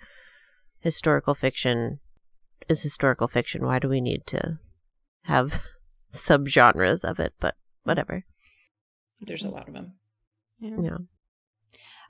historical 0.79 1.33
fiction 1.33 1.99
is 2.69 2.81
historical 2.81 3.27
fiction. 3.27 3.65
Why 3.65 3.79
do 3.79 3.89
we 3.89 4.01
need 4.01 4.25
to 4.27 4.59
have 5.23 5.63
subgenres 6.13 7.03
of 7.03 7.19
it? 7.19 7.33
But 7.39 7.55
whatever. 7.83 8.25
There's 9.21 9.43
a 9.43 9.49
lot 9.49 9.67
of 9.67 9.73
them. 9.73 9.93
Yeah. 10.59 10.77
yeah. 10.81 10.97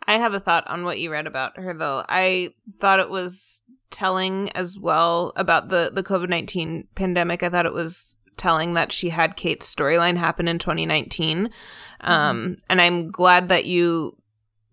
I 0.06 0.14
have 0.14 0.34
a 0.34 0.40
thought 0.40 0.68
on 0.68 0.84
what 0.84 1.00
you 1.00 1.12
read 1.12 1.28
about 1.28 1.58
her, 1.58 1.74
though. 1.74 2.04
I 2.10 2.50
thought 2.80 3.00
it 3.00 3.10
was 3.10 3.62
telling 3.90 4.50
as 4.52 4.78
well 4.78 5.32
about 5.36 5.70
the 5.70 5.92
the 5.94 6.04
COVID 6.04 6.30
nineteen 6.30 6.88
pandemic. 6.96 7.44
I 7.44 7.50
thought 7.50 7.66
it 7.66 7.74
was 7.74 8.18
telling 8.36 8.74
that 8.74 8.92
she 8.92 9.10
had 9.10 9.36
Kate's 9.36 9.74
storyline 9.74 10.18
happen 10.18 10.48
in 10.48 10.60
2019, 10.60 11.46
mm-hmm. 11.48 12.12
um, 12.12 12.58
and 12.70 12.82
I'm 12.82 13.12
glad 13.12 13.50
that 13.50 13.66
you 13.66 14.18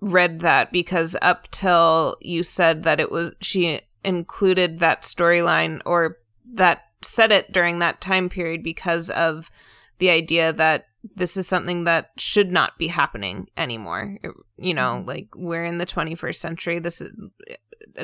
read 0.01 0.41
that 0.41 0.72
because 0.72 1.14
up 1.20 1.51
till 1.51 2.16
you 2.20 2.43
said 2.43 2.83
that 2.85 3.01
it 3.01 3.11
was 3.11 3.33
she 3.41 3.83
included 4.03 4.78
that 4.78 5.03
storyline 5.03 5.81
or 5.85 6.18
that 6.55 6.87
said 7.03 7.32
it 7.32 7.53
during 7.53 7.78
that 7.78 8.01
time 8.01 8.28
period 8.28 8.62
because 8.62 9.11
of 9.11 9.51
the 9.98 10.11
idea 10.11 10.53
that 10.53 10.86
this 11.03 11.36
is 11.36 11.46
something 11.46 11.84
that 11.84 12.11
should 12.18 12.51
not 12.51 12.76
be 12.78 12.88
happening 12.88 13.48
anymore. 13.57 14.18
You 14.57 14.74
know, 14.74 14.96
mm-hmm. 14.98 15.09
like 15.09 15.28
we're 15.34 15.64
in 15.64 15.78
the 15.78 15.86
21st 15.86 16.36
century. 16.36 16.78
This 16.78 17.01
is 17.01 17.12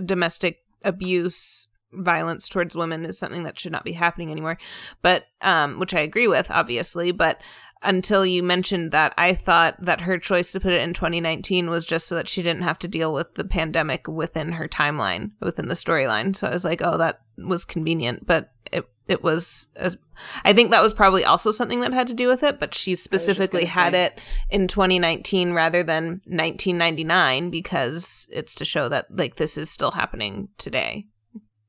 domestic 0.04 0.60
abuse 0.84 1.68
violence 1.92 2.48
towards 2.48 2.76
women 2.76 3.04
is 3.04 3.18
something 3.18 3.44
that 3.44 3.58
should 3.58 3.72
not 3.72 3.84
be 3.84 3.92
happening 3.92 4.30
anymore 4.30 4.58
but 5.02 5.24
um 5.40 5.78
which 5.78 5.94
i 5.94 6.00
agree 6.00 6.28
with 6.28 6.50
obviously 6.50 7.10
but 7.10 7.40
until 7.86 8.24
you 8.26 8.42
mentioned 8.42 8.92
that 8.92 9.12
i 9.16 9.32
thought 9.32 9.74
that 9.80 10.02
her 10.02 10.18
choice 10.18 10.52
to 10.52 10.60
put 10.60 10.72
it 10.72 10.82
in 10.82 10.92
2019 10.92 11.70
was 11.70 11.86
just 11.86 12.06
so 12.06 12.14
that 12.14 12.28
she 12.28 12.42
didn't 12.42 12.62
have 12.62 12.78
to 12.78 12.88
deal 12.88 13.12
with 13.12 13.34
the 13.34 13.44
pandemic 13.44 14.06
within 14.08 14.52
her 14.52 14.68
timeline 14.68 15.30
within 15.40 15.68
the 15.68 15.74
storyline 15.74 16.34
so 16.34 16.46
i 16.46 16.50
was 16.50 16.64
like 16.64 16.80
oh 16.84 16.96
that 16.96 17.20
was 17.38 17.64
convenient 17.64 18.26
but 18.26 18.52
it 18.72 18.88
it 19.08 19.22
was 19.22 19.68
as 19.76 19.96
I 20.44 20.52
think 20.52 20.70
that 20.70 20.82
was 20.82 20.94
probably 20.94 21.24
also 21.24 21.50
something 21.50 21.80
that 21.80 21.92
had 21.92 22.06
to 22.08 22.14
do 22.14 22.28
with 22.28 22.42
it, 22.42 22.58
but 22.58 22.74
she 22.74 22.94
specifically 22.94 23.66
had 23.66 23.92
say. 23.92 24.06
it 24.06 24.20
in 24.50 24.66
2019 24.66 25.52
rather 25.52 25.82
than 25.82 26.22
1999 26.26 27.50
because 27.50 28.28
it's 28.32 28.54
to 28.56 28.64
show 28.64 28.88
that 28.88 29.06
like 29.10 29.36
this 29.36 29.58
is 29.58 29.70
still 29.70 29.92
happening 29.92 30.48
today. 30.58 31.06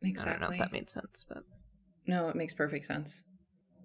Exactly. 0.02 0.30
I 0.30 0.40
don't 0.40 0.50
know 0.50 0.54
if 0.54 0.60
that 0.60 0.74
made 0.74 0.90
sense, 0.90 1.26
but 1.28 1.44
no, 2.06 2.30
it 2.30 2.36
makes 2.36 2.54
perfect 2.54 2.86
sense. 2.86 3.26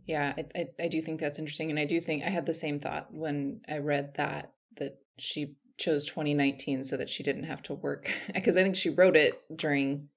Yeah, 0.06 0.34
I, 0.36 0.44
I, 0.54 0.66
I 0.84 0.88
do 0.88 1.00
think 1.00 1.20
that's 1.20 1.38
interesting, 1.38 1.70
and 1.70 1.78
I 1.78 1.84
do 1.84 2.00
think 2.00 2.24
I 2.24 2.30
had 2.30 2.46
the 2.46 2.54
same 2.54 2.80
thought 2.80 3.12
when 3.12 3.60
I 3.68 3.78
read 3.78 4.14
that 4.16 4.52
that 4.78 4.98
she 5.18 5.56
chose 5.78 6.06
2019 6.06 6.84
so 6.84 6.96
that 6.96 7.10
she 7.10 7.22
didn't 7.22 7.44
have 7.44 7.62
to 7.62 7.74
work 7.74 8.10
because 8.34 8.56
I 8.56 8.62
think 8.62 8.76
she 8.76 8.90
wrote 8.90 9.16
it 9.16 9.40
during 9.54 10.08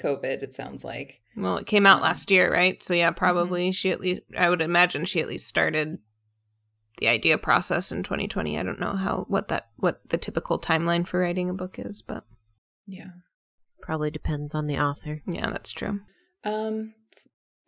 COVID, 0.00 0.42
it 0.42 0.54
sounds 0.54 0.84
like. 0.84 1.20
Well, 1.36 1.56
it 1.56 1.66
came 1.66 1.86
out 1.86 1.98
um, 1.98 2.02
last 2.02 2.30
year, 2.30 2.52
right? 2.52 2.82
So 2.82 2.94
yeah, 2.94 3.10
mm-hmm. 3.10 3.18
probably 3.18 3.66
mm-hmm. 3.66 3.72
she 3.72 3.90
at 3.90 4.00
least 4.00 4.22
I 4.36 4.50
would 4.50 4.60
imagine 4.60 5.04
she 5.04 5.20
at 5.20 5.28
least 5.28 5.46
started 5.46 5.98
the 6.98 7.08
idea 7.08 7.38
process 7.38 7.90
in 7.92 8.02
2020. 8.02 8.58
I 8.58 8.62
don't 8.62 8.80
know 8.80 8.94
how 8.94 9.24
what 9.28 9.48
that 9.48 9.68
what 9.76 10.00
the 10.08 10.18
typical 10.18 10.58
timeline 10.58 11.06
for 11.06 11.20
writing 11.20 11.48
a 11.48 11.54
book 11.54 11.78
is, 11.78 12.02
but 12.02 12.24
yeah. 12.86 13.10
Probably 13.80 14.10
depends 14.10 14.54
on 14.54 14.66
the 14.66 14.78
author. 14.78 15.20
Yeah, 15.26 15.50
that's 15.50 15.72
true. 15.72 16.00
Um 16.42 16.94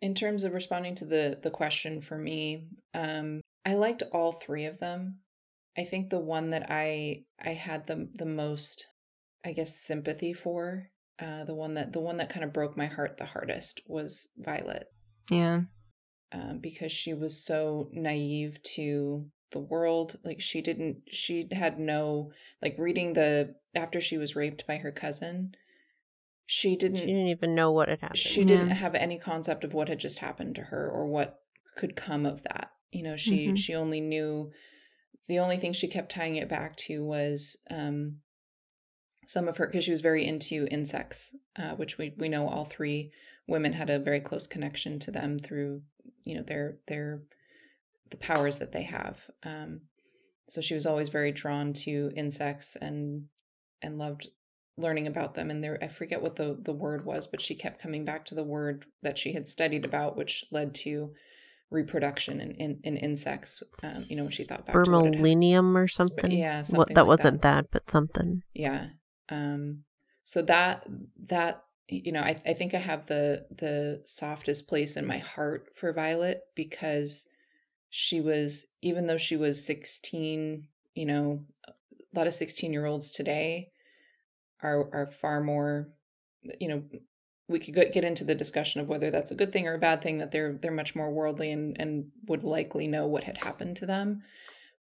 in 0.01 0.15
terms 0.15 0.43
of 0.43 0.53
responding 0.53 0.95
to 0.95 1.05
the 1.05 1.39
the 1.41 1.51
question 1.51 2.01
for 2.01 2.17
me, 2.17 2.67
um 2.93 3.41
I 3.65 3.75
liked 3.75 4.03
all 4.13 4.31
three 4.31 4.65
of 4.65 4.79
them. 4.79 5.19
I 5.77 5.83
think 5.83 6.09
the 6.09 6.19
one 6.19 6.51
that 6.51 6.67
I 6.69 7.23
I 7.39 7.49
had 7.49 7.87
the 7.87 8.09
the 8.13 8.25
most 8.25 8.87
I 9.43 9.53
guess 9.53 9.75
sympathy 9.75 10.33
for 10.33 10.89
uh, 11.19 11.45
the 11.45 11.55
one 11.55 11.73
that 11.75 11.93
the 11.93 11.99
one 11.99 12.17
that 12.17 12.29
kind 12.29 12.43
of 12.43 12.53
broke 12.53 12.77
my 12.77 12.85
heart 12.85 13.17
the 13.17 13.25
hardest 13.25 13.81
was 13.87 14.29
Violet. 14.37 14.87
Yeah. 15.29 15.61
Um, 16.31 16.59
because 16.59 16.91
she 16.91 17.13
was 17.13 17.43
so 17.43 17.89
naive 17.93 18.61
to 18.75 19.25
the 19.51 19.59
world. 19.59 20.17
Like 20.23 20.41
she 20.41 20.61
didn't 20.61 20.97
she 21.11 21.47
had 21.51 21.79
no 21.79 22.31
like 22.61 22.75
reading 22.77 23.13
the 23.13 23.55
after 23.73 24.01
she 24.01 24.17
was 24.17 24.35
raped 24.35 24.67
by 24.67 24.77
her 24.77 24.91
cousin, 24.91 25.55
she 26.47 26.77
didn't 26.77 26.97
She 26.97 27.05
didn't 27.05 27.27
even 27.27 27.53
know 27.53 27.71
what 27.71 27.89
had 27.89 27.99
happened. 27.99 28.17
She 28.17 28.45
didn't 28.45 28.69
have 28.69 28.95
any 28.95 29.19
concept 29.19 29.65
of 29.65 29.73
what 29.73 29.89
had 29.89 29.99
just 29.99 30.19
happened 30.19 30.55
to 30.55 30.63
her 30.63 30.89
or 30.89 31.05
what 31.05 31.41
could 31.75 31.95
come 31.95 32.25
of 32.25 32.41
that. 32.43 32.71
You 32.91 33.03
know, 33.03 33.17
she 33.17 33.47
mm-hmm. 33.47 33.55
she 33.55 33.75
only 33.75 33.99
knew 33.99 34.51
the 35.27 35.39
only 35.39 35.57
thing 35.57 35.73
she 35.73 35.89
kept 35.89 36.11
tying 36.11 36.37
it 36.37 36.47
back 36.47 36.77
to 36.77 37.03
was 37.03 37.57
um 37.69 38.19
some 39.27 39.49
of 39.49 39.57
her 39.57 39.67
because 39.67 39.83
she 39.83 39.91
was 39.91 39.99
very 39.99 40.25
into 40.25 40.69
insects, 40.71 41.35
uh, 41.59 41.75
which 41.75 41.97
we 41.97 42.13
we 42.17 42.29
know 42.29 42.47
all 42.47 42.63
three 42.63 43.11
women 43.45 43.73
had 43.73 43.89
a 43.89 43.99
very 43.99 44.21
close 44.21 44.47
connection 44.47 44.99
to 44.99 45.11
them 45.11 45.37
through 45.37 45.81
you 46.23 46.35
know 46.35 46.43
their 46.43 46.77
their 46.87 47.23
the 48.09 48.17
powers 48.17 48.59
that 48.59 48.71
they 48.71 48.83
have. 48.83 49.29
Um, 49.43 49.81
so 50.47 50.61
she 50.61 50.75
was 50.75 50.85
always 50.85 51.09
very 51.09 51.33
drawn 51.33 51.73
to 51.73 52.09
insects 52.15 52.77
and 52.77 53.25
and 53.81 53.97
loved 53.97 54.29
learning 54.77 55.07
about 55.07 55.33
them 55.33 55.49
and 55.49 55.63
there 55.63 55.77
I 55.81 55.87
forget 55.87 56.21
what 56.21 56.35
the 56.35 56.57
the 56.59 56.73
word 56.73 57.05
was 57.05 57.27
but 57.27 57.41
she 57.41 57.55
kept 57.55 57.81
coming 57.81 58.05
back 58.05 58.25
to 58.25 58.35
the 58.35 58.43
word 58.43 58.85
that 59.01 59.17
she 59.17 59.33
had 59.33 59.47
studied 59.47 59.85
about 59.85 60.15
which 60.15 60.45
led 60.51 60.75
to 60.75 61.13
reproduction 61.69 62.39
in, 62.39 62.51
in, 62.51 62.79
in 62.83 62.97
insects 62.97 63.61
um, 63.83 64.01
you 64.09 64.15
know 64.15 64.23
when 64.23 64.31
she 64.31 64.43
thought 64.43 64.65
back 64.65 64.75
spermolenium 64.75 65.75
or 65.75 65.87
something 65.87 66.31
yeah 66.31 66.63
something 66.63 66.77
what, 66.77 66.87
that 66.89 67.01
like 67.01 67.07
wasn't 67.07 67.41
that. 67.41 67.63
that 67.63 67.71
but 67.71 67.89
something 67.89 68.43
yeah 68.53 68.89
um, 69.29 69.83
so 70.23 70.41
that 70.43 70.85
that 71.27 71.63
you 71.89 72.11
know, 72.11 72.21
I, 72.21 72.41
I 72.45 72.53
think 72.53 72.73
I 72.73 72.79
have 72.79 73.05
the 73.05 73.45
the 73.49 74.01
softest 74.03 74.67
place 74.67 74.97
in 74.97 75.05
my 75.05 75.19
heart 75.19 75.69
for 75.75 75.93
Violet 75.93 76.41
because 76.55 77.29
she 77.89 78.19
was 78.19 78.67
even 78.81 79.07
though 79.07 79.17
she 79.17 79.37
was 79.37 79.65
16, 79.65 80.67
you 80.95 81.05
know, 81.05 81.45
a 81.67 81.71
lot 82.13 82.27
of 82.27 82.33
16 82.33 82.73
year 82.73 82.85
olds 82.85 83.09
today 83.09 83.71
are 84.61 84.89
are 84.93 85.05
far 85.07 85.41
more, 85.41 85.89
you 86.59 86.67
know, 86.67 86.83
we 87.47 87.59
could 87.59 87.73
get 87.73 88.03
into 88.03 88.23
the 88.23 88.35
discussion 88.35 88.81
of 88.81 88.89
whether 88.89 89.09
that's 89.11 89.31
a 89.31 89.35
good 89.35 89.53
thing 89.53 89.67
or 89.67 89.75
a 89.75 89.79
bad 89.79 90.01
thing 90.01 90.17
that 90.17 90.31
they're 90.31 90.53
they're 90.53 90.71
much 90.71 90.95
more 90.95 91.11
worldly 91.11 91.51
and 91.51 91.79
and 91.79 92.11
would 92.27 92.43
likely 92.43 92.87
know 92.87 93.07
what 93.07 93.23
had 93.23 93.37
happened 93.37 93.77
to 93.77 93.85
them. 93.85 94.21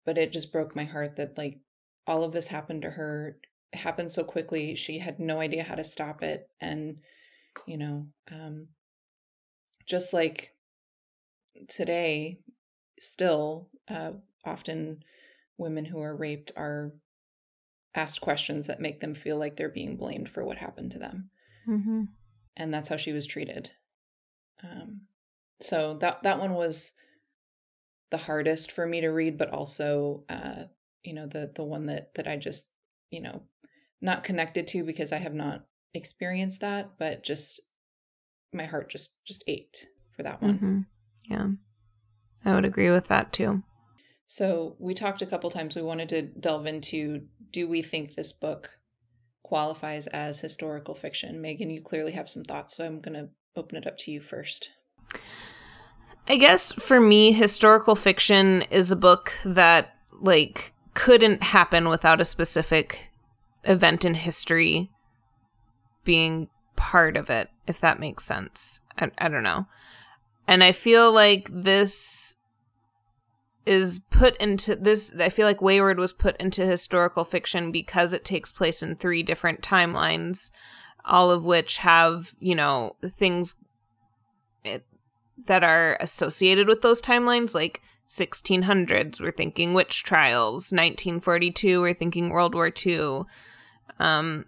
But 0.05 0.19
it 0.19 0.33
just 0.33 0.53
broke 0.53 0.77
my 0.77 0.85
heart 0.85 1.17
that 1.17 1.39
like 1.39 1.59
all 2.07 2.23
of 2.23 2.33
this 2.33 2.49
happened 2.49 2.83
to 2.83 2.91
her 2.91 3.39
it 3.73 3.79
happened 3.79 4.13
so 4.13 4.25
quickly 4.25 4.75
she 4.75 4.99
had 4.99 5.19
no 5.19 5.41
idea 5.41 5.63
how 5.63 5.75
to 5.75 5.85
stop 5.85 6.23
it 6.23 6.49
and 6.61 6.99
you 7.67 7.77
know 7.77 8.07
um 8.31 8.69
just 9.87 10.13
like 10.13 10.55
today 11.69 12.39
still 12.99 13.69
uh 13.89 14.13
often 14.45 15.03
women 15.57 15.85
who 15.85 16.01
are 16.01 16.17
raped 16.17 16.53
are 16.57 16.93
asked 17.95 18.21
questions 18.21 18.67
that 18.67 18.81
make 18.81 19.01
them 19.01 19.15
feel 19.15 19.37
like 19.39 19.57
they're 19.57 19.69
being 19.69 19.97
blamed 19.97 20.29
for 20.29 20.45
what 20.45 20.59
happened 20.59 20.91
to 20.91 20.99
them 20.99 21.31
Mm-hmm. 21.69 22.03
and 22.57 22.75
that's 22.75 22.89
how 22.89 22.97
she 22.97 23.13
was 23.13 23.27
treated. 23.27 23.71
Um, 24.63 25.03
so 25.61 25.95
that 25.95 26.23
that 26.23 26.39
one 26.39 26.55
was 26.55 26.93
the 28.11 28.19
hardest 28.19 28.71
for 28.71 28.87
me 28.87 29.01
to 29.01 29.09
read, 29.09 29.39
but 29.39 29.51
also, 29.51 30.25
uh, 30.29 30.65
you 31.03 31.15
know, 31.15 31.27
the 31.27 31.51
the 31.55 31.65
one 31.65 31.87
that 31.87 32.15
that 32.15 32.29
I 32.29 32.37
just, 32.37 32.71
you 33.11 33.21
know, 33.21 33.43
not 34.01 34.25
connected 34.25 34.67
to 34.69 34.85
because 34.85 35.13
I 35.13 35.19
have 35.19 35.35
not 35.35 35.65
experienced 35.95 36.61
that, 36.61 36.99
but 36.99 37.23
just 37.23 37.63
my 38.53 38.65
heart 38.65 38.91
just 38.91 39.25
just 39.25 39.43
ached 39.47 39.87
for 40.15 40.23
that 40.23 40.43
one. 40.43 40.55
Mm-hmm. 40.55 40.81
Yeah. 41.31 41.49
I 42.45 42.55
would 42.55 42.67
agree 42.67 42.91
with 42.91 43.09
that 43.09 43.33
too. 43.33 43.63
So 44.35 44.75
we 44.81 44.95
talked 44.95 45.23
a 45.23 45.27
couple 45.27 45.49
times. 45.49 45.77
We 45.77 45.83
wanted 45.83 46.09
to 46.09 46.23
delve 46.23 46.67
into: 46.67 47.29
Do 47.53 47.69
we 47.69 47.83
think 47.83 48.17
this 48.17 48.33
book 48.33 48.81
qualifies 49.45 50.09
as 50.09 50.41
historical 50.41 50.97
fiction? 50.97 51.41
Megan, 51.41 51.71
you 51.71 51.81
clearly 51.81 52.11
have 52.11 52.29
some 52.29 52.43
thoughts, 52.43 52.77
so 52.77 52.85
I'm 52.85 53.01
going 53.01 53.15
to 53.15 53.29
open 53.55 53.79
it 53.79 53.87
up 53.87 53.97
to 53.99 54.11
you 54.11 54.21
first. 54.21 54.71
I 56.27 56.37
guess 56.37 56.73
for 56.73 57.01
me, 57.01 57.31
historical 57.31 57.95
fiction 57.95 58.63
is 58.63 58.91
a 58.91 58.97
book 58.97 59.35
that, 59.45 59.95
like, 60.21 60.73
couldn't 60.95 61.45
happen 61.45 61.89
without 61.89 62.21
a 62.21 62.25
specific 62.25 63.13
event 63.63 64.05
in 64.05 64.15
history 64.15 64.91
being 66.03 66.49
part 66.75 67.17
of 67.17 67.31
it, 67.31 67.51
if 67.69 67.81
that 67.81 68.01
makes 68.01 68.25
sense. 68.25 68.81
I, 68.99 69.13
I 69.17 69.29
don't 69.29 69.45
know. 69.45 69.69
And 70.49 70.65
I 70.65 70.73
feel 70.73 71.13
like 71.13 71.49
this 71.53 72.35
is 73.67 74.01
put 74.11 74.37
into 74.39 74.77
this. 74.77 75.15
I 75.19 75.29
feel 75.29 75.47
like 75.47 75.61
Weyward 75.61 75.97
was 75.97 76.13
put 76.13 76.37
into 76.39 76.67
historical 76.67 77.25
fiction 77.25 77.73
because 77.73 78.13
it 78.13 78.25
takes 78.25 78.53
place 78.53 78.83
in 78.83 78.97
three 78.97 79.23
different 79.23 79.63
timelines, 79.63 80.51
all 81.05 81.31
of 81.31 81.45
which 81.45 81.79
have, 81.79 82.33
you 82.41 82.55
know, 82.55 82.97
things 83.05 83.57
it, 84.65 84.85
that 85.47 85.65
are 85.65 85.97
associated 86.01 86.69
with 86.69 86.83
those 86.83 87.03
timelines, 87.03 87.55
like 87.55 87.81
1600s, 88.09 89.21
we're 89.21 89.31
thinking 89.31 89.75
witch 89.75 90.03
trials, 90.03 90.73
1942, 90.73 91.81
we're 91.81 91.95
thinking 91.95 92.31
World 92.31 92.55
War 92.55 92.71
II. 92.85 93.23
Um, 93.99 94.47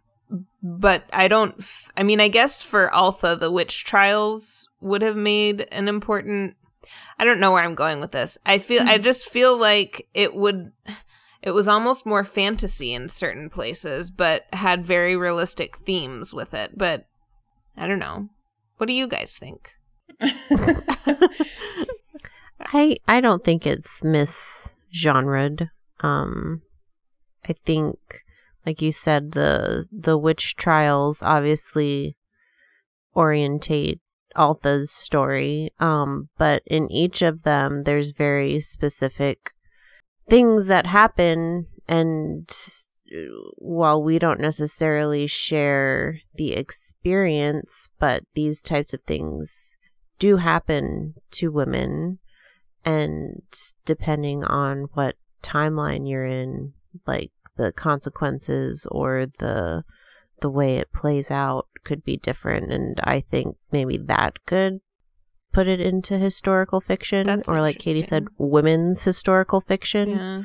but 0.63 1.05
I 1.13 1.29
don't, 1.29 1.55
f- 1.59 1.91
I 1.97 2.03
mean, 2.03 2.21
I 2.21 2.29
guess 2.29 2.63
for 2.63 2.93
Altha 2.93 3.37
the 3.37 3.51
witch 3.51 3.85
trials 3.85 4.69
would 4.81 5.03
have 5.03 5.17
made 5.17 5.69
an 5.73 5.89
important. 5.89 6.57
I 7.19 7.25
don't 7.25 7.41
know 7.41 7.53
where 7.53 7.65
I'm 7.65 7.75
going 7.75 8.01
with 8.01 8.13
this. 8.13 8.39
I 8.47 8.59
feel, 8.59 8.83
I 8.87 8.99
just 8.99 9.29
feel 9.29 9.59
like 9.59 10.09
it 10.15 10.35
would, 10.35 10.73
it 11.43 11.53
was 11.53 11.69
almost 11.69 12.07
more 12.07 12.25
fantasy 12.25 12.93
in 12.93 13.09
certain 13.09 13.51
places, 13.51 14.11
but 14.11 14.47
had 14.53 14.85
very 14.85 15.17
realistic 15.17 15.77
themes 15.79 16.35
with 16.35 16.55
it. 16.55 16.77
But 16.77 17.07
I 17.77 17.87
don't 17.87 17.99
know. 17.99 18.29
What 18.79 18.87
do 18.87 18.93
you 18.93 19.07
guys 19.07 19.37
think? 19.39 19.73
I 22.61 22.97
I 23.07 23.21
don't 23.21 23.45
think 23.45 23.67
it's 23.67 24.03
misgenred. 24.03 25.71
Um, 26.01 26.63
I 27.49 27.53
think, 27.53 27.99
like 28.65 28.81
you 28.83 28.93
said, 28.93 29.33
the 29.33 29.87
the 29.93 30.17
witch 30.19 30.57
trials 30.57 31.23
obviously 31.23 32.17
orientate 33.15 34.01
Altha's 34.37 34.91
story. 34.91 35.71
Um, 35.81 36.29
but 36.39 36.63
in 36.67 36.91
each 36.91 37.23
of 37.23 37.43
them, 37.43 37.83
there's 37.83 38.13
very 38.13 38.61
specific 38.61 39.51
things 40.29 40.67
that 40.67 40.87
happen, 40.87 41.67
and 41.89 42.51
while 43.59 44.03
we 44.03 44.19
don't 44.19 44.41
necessarily 44.41 45.27
share 45.27 46.19
the 46.35 46.55
experience, 46.55 47.89
but 47.99 48.25
these 48.35 48.61
types 48.61 48.93
of 48.93 49.01
things 49.03 49.77
do 50.19 50.39
happen 50.39 51.15
to 51.31 51.53
women 51.53 52.19
and 52.85 53.43
depending 53.85 54.45
on 54.45 54.89
what 54.95 55.17
timeline 55.43 56.09
you're 56.09 56.25
in 56.25 56.73
like 57.07 57.33
the 57.57 57.73
consequences 57.73 58.87
or 58.91 59.27
the 59.39 59.85
the 60.41 60.51
way 60.51 60.77
it 60.77 60.93
plays 60.93 61.31
out 61.31 61.67
could 61.85 62.05
be 62.05 62.17
different 62.17 62.73
and 62.73 63.01
i 63.05 63.21
think 63.21 63.57
maybe 63.73 63.97
that 63.97 64.45
could 64.47 64.81
put 65.53 65.67
it 65.69 65.81
into 65.81 66.19
historical 66.19 66.81
fiction 66.81 67.27
That's 67.27 67.49
or 67.49 67.61
like 67.61 67.79
katie 67.79 68.03
said 68.03 68.27
women's 68.39 69.05
historical 69.05 69.61
fiction 69.61 70.09
Yeah. 70.11 70.43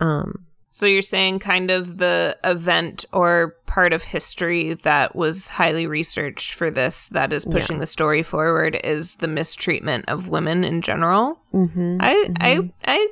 um 0.00 0.46
So 0.70 0.86
you're 0.86 1.02
saying 1.02 1.40
kind 1.40 1.70
of 1.70 1.98
the 1.98 2.36
event 2.44 3.04
or 3.12 3.56
part 3.66 3.92
of 3.92 4.02
history 4.04 4.74
that 4.74 5.14
was 5.16 5.48
highly 5.60 5.86
researched 5.86 6.52
for 6.54 6.70
this 6.70 7.08
that 7.08 7.32
is 7.32 7.44
pushing 7.44 7.78
the 7.78 7.86
story 7.86 8.22
forward 8.22 8.78
is 8.84 9.16
the 9.16 9.28
mistreatment 9.28 10.04
of 10.08 10.28
women 10.28 10.64
in 10.64 10.80
general. 10.82 11.40
mhm, 11.52 11.96
I 12.00 12.14
mhm. 12.28 12.36
I 12.40 12.70
I 12.84 13.08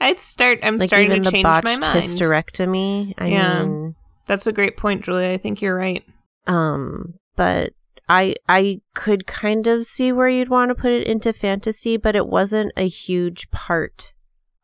I'd 0.00 0.18
start 0.18 0.58
I'm 0.62 0.78
like 0.78 0.88
starting 0.88 1.10
even 1.10 1.22
to 1.24 1.30
the 1.30 1.32
change 1.32 1.44
botched 1.44 1.64
my 1.64 1.76
mind. 1.76 2.02
hysterectomy 2.02 3.14
i 3.18 3.26
Yeah. 3.26 3.64
mean 3.64 3.94
That's 4.26 4.46
a 4.46 4.52
great 4.52 4.76
point, 4.76 5.04
Julia. 5.04 5.30
I 5.30 5.36
think 5.36 5.60
you're 5.60 5.76
right. 5.76 6.04
Um, 6.46 7.14
but 7.36 7.72
I 8.08 8.34
I 8.48 8.80
could 8.94 9.26
kind 9.26 9.66
of 9.66 9.84
see 9.84 10.12
where 10.12 10.28
you'd 10.28 10.48
want 10.48 10.70
to 10.70 10.74
put 10.74 10.92
it 10.92 11.06
into 11.06 11.32
fantasy, 11.32 11.96
but 11.96 12.16
it 12.16 12.26
wasn't 12.26 12.72
a 12.76 12.88
huge 12.88 13.50
part 13.50 14.12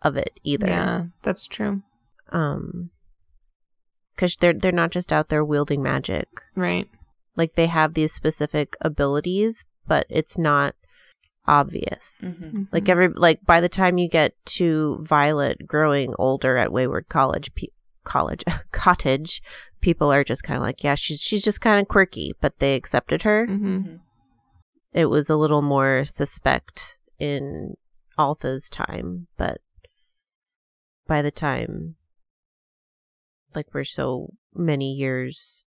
of 0.03 0.17
it 0.17 0.39
either. 0.45 0.67
Yeah, 0.69 1.05
that's 1.23 1.47
true. 1.47 1.83
Um, 2.31 2.91
because 4.15 4.37
they're 4.37 4.53
they're 4.53 4.73
not 4.73 4.91
just 4.91 5.13
out 5.13 5.29
there 5.29 5.45
wielding 5.45 5.83
magic. 5.83 6.29
Right. 6.55 6.89
Like 7.37 7.55
they 7.55 7.67
have 7.67 7.95
these 7.95 8.13
specific 8.13 8.77
abilities, 8.81 9.65
but 9.87 10.07
it's 10.09 10.37
not 10.37 10.75
obvious. 11.47 12.45
Mhm. 12.45 12.69
Like 12.73 12.89
every 12.89 13.09
like 13.09 13.45
by 13.47 13.61
the 13.61 13.69
time 13.69 13.97
you 13.99 14.09
get 14.09 14.35
to 14.47 14.99
Violet 15.03 15.67
growing 15.67 16.15
older 16.19 16.57
at 16.57 16.71
Weyward 16.71 17.09
College, 17.09 17.55
pe- 17.55 17.69
college 18.05 18.45
cottage, 18.73 19.43
people 19.81 20.13
are 20.13 20.25
just 20.25 20.43
kind 20.43 20.57
of 20.57 20.63
like, 20.63 20.83
yeah, 20.83 20.95
she's 20.95 21.21
she's 21.21 21.43
just 21.45 21.61
kind 21.61 21.81
of 21.81 21.89
quirky, 21.89 22.33
but 22.41 22.59
they 22.59 22.75
accepted 22.75 23.23
her. 23.23 23.47
Mhm. 23.47 24.01
It 24.93 25.07
was 25.07 25.29
a 25.29 25.37
little 25.37 25.63
more 25.63 26.05
suspect 26.05 26.97
in 27.19 27.75
Altha's 28.17 28.69
time, 28.71 29.29
but 29.37 29.59
by 31.07 31.23
the 31.23 31.31
time 31.31 31.97
like 33.55 33.73
we're 33.73 33.85
so 33.85 34.35
many 34.55 34.93
years 34.93 35.65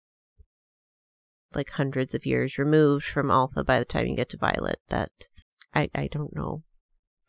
like 1.54 1.70
hundreds 1.70 2.14
of 2.14 2.26
years 2.26 2.58
removed 2.58 3.04
from 3.04 3.30
Altha 3.30 3.64
by 3.64 3.78
the 3.78 3.84
time 3.84 4.06
you 4.06 4.16
get 4.16 4.28
to 4.30 4.36
Violet 4.36 4.80
that 4.88 5.10
I 5.74 5.88
I 5.94 6.08
don't 6.08 6.34
know. 6.34 6.62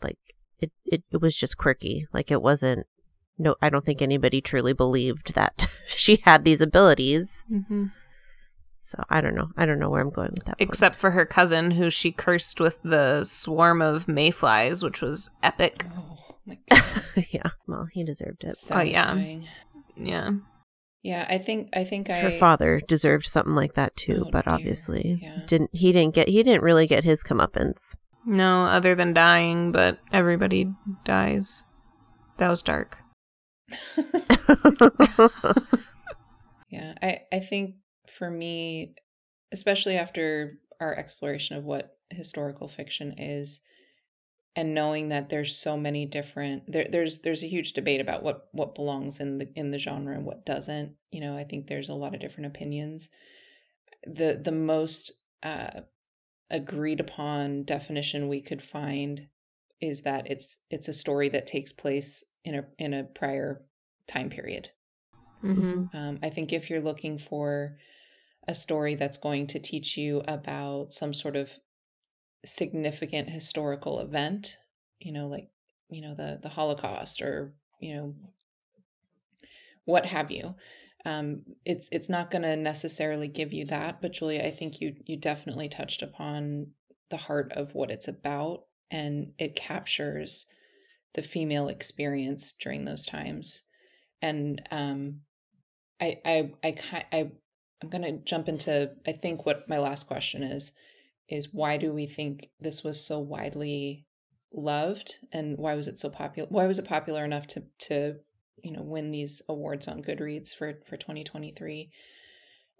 Like 0.02 0.18
it 0.60 0.72
it, 0.86 1.04
it 1.12 1.22
was 1.22 1.36
just 1.36 1.58
quirky. 1.58 2.06
Like 2.12 2.32
it 2.32 2.42
wasn't 2.42 2.86
no 3.40 3.56
I 3.62 3.70
don't 3.70 3.86
think 3.86 4.02
anybody 4.02 4.42
truly 4.42 4.74
believed 4.74 5.34
that 5.34 5.68
she 5.88 6.18
had 6.26 6.44
these 6.46 6.62
abilities. 6.62 7.44
Mhm. 7.52 7.92
So 8.82 9.04
I 9.10 9.22
don't 9.22 9.36
know. 9.36 9.50
I 9.58 9.66
don't 9.66 9.80
know 9.80 9.90
where 9.90 10.02
I'm 10.02 10.10
going 10.10 10.32
with 10.34 10.46
that. 10.46 10.58
point. 10.58 10.70
Except 10.70 10.96
for 10.96 11.12
her 11.12 11.26
cousin, 11.26 11.72
who 11.72 11.90
she 11.90 12.12
cursed 12.12 12.60
with 12.60 12.82
the 12.84 13.24
swarm 13.24 13.82
of 13.82 14.08
mayflies, 14.08 14.84
which 14.84 15.02
was 15.02 15.30
epic. 15.44 15.86
Oh 15.96 16.18
my 16.46 16.58
yeah, 17.32 17.52
well, 17.68 17.88
he 17.94 18.04
deserved 18.04 18.44
it. 18.44 18.56
Oh, 18.72 18.82
yeah. 18.82 19.06
Satisfying. 19.14 19.48
Yeah. 19.96 20.32
Yeah, 21.04 21.26
I 21.30 21.38
think 21.38 21.70
I 21.76 21.84
think 21.84 22.10
I 22.10 22.20
Her 22.20 22.32
father 22.32 22.80
deserved 22.86 23.26
something 23.26 23.54
like 23.56 23.76
that 23.76 23.96
too, 23.96 24.24
Oh, 24.28 24.30
but 24.32 24.46
dear. 24.46 24.54
obviously 24.56 25.20
Yeah. 25.22 25.42
didn't. 25.46 25.70
He 25.74 25.92
didn't 25.94 26.16
get. 26.16 26.28
He 26.28 26.42
didn't 26.44 26.64
really 26.64 26.88
get 26.88 27.04
his 27.04 27.24
comeuppance. 27.24 27.96
No, 28.26 28.66
other 28.66 28.96
than 28.96 29.14
dying, 29.14 29.72
but 29.72 30.00
everybody 30.12 30.74
dies. 31.06 31.64
That 32.38 32.50
was 32.50 32.62
dark. 32.62 32.98
Yeah, 36.70 36.94
I 37.02 37.22
I 37.32 37.40
think 37.40 37.76
for 38.08 38.30
me, 38.30 38.96
especially 39.52 39.98
after 39.98 40.60
our 40.80 40.96
exploration 40.96 41.58
of 41.58 41.64
what 41.66 41.98
historical 42.10 42.68
fiction 42.68 43.14
is, 43.18 43.62
and 44.56 44.76
knowing 44.76 45.10
that 45.10 45.30
there's 45.30 45.56
so 45.58 45.78
many 45.78 46.06
different 46.06 46.72
there, 46.72 46.88
there's 46.92 47.22
there's 47.22 47.44
a 47.44 47.48
huge 47.50 47.74
debate 47.74 48.02
about 48.02 48.24
what 48.24 48.50
what 48.54 48.76
belongs 48.76 49.20
in 49.20 49.38
the 49.40 49.50
in 49.56 49.72
the 49.72 49.80
genre 49.80 50.16
and 50.16 50.26
what 50.26 50.46
doesn't. 50.46 50.96
You 51.12 51.22
know, 51.22 51.38
I 51.38 51.44
think 51.46 51.68
there's 51.68 51.90
a 51.90 51.96
lot 51.96 52.14
of 52.16 52.22
different 52.22 52.48
opinions. 52.48 53.10
the 54.06 54.40
the 54.42 54.52
most 54.52 55.12
uh, 55.44 55.82
agreed 56.50 57.00
upon 57.00 57.64
definition 57.64 58.28
we 58.30 58.42
could 58.42 58.62
find 58.62 59.28
is 59.82 60.02
that 60.04 60.30
it's 60.30 60.62
it's 60.70 60.88
a 60.88 60.94
story 60.94 61.30
that 61.30 61.48
takes 61.48 61.74
place 61.74 62.26
in 62.44 62.56
a 62.56 62.66
in 62.78 62.94
a 62.94 63.04
prior 63.04 63.62
time 64.08 64.30
period. 64.30 64.72
Mm-hmm. 65.44 65.96
Um, 65.98 66.20
I 66.22 66.30
think 66.30 66.52
if 66.52 66.70
you're 66.70 66.82
looking 66.82 67.18
for 67.18 67.78
a 68.48 68.56
story 68.56 68.96
that's 68.96 69.18
going 69.18 69.48
to 69.48 69.60
teach 69.60 69.98
you 69.98 70.22
about 70.28 70.94
some 70.94 71.14
sort 71.14 71.36
of 71.36 71.60
significant 72.44 73.30
historical 73.30 74.00
event, 74.00 74.58
you 75.00 75.12
know, 75.12 75.28
like 75.28 75.50
you 75.90 76.02
know 76.02 76.16
the 76.16 76.40
the 76.42 76.50
Holocaust 76.50 77.22
or 77.22 77.54
you 77.80 77.96
know 77.96 78.16
what 79.86 80.06
have 80.06 80.30
you, 80.30 80.56
um, 81.06 81.44
it's 81.66 81.88
it's 81.92 82.10
not 82.10 82.32
going 82.32 82.42
to 82.44 82.56
necessarily 82.56 83.28
give 83.28 83.54
you 83.54 83.66
that. 83.66 84.02
But 84.02 84.14
Julia, 84.14 84.42
I 84.42 84.52
think 84.52 84.82
you 84.82 84.96
you 85.06 85.18
definitely 85.18 85.70
touched 85.70 86.02
upon 86.02 86.72
the 87.10 87.18
heart 87.18 87.52
of 87.54 87.74
what 87.74 87.92
it's 87.92 88.08
about, 88.08 88.66
and 88.92 89.32
it 89.38 89.56
captures 89.56 90.48
the 91.14 91.22
female 91.22 91.68
experience 91.68 92.52
during 92.52 92.86
those 92.86 93.06
times. 93.06 93.64
And 94.22 94.62
um, 94.72 95.22
I 96.00 96.20
I 96.26 96.52
I 96.64 96.76
I 97.12 97.32
I'm 97.82 97.90
going 97.90 98.04
to 98.04 98.24
jump 98.24 98.48
into 98.48 98.92
I 99.08 99.12
think 99.12 99.46
what 99.46 99.68
my 99.70 99.80
last 99.80 100.08
question 100.08 100.44
is 100.44 100.74
is 101.30 101.54
why 101.54 101.78
do 101.78 101.94
we 101.94 102.06
think 102.08 102.50
this 102.60 102.84
was 102.84 103.06
so 103.06 103.20
widely 103.20 104.06
loved 104.52 105.20
and 105.32 105.58
why 105.58 105.76
was 105.76 105.88
it 105.88 106.00
so 106.00 106.10
popular 106.10 106.50
why 106.50 106.66
was 106.66 106.80
it 106.80 106.88
popular 106.88 107.24
enough 107.24 107.48
to 107.48 107.64
to 107.78 108.16
you 108.64 108.72
know 108.72 108.82
win 108.82 109.12
these 109.12 109.42
awards 109.48 109.88
on 109.88 110.02
Goodreads 110.02 110.56
for 110.56 110.80
for 110.88 110.98
2023 110.98 111.92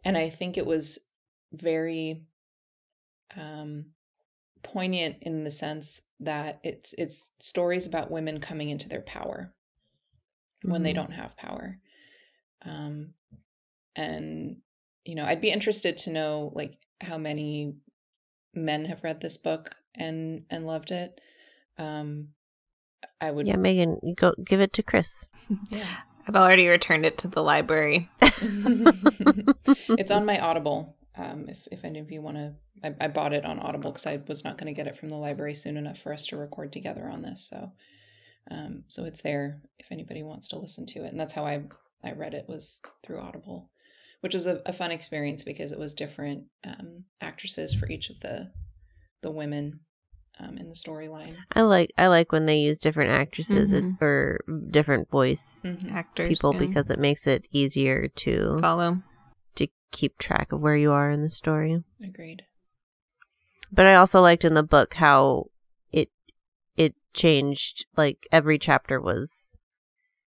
and 0.04 0.18
I 0.18 0.30
think 0.30 0.58
it 0.58 0.66
was 0.66 1.00
very 1.54 2.24
um 3.38 3.86
poignant 4.64 5.18
in 5.22 5.44
the 5.44 5.52
sense 5.52 6.02
that 6.20 6.60
it's 6.64 6.94
it's 6.98 7.32
stories 7.40 7.86
about 7.88 8.12
women 8.12 8.40
coming 8.40 8.70
into 8.70 8.90
their 8.90 9.02
power 9.02 9.54
when 10.64 10.72
Mm-hmm. 10.76 10.84
they 10.84 10.94
don't 10.94 11.14
have 11.14 11.38
power 11.38 11.78
um 12.66 13.14
and 13.96 14.58
you 15.06 15.16
know 15.16 15.24
i'd 15.26 15.40
be 15.42 15.52
interested 15.52 15.98
to 15.98 16.12
know 16.12 16.52
like 16.54 16.78
how 17.02 17.18
many 17.18 17.76
men 18.54 18.86
have 18.86 19.04
read 19.04 19.22
this 19.22 19.38
book 19.38 19.76
and 19.96 20.44
and 20.50 20.66
loved 20.68 20.92
it 20.92 21.22
um 21.78 22.30
i 23.22 23.32
would 23.32 23.48
Yeah, 23.48 23.56
Megan, 23.56 24.00
go 24.18 24.34
give 24.44 24.60
it 24.60 24.74
to 24.74 24.84
Chris. 24.84 25.26
yeah. 25.70 25.86
I've 26.28 26.36
already 26.36 26.68
returned 26.68 27.06
it 27.06 27.18
to 27.20 27.28
the 27.28 27.42
library. 27.42 28.10
it's 28.22 30.12
on 30.12 30.26
my 30.26 30.38
audible 30.40 30.96
um 31.20 31.46
if 31.50 31.68
if 31.72 31.84
any 31.84 32.00
of 32.00 32.12
you 32.12 32.22
want 32.22 32.38
to 32.38 32.54
I, 32.84 32.96
I 33.02 33.08
bought 33.08 33.34
it 33.34 33.46
on 33.46 33.60
audible 33.60 33.92
because 33.92 34.08
i 34.08 34.20
was 34.28 34.44
not 34.44 34.58
going 34.58 34.74
to 34.74 34.78
get 34.78 34.88
it 34.88 34.96
from 34.96 35.10
the 35.10 35.16
library 35.18 35.54
soon 35.54 35.78
enough 35.78 36.00
for 36.00 36.14
us 36.14 36.26
to 36.28 36.38
record 36.38 36.72
together 36.72 37.08
on 37.10 37.22
this 37.22 37.48
so 37.50 37.72
um 38.52 38.84
so 38.88 39.06
it's 39.06 39.22
there 39.22 39.62
if 39.78 39.88
anybody 39.92 40.24
wants 40.24 40.48
to 40.50 40.60
listen 40.60 40.86
to 40.88 41.04
it 41.04 41.12
and 41.12 41.20
that's 41.20 41.34
how 41.34 41.46
i 41.46 41.62
i 42.04 42.12
read 42.12 42.34
it 42.34 42.46
was 42.48 42.82
through 43.04 43.20
audible 43.20 43.70
which 44.22 44.34
was 44.34 44.48
a, 44.48 44.62
a 44.66 44.74
fun 44.74 44.92
experience 44.92 45.44
because 45.44 45.72
it 45.72 45.80
was 45.80 45.94
different 45.94 46.44
um 46.64 47.04
actresses 47.22 47.74
for 47.74 47.88
each 47.90 48.10
of 48.10 48.20
the 48.22 48.52
the 49.22 49.32
women 49.32 49.82
um 50.40 50.58
in 50.58 50.70
the 50.70 50.76
storyline 50.76 51.36
I 51.54 51.62
like 51.64 51.92
I 51.98 52.08
like 52.08 52.32
when 52.32 52.46
they 52.46 52.60
use 52.60 52.80
different 52.80 53.12
actresses 53.12 53.72
it- 53.74 53.84
Mhm. 53.84 54.02
or 54.02 54.40
different 54.72 55.10
voice 55.10 55.64
Mhm. 55.66 55.92
Actors 55.92 56.30
people 56.30 56.54
yeah. 56.54 56.60
because 56.60 56.90
it 56.90 57.00
makes 57.00 57.28
it 57.28 57.46
easier 57.52 58.08
to 58.08 58.58
follow. 58.62 59.02
To 59.92 59.98
keep 59.98 60.18
track 60.18 60.52
of 60.52 60.62
where 60.62 60.76
you 60.78 60.92
are 60.92 61.10
in 61.12 61.22
the 61.22 61.30
story. 61.30 61.84
agreed 62.04 62.44
But 63.72 63.86
I 63.86 63.96
also 63.96 64.22
liked 64.22 64.46
in 64.46 64.54
the 64.54 64.64
book 64.64 64.96
how 64.96 65.46
it 65.92 66.10
it 66.76 66.96
changed 67.14 67.86
like 67.96 68.28
every 68.32 68.58
chapter 68.58 69.00
was 69.00 69.58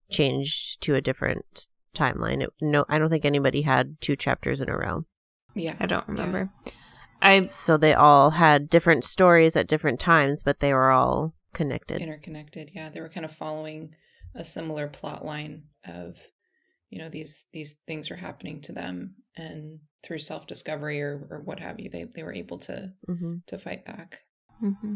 changed 0.09 0.81
to 0.81 0.95
a 0.95 1.01
different 1.01 1.67
timeline. 1.95 2.41
It, 2.43 2.49
no, 2.61 2.85
I 2.89 2.97
don't 2.97 3.09
think 3.09 3.25
anybody 3.25 3.63
had 3.63 3.99
two 4.01 4.15
chapters 4.15 4.61
in 4.61 4.69
a 4.69 4.77
row. 4.77 5.05
yeah 5.55 5.75
I 5.79 5.85
don't 5.85 6.07
remember. 6.07 6.49
I 7.21 7.41
So 7.43 7.77
they 7.77 7.93
all 7.93 8.31
had 8.31 8.69
different 8.69 9.03
stories 9.03 9.55
at 9.55 9.67
different 9.67 9.99
times, 9.99 10.43
but 10.43 10.59
they 10.59 10.73
were 10.73 10.91
all 10.91 11.33
connected. 11.53 12.01
interconnected 12.01 12.69
yeah 12.73 12.89
they 12.89 12.99
were 12.99 13.07
kind 13.09 13.25
of 13.25 13.31
following 13.31 13.95
a 14.35 14.43
similar 14.43 14.87
plot 14.89 15.23
line 15.23 15.63
of 15.85 16.17
you 16.89 16.99
know 16.99 17.09
these 17.09 17.45
these 17.53 17.73
things 17.87 18.11
are 18.11 18.15
happening 18.15 18.61
to 18.61 18.71
them 18.71 19.15
and 19.35 19.79
through 20.03 20.19
self-discovery 20.19 21.01
or, 21.01 21.27
or 21.29 21.41
what 21.43 21.59
have 21.59 21.79
you 21.79 21.89
they, 21.89 22.05
they 22.15 22.23
were 22.23 22.33
able 22.33 22.59
to 22.59 22.91
hmm 23.05 23.37
to 23.47 23.57
fight 23.57 23.85
back 23.85 24.21
hmm 24.59 24.95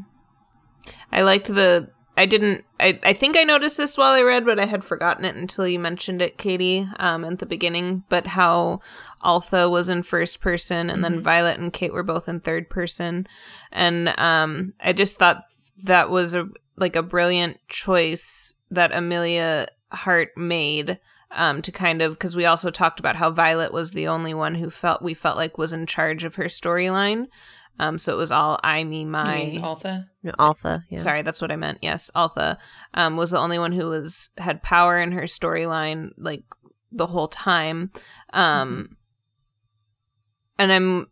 I 1.11 1.21
liked 1.23 1.47
the. 1.47 1.89
I 2.15 2.25
didn't. 2.25 2.65
I. 2.79 2.99
I 3.03 3.13
think 3.13 3.37
I 3.37 3.43
noticed 3.43 3.77
this 3.77 3.97
while 3.97 4.13
I 4.13 4.21
read, 4.21 4.45
but 4.45 4.59
I 4.59 4.65
had 4.65 4.83
forgotten 4.83 5.25
it 5.25 5.35
until 5.35 5.67
you 5.67 5.79
mentioned 5.79 6.21
it, 6.21 6.37
Katie, 6.37 6.87
um, 6.97 7.23
at 7.25 7.39
the 7.39 7.45
beginning. 7.45 8.03
But 8.09 8.27
how 8.27 8.81
Altha 9.21 9.69
was 9.69 9.89
in 9.89 10.03
first 10.03 10.41
person, 10.41 10.89
and 10.89 11.03
then 11.03 11.19
Mhm. 11.19 11.23
Violet 11.23 11.59
and 11.59 11.71
Kate 11.73 11.93
were 11.93 12.03
both 12.03 12.27
in 12.27 12.39
third 12.39 12.69
person, 12.69 13.27
and 13.71 14.09
um, 14.19 14.73
I 14.81 14.93
just 14.93 15.17
thought 15.17 15.45
that 15.83 16.09
was 16.09 16.33
a 16.33 16.47
like 16.77 16.95
a 16.95 17.03
brilliant 17.03 17.59
choice 17.67 18.53
that 18.71 18.93
Emilia 18.93 19.67
Hart 19.91 20.29
made. 20.37 20.99
Um, 21.31 21.61
to 21.61 21.71
kind 21.71 22.01
of 22.01 22.13
because 22.13 22.35
we 22.35 22.45
also 22.45 22.71
talked 22.71 22.99
about 22.99 23.17
how 23.17 23.29
Violet 23.29 23.71
was 23.71 23.91
the 23.91 24.07
only 24.07 24.33
one 24.33 24.55
who 24.55 24.71
felt 24.71 25.03
we 25.03 25.13
felt 25.13 25.37
like 25.37 25.59
was 25.59 25.71
in 25.71 25.85
charge 25.85 26.23
of 26.23 26.35
her 26.35 26.45
storyline. 26.45 27.27
Um, 27.77 27.97
so 27.97 28.11
it 28.11 28.17
was 28.17 28.31
all 28.31 28.59
I, 28.63 28.83
me, 28.83 29.05
my. 29.05 29.41
You 29.41 29.51
mean 29.53 29.63
Altha 29.63 30.09
No, 30.23 30.33
Altha. 30.39 30.85
Yeah. 30.89 30.97
Sorry, 30.97 31.21
that's 31.21 31.41
what 31.41 31.51
I 31.51 31.55
meant. 31.55 31.77
Yes, 31.81 32.09
Altha 32.15 32.57
um, 32.93 33.15
was 33.15 33.31
the 33.31 33.37
only 33.37 33.59
one 33.59 33.73
who 33.73 33.89
was 33.89 34.31
had 34.37 34.63
power 34.63 34.99
in 34.99 35.11
her 35.11 35.23
storyline 35.23 36.11
like 36.17 36.43
the 36.91 37.07
whole 37.07 37.27
time. 37.27 37.91
Um, 38.33 38.97
And 40.57 40.73
I'm 40.73 41.07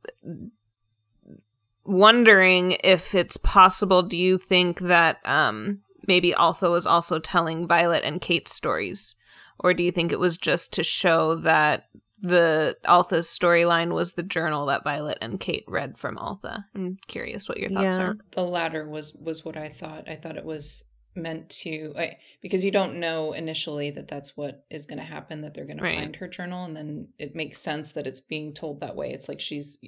wondering 1.85 2.75
if 2.83 3.15
it's 3.15 3.37
possible. 3.37 4.03
Do 4.03 4.17
you 4.17 4.37
think 4.37 4.79
that 4.79 5.19
um, 5.25 5.79
maybe 6.05 6.35
Altha 6.35 6.69
was 6.69 6.85
also 6.85 7.17
telling 7.17 7.65
Violet 7.67 8.03
and 8.03 8.19
Kate's 8.19 8.53
stories, 8.53 9.15
or 9.59 9.73
do 9.73 9.83
you 9.83 9.91
think 9.91 10.11
it 10.11 10.19
was 10.19 10.37
just 10.37 10.73
to 10.73 10.83
show 10.83 11.35
that 11.35 11.87
the 12.19 12.75
Altha's 12.87 13.27
storyline 13.27 13.93
was 13.93 14.13
the 14.13 14.23
journal 14.23 14.65
that 14.67 14.83
Violet 14.83 15.17
and 15.21 15.39
Kate 15.39 15.63
read 15.67 15.97
from 15.97 16.17
Altha? 16.17 16.65
I'm 16.73 16.97
curious 17.07 17.47
what 17.47 17.59
your 17.59 17.69
thoughts 17.69 17.97
Yeah. 17.97 18.03
are. 18.09 18.17
the 18.31 18.43
latter 18.43 18.87
was 18.89 19.13
was 19.15 19.45
what 19.45 19.55
i 19.57 19.69
thought 19.69 20.09
i 20.09 20.15
thought 20.15 20.35
it 20.37 20.45
was 20.45 20.85
meant 21.15 21.49
to 21.49 21.93
I, 21.97 22.17
because 22.41 22.63
you 22.63 22.69
don't 22.71 22.99
know 22.99 23.33
initially 23.33 23.89
that 23.91 24.07
that's 24.07 24.37
what 24.37 24.65
is 24.69 24.85
going 24.85 24.99
to 24.99 25.03
happen 25.05 25.41
that 25.41 25.53
they're 25.55 25.65
going 25.65 25.79
Right. 25.79 25.95
to 25.95 25.99
find 26.01 26.15
her 26.17 26.27
journal 26.27 26.63
and 26.65 26.75
then 26.77 27.07
it 27.17 27.35
makes 27.35 27.59
sense 27.59 27.91
that 27.93 28.05
it's 28.07 28.19
being 28.19 28.53
told 28.53 28.81
that 28.81 28.95
way 28.95 29.11
it's 29.11 29.27
like 29.27 29.41
she's 29.41 29.79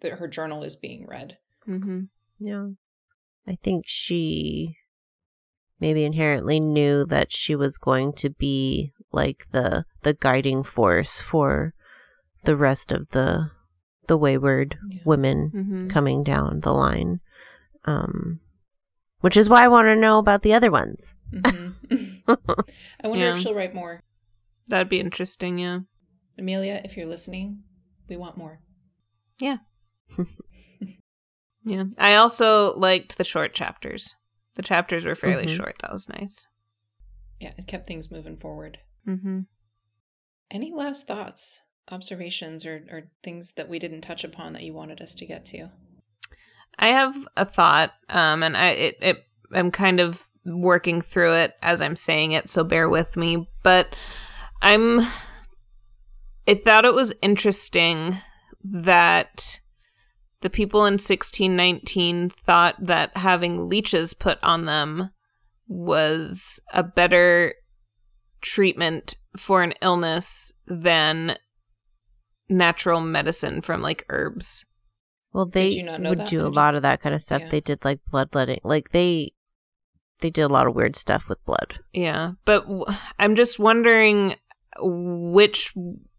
that 0.00 0.12
her 0.12 0.28
journal 0.28 0.62
is 0.62 0.76
being 0.76 1.06
read 1.06 1.38
Mm-hmm. 1.68 2.02
Yeah. 2.38 2.68
I 3.46 3.54
think 3.62 3.84
she 3.86 4.76
maybe 5.80 6.04
inherently 6.04 6.60
knew 6.60 7.04
that 7.06 7.32
she 7.32 7.54
was 7.56 7.76
going 7.78 8.12
to 8.14 8.30
be 8.30 8.92
like 9.12 9.46
the 9.52 9.84
the 10.02 10.14
guiding 10.14 10.62
force 10.62 11.20
for 11.22 11.74
the 12.44 12.56
rest 12.56 12.92
of 12.92 13.08
the 13.08 13.50
the 14.08 14.18
Weyward 14.18 14.76
Yeah. 14.88 15.00
women 15.04 15.50
Mm-hmm. 15.54 15.88
coming 15.88 16.22
down 16.24 16.60
the 16.60 16.72
line. 16.72 17.20
Um 17.84 18.40
which 19.20 19.36
is 19.36 19.48
why 19.48 19.64
I 19.64 19.68
want 19.68 19.86
to 19.86 19.96
know 19.96 20.18
about 20.18 20.42
the 20.42 20.52
other 20.54 20.70
ones. 20.70 21.14
Mhm. 21.32 21.74
i 23.02 23.08
wonder 23.08 23.24
Yeah. 23.24 23.34
if 23.36 23.40
she'll 23.40 23.54
write 23.54 23.74
more 23.74 24.02
That'd 24.68 24.88
be 24.88 25.00
interesting, 25.00 25.58
yeah. 25.58 25.80
Emilia 26.38 26.80
if 26.84 26.96
you're 26.96 27.06
listening 27.06 27.62
we 28.08 28.16
want 28.16 28.36
more 28.36 28.60
Yeah. 29.40 29.58
Yeah. 31.64 31.84
I 31.98 32.14
also 32.14 32.76
liked 32.78 33.18
the 33.18 33.24
short 33.24 33.52
chapters. 33.52 34.14
The 34.54 34.62
chapters 34.62 35.04
were 35.04 35.16
fairly 35.16 35.46
Mhm. 35.46 35.56
short. 35.56 35.76
That 35.80 35.92
was 35.92 36.08
nice. 36.08 36.46
yeah 37.40 37.52
it 37.58 37.66
kept 37.66 37.86
things 37.86 38.10
moving 38.10 38.36
forward 38.36 38.78
Mm-hmm. 39.06 39.40
any 40.50 40.72
last 40.72 41.06
thoughts 41.06 41.62
observations 41.90 42.66
or, 42.66 42.84
or 42.90 43.10
things 43.22 43.52
that 43.52 43.68
we 43.68 43.78
didn't 43.78 44.00
touch 44.00 44.24
upon 44.24 44.52
that 44.52 44.62
you 44.62 44.74
wanted 44.74 45.00
us 45.00 45.14
to 45.14 45.26
get 45.26 45.46
to 45.46 45.70
I 46.78 46.88
have 46.88 47.16
a 47.36 47.44
thought, 47.44 47.92
um, 48.08 48.42
and 48.42 48.56
I 48.56 48.68
it, 48.70 48.96
it 49.00 49.26
I'm 49.52 49.70
kind 49.70 50.00
of 50.00 50.24
working 50.44 51.00
through 51.00 51.34
it 51.34 51.54
as 51.62 51.80
I'm 51.80 51.96
saying 51.96 52.32
it, 52.32 52.48
so 52.48 52.64
bear 52.64 52.88
with 52.88 53.16
me. 53.16 53.48
But 53.62 53.94
I'm 54.60 55.00
I 56.48 56.54
thought 56.54 56.84
it 56.84 56.94
was 56.94 57.14
interesting 57.22 58.18
that 58.62 59.60
the 60.42 60.50
people 60.50 60.80
in 60.80 60.94
1619 60.94 62.30
thought 62.30 62.76
that 62.78 63.16
having 63.16 63.68
leeches 63.68 64.14
put 64.14 64.38
on 64.42 64.66
them 64.66 65.10
was 65.66 66.60
a 66.72 66.82
better 66.82 67.54
treatment 68.40 69.16
for 69.36 69.62
an 69.62 69.74
illness 69.82 70.52
than 70.66 71.36
natural 72.48 73.00
medicine 73.00 73.60
from 73.60 73.82
like 73.82 74.04
herbs. 74.08 74.64
Well, 75.32 75.46
they 75.46 75.68
you 75.68 75.82
not 75.82 76.00
know 76.00 76.10
would 76.10 76.20
that? 76.20 76.28
do 76.28 76.46
a 76.46 76.48
lot 76.48 76.74
of 76.74 76.82
that 76.82 77.00
kind 77.00 77.14
of 77.14 77.20
stuff. 77.20 77.42
Yeah. 77.42 77.48
They 77.48 77.60
did 77.60 77.84
like 77.84 78.00
bloodletting. 78.10 78.60
Like 78.64 78.90
they 78.90 79.32
they 80.20 80.30
did 80.30 80.42
a 80.42 80.48
lot 80.48 80.66
of 80.66 80.74
weird 80.74 80.96
stuff 80.96 81.28
with 81.28 81.44
blood. 81.44 81.80
Yeah, 81.92 82.32
but 82.44 82.62
w- 82.66 82.86
I'm 83.18 83.34
just 83.34 83.58
wondering 83.58 84.36
which 84.80 85.74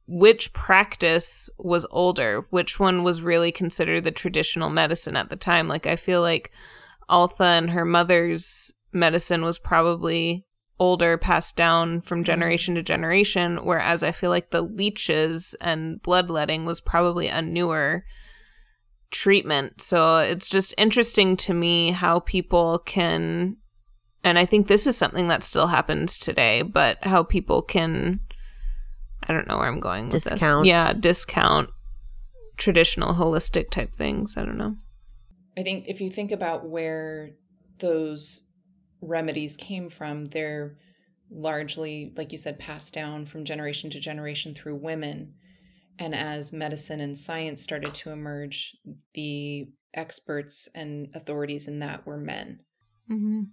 which 0.07 0.53
practice 0.53 1.49
was 1.57 1.85
older, 1.91 2.45
which 2.49 2.79
one 2.79 3.03
was 3.03 3.21
really 3.21 3.51
considered 3.51 4.03
the 4.03 4.11
traditional 4.11 4.69
medicine 4.69 5.17
at 5.17 5.29
the 5.29 5.35
time. 5.35 5.67
Like 5.67 5.87
I 5.87 5.95
feel 5.95 6.21
like 6.21 6.51
Altha 7.09 7.43
and 7.43 7.71
her 7.71 7.85
mother's 7.85 8.71
medicine 8.93 9.43
was 9.43 9.59
probably 9.59 10.45
older, 10.79 11.17
passed 11.17 11.55
down 11.55 12.01
from 12.01 12.19
mm-hmm. 12.19 12.25
generation 12.25 12.75
to 12.75 12.83
generation, 12.83 13.57
whereas 13.63 14.03
I 14.03 14.11
feel 14.11 14.29
like 14.29 14.51
the 14.51 14.61
leeches 14.61 15.55
and 15.61 16.01
bloodletting 16.01 16.65
was 16.65 16.81
probably 16.81 17.27
a 17.27 17.41
newer 17.41 18.05
treatment. 19.11 19.81
So 19.81 20.17
it's 20.19 20.49
just 20.49 20.73
interesting 20.77 21.37
to 21.37 21.53
me 21.53 21.91
how 21.91 22.19
people 22.19 22.79
can 22.79 23.57
and 24.23 24.37
I 24.37 24.45
think 24.45 24.67
this 24.67 24.87
is 24.87 24.97
something 24.97 25.29
that 25.29 25.43
still 25.43 25.67
happens 25.67 26.17
today, 26.17 26.61
but 26.61 26.97
how 27.03 27.23
people 27.23 27.61
can 27.61 28.19
I 29.23 29.33
don't 29.33 29.47
know 29.47 29.57
where 29.57 29.67
I'm 29.67 29.79
going 29.79 30.05
with 30.05 30.23
Discount. 30.23 30.63
this. 30.63 30.69
Yeah, 30.69 30.93
discount 30.93 31.69
traditional 32.57 33.13
holistic 33.13 33.69
type 33.69 33.93
things. 33.93 34.37
I 34.37 34.43
don't 34.43 34.57
know. 34.57 34.75
I 35.57 35.63
think 35.63 35.85
if 35.87 36.01
you 36.01 36.11
think 36.11 36.31
about 36.31 36.67
where 36.67 37.31
those 37.79 38.46
remedies 39.01 39.55
came 39.57 39.89
from, 39.89 40.25
they're 40.25 40.77
largely, 41.29 42.13
like 42.15 42.31
you 42.31 42.37
said, 42.37 42.59
passed 42.59 42.93
down 42.93 43.25
from 43.25 43.45
generation 43.45 43.89
to 43.91 43.99
generation 43.99 44.53
through 44.53 44.75
women. 44.75 45.33
And 45.99 46.13
as 46.13 46.53
medicine 46.53 46.99
and 46.99 47.17
science 47.17 47.61
started 47.61 47.93
to 47.95 48.11
emerge, 48.11 48.75
the 49.13 49.69
experts 49.93 50.69
and 50.75 51.09
authorities 51.15 51.67
in 51.67 51.79
that 51.79 52.05
were 52.05 52.17
men. 52.17 52.59
Mm-hmm. 53.11 53.43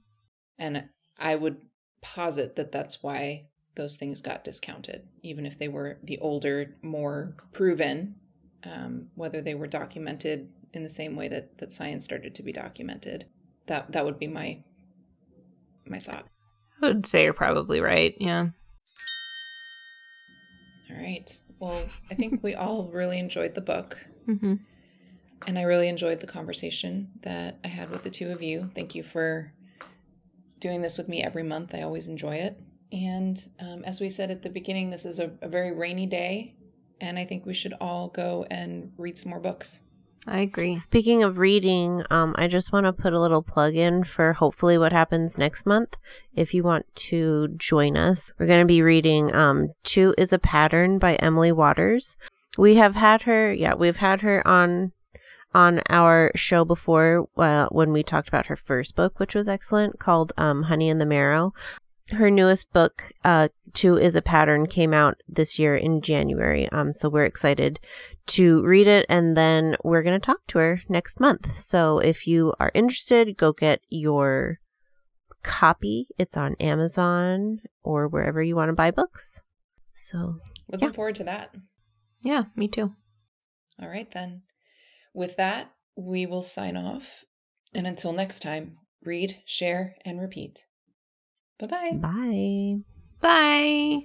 And 0.59 0.85
I 1.19 1.37
would 1.37 1.57
posit 2.03 2.57
that 2.57 2.71
that's 2.71 3.03
why 3.03 3.47
those 3.77 3.97
things 3.97 4.21
got 4.21 4.45
discounted, 4.45 5.09
even 5.23 5.47
if 5.47 5.59
they 5.59 5.69
were 5.69 5.99
the 6.03 6.19
older, 6.19 6.77
more 6.83 7.37
proven, 7.53 8.17
um, 8.65 9.09
whether 9.15 9.41
they 9.41 9.55
were 9.55 9.67
documented 9.67 10.49
in 10.73 10.83
the 10.83 10.89
same 10.89 11.17
way 11.17 11.29
that, 11.29 11.59
that 11.59 11.73
science 11.73 12.05
started 12.05 12.35
to 12.35 12.43
be 12.43 12.53
documented. 12.53 13.27
That 13.67 13.93
that 13.93 14.05
would 14.05 14.19
be 14.19 14.27
my 14.27 14.63
my 15.87 15.99
thought. 15.99 16.27
I 16.83 16.89
would 16.89 17.07
say 17.07 17.25
you're 17.25 17.33
probably 17.33 17.81
right. 17.81 18.15
Yeah. 18.19 18.49
All 20.91 20.97
right. 20.97 21.41
Well, 21.59 21.85
I 22.11 22.15
think 22.15 22.43
we 22.43 22.55
all 22.55 22.85
really 22.85 23.19
enjoyed 23.19 23.55
the 23.55 23.61
book. 23.61 24.05
Mm-hmm. 24.29 24.55
And 25.47 25.59
I 25.59 25.63
really 25.63 25.89
enjoyed 25.89 26.21
the 26.21 26.27
conversation 26.27 27.11
that 27.23 27.59
I 27.65 27.69
had 27.69 27.91
with 27.91 28.03
the 28.03 28.11
two 28.11 28.31
of 28.33 28.43
you. 28.43 28.71
Thank 28.75 28.95
you 28.95 29.03
for 29.03 29.53
doing 30.61 30.81
this 30.81 30.97
with 30.97 31.09
me 31.09 31.23
every 31.23 31.43
month. 31.43 31.75
I 31.75 31.83
always 31.83 32.09
enjoy 32.09 32.37
it. 32.37 32.59
And 32.93 33.43
um, 33.61 33.85
as 33.85 34.01
we 34.01 34.09
said 34.09 34.31
at 34.31 34.43
the 34.43 34.51
beginning, 34.51 34.91
this 34.91 35.05
is 35.05 35.19
a, 35.19 35.33
a 35.43 35.49
very 35.49 35.73
rainy 35.73 36.07
day. 36.07 36.55
And 37.01 37.19
I 37.19 37.25
think 37.25 37.45
we 37.45 37.55
should 37.55 37.75
all 37.81 38.09
go 38.09 38.47
and 38.51 38.93
read 38.97 39.19
some 39.19 39.31
more 39.31 39.41
books. 39.41 39.81
I 40.27 40.41
agree. 40.41 40.79
Speaking 40.79 41.23
of 41.23 41.39
reading, 41.39 42.05
um, 42.11 42.35
I 42.39 42.47
just 42.49 42.73
want 42.73 42.87
to 42.87 42.93
put 42.93 43.13
a 43.13 43.21
little 43.21 43.43
plug 43.43 43.75
in 43.75 44.05
for 44.05 44.33
hopefully 44.33 44.79
what 44.79 44.93
happens 44.93 45.37
next 45.37 45.67
month. 45.67 45.97
If 46.35 46.55
you 46.55 46.63
want 46.63 46.87
to 46.95 47.49
join 47.57 47.97
us, 47.97 48.31
we're 48.39 48.47
going 48.47 48.63
to 48.63 48.67
be 48.67 48.83
reading 48.83 49.35
um, 49.35 49.75
Two 49.83 50.15
is 50.17 50.33
a 50.33 50.39
Pattern 50.39 50.99
by 50.99 51.17
Emily 51.17 51.53
Waters. 51.53 52.17
We 52.57 52.77
have 52.77 52.95
had 52.95 53.23
her, 53.23 53.53
yeah, 53.53 53.75
we've 53.75 53.97
had 53.97 54.23
her 54.23 54.47
on 54.47 54.93
on 55.55 55.81
our 55.89 56.33
show 56.35 56.65
before 56.65 57.29
uh, 57.37 57.69
when 57.71 57.93
we 57.93 58.03
talked 58.03 58.29
about 58.29 58.47
her 58.47 58.57
first 58.57 58.97
book, 58.97 59.21
which 59.21 59.37
was 59.37 59.47
excellent, 59.47 60.01
called 60.01 60.33
um, 60.37 60.65
Honey 60.65 60.89
in 60.89 60.99
the 60.99 61.07
Marrow. 61.07 61.53
Her 62.11 62.31
newest 62.31 62.73
book, 62.73 63.13
uh, 63.25 63.49
Two 63.73 63.97
is 63.97 64.15
a 64.15 64.23
Pattern, 64.23 64.67
came 64.67 64.93
out 64.93 65.17
this 65.27 65.59
year 65.59 65.75
in 65.75 66.01
January. 66.03 66.69
Um, 66.69 66.93
so 66.95 67.09
we're 67.09 67.25
excited 67.25 67.81
to 68.29 68.63
read 68.63 68.87
it 68.87 69.07
and 69.09 69.37
then 69.37 69.77
we're 69.83 70.03
going 70.03 70.21
to 70.21 70.25
talk 70.25 70.47
to 70.49 70.59
her 70.59 70.83
next 70.89 71.19
month. 71.19 71.57
So 71.59 71.99
if 71.99 72.27
you 72.27 72.53
are 72.61 72.71
interested, 72.75 73.37
go 73.37 73.53
get 73.53 73.81
your 73.89 74.61
copy. 75.43 76.09
It's 76.19 76.37
on 76.37 76.55
Amazon 76.61 77.61
or 77.83 78.07
wherever 78.07 78.43
you 78.43 78.55
want 78.55 78.69
to 78.69 78.75
buy 78.75 78.91
books. 78.91 79.41
So 79.95 80.37
Looking 80.71 80.89
Yeah. 80.89 80.93
forward 80.93 81.15
to 81.17 81.25
that. 81.25 81.55
Yeah, 82.23 82.45
me 82.57 82.69
too. 82.69 82.95
All 83.81 83.89
right, 83.89 84.11
then. 84.11 84.43
With 85.13 85.37
that, 85.37 85.73
we 85.97 86.27
will 86.27 86.43
sign 86.43 86.77
off. 86.77 87.25
And 87.75 87.87
until 87.87 88.13
next 88.13 88.41
time, 88.41 88.79
read, 89.03 89.43
share, 89.47 89.97
and 90.05 90.21
repeat. 90.21 90.65
Bye 91.69 91.93
bye. 91.93 92.81
bye. 93.21 94.05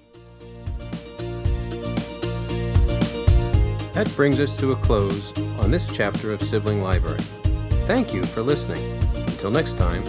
That 3.94 4.10
brings 4.16 4.40
us 4.40 4.56
to 4.60 4.72
a 4.72 4.76
close 4.76 5.36
on 5.58 5.70
this 5.70 5.86
chapter 5.90 6.32
of 6.32 6.40
Sibling 6.42 6.82
Library. 6.82 7.20
Thank 7.86 8.14
you 8.14 8.24
for 8.24 8.40
listening. 8.40 8.82
Until 9.14 9.50
next 9.50 9.76
time, 9.76 10.04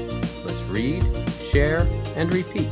let's 0.46 0.62
read, 0.70 1.04
share, 1.52 1.88
and 2.16 2.32
repeat. 2.32 2.70